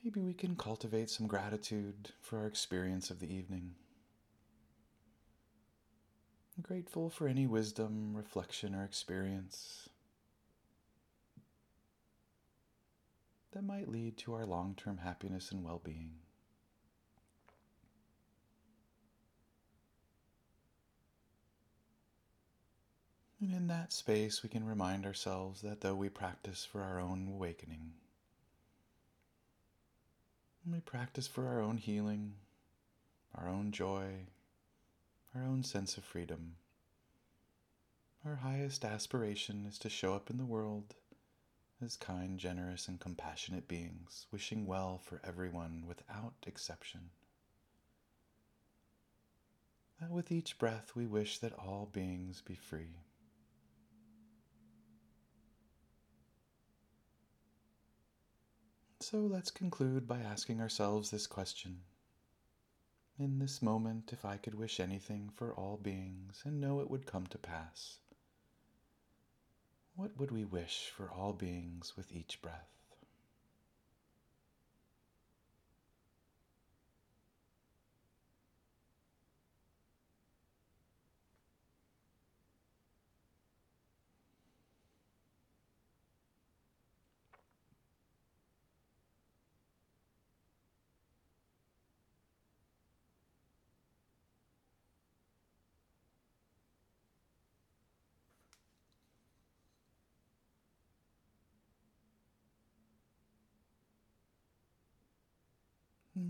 Maybe 0.04 0.20
we 0.20 0.34
can 0.34 0.54
cultivate 0.54 1.10
some 1.10 1.26
gratitude 1.26 2.12
for 2.20 2.38
our 2.38 2.46
experience 2.46 3.10
of 3.10 3.18
the 3.18 3.32
evening. 3.32 3.74
I'm 6.56 6.62
grateful 6.62 7.10
for 7.10 7.26
any 7.26 7.46
wisdom, 7.46 8.16
reflection, 8.16 8.74
or 8.74 8.84
experience 8.84 9.88
that 13.52 13.64
might 13.64 13.88
lead 13.88 14.18
to 14.18 14.34
our 14.34 14.44
long 14.46 14.74
term 14.76 14.98
happiness 14.98 15.50
and 15.50 15.64
well 15.64 15.80
being. 15.82 16.12
And 23.46 23.54
in 23.54 23.68
that 23.68 23.92
space, 23.92 24.42
we 24.42 24.48
can 24.48 24.66
remind 24.66 25.06
ourselves 25.06 25.62
that 25.62 25.80
though 25.80 25.94
we 25.94 26.08
practice 26.08 26.64
for 26.64 26.82
our 26.82 26.98
own 26.98 27.28
awakening, 27.32 27.92
we 30.68 30.80
practice 30.80 31.28
for 31.28 31.46
our 31.46 31.60
own 31.60 31.76
healing, 31.76 32.34
our 33.36 33.48
own 33.48 33.70
joy, 33.70 34.26
our 35.32 35.44
own 35.44 35.62
sense 35.62 35.96
of 35.96 36.02
freedom. 36.02 36.56
Our 38.24 38.34
highest 38.34 38.84
aspiration 38.84 39.64
is 39.64 39.78
to 39.78 39.88
show 39.88 40.12
up 40.12 40.28
in 40.28 40.38
the 40.38 40.44
world 40.44 40.96
as 41.80 41.96
kind, 41.96 42.40
generous, 42.40 42.88
and 42.88 42.98
compassionate 42.98 43.68
beings, 43.68 44.26
wishing 44.32 44.66
well 44.66 44.98
for 44.98 45.20
everyone 45.22 45.84
without 45.86 46.34
exception. 46.48 47.10
That 50.00 50.10
with 50.10 50.32
each 50.32 50.58
breath 50.58 50.96
we 50.96 51.06
wish 51.06 51.38
that 51.38 51.52
all 51.52 51.88
beings 51.92 52.42
be 52.44 52.56
free. 52.56 53.05
So 59.08 59.20
let's 59.20 59.52
conclude 59.52 60.08
by 60.08 60.18
asking 60.18 60.60
ourselves 60.60 61.12
this 61.12 61.28
question. 61.28 61.82
In 63.20 63.38
this 63.38 63.62
moment, 63.62 64.12
if 64.12 64.24
I 64.24 64.36
could 64.36 64.56
wish 64.56 64.80
anything 64.80 65.30
for 65.32 65.54
all 65.54 65.76
beings 65.76 66.42
and 66.44 66.60
know 66.60 66.80
it 66.80 66.90
would 66.90 67.06
come 67.06 67.24
to 67.28 67.38
pass, 67.38 67.98
what 69.94 70.16
would 70.16 70.32
we 70.32 70.44
wish 70.44 70.90
for 70.90 71.08
all 71.08 71.32
beings 71.32 71.96
with 71.96 72.10
each 72.10 72.42
breath? 72.42 72.75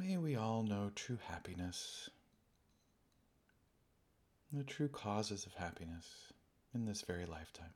May 0.06 0.18
we 0.18 0.36
all 0.36 0.62
know 0.62 0.92
true 0.94 1.18
happiness, 1.20 2.10
the 4.52 4.62
true 4.62 4.86
causes 4.86 5.46
of 5.46 5.54
happiness 5.54 6.32
in 6.72 6.84
this 6.84 7.02
very 7.02 7.26
lifetime. 7.26 7.74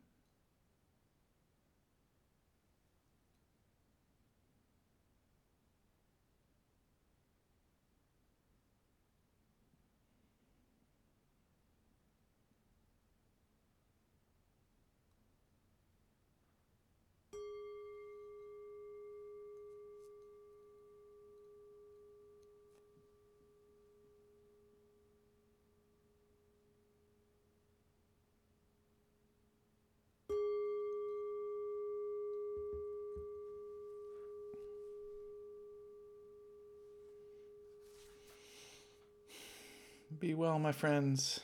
Be 40.21 40.35
well, 40.35 40.59
my 40.59 40.71
friends. 40.73 41.41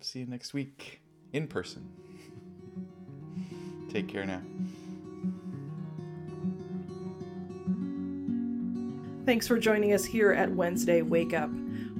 See 0.00 0.20
you 0.20 0.26
next 0.26 0.54
week 0.54 1.02
in 1.34 1.46
person. 1.46 1.86
Take 3.90 4.08
care 4.08 4.24
now. 4.24 4.40
Thanks 9.26 9.46
for 9.46 9.58
joining 9.58 9.92
us 9.92 10.02
here 10.02 10.32
at 10.32 10.50
Wednesday 10.50 11.02
Wake 11.02 11.34
Up. 11.34 11.50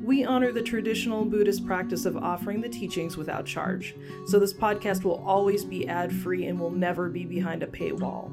We 0.02 0.24
honor 0.24 0.52
the 0.52 0.62
traditional 0.62 1.26
Buddhist 1.26 1.66
practice 1.66 2.06
of 2.06 2.16
offering 2.16 2.62
the 2.62 2.68
teachings 2.70 3.18
without 3.18 3.44
charge, 3.44 3.94
so 4.26 4.38
this 4.38 4.54
podcast 4.54 5.04
will 5.04 5.22
always 5.26 5.66
be 5.66 5.86
ad 5.86 6.14
free 6.14 6.46
and 6.46 6.58
will 6.58 6.70
never 6.70 7.10
be 7.10 7.26
behind 7.26 7.62
a 7.62 7.66
paywall. 7.66 8.30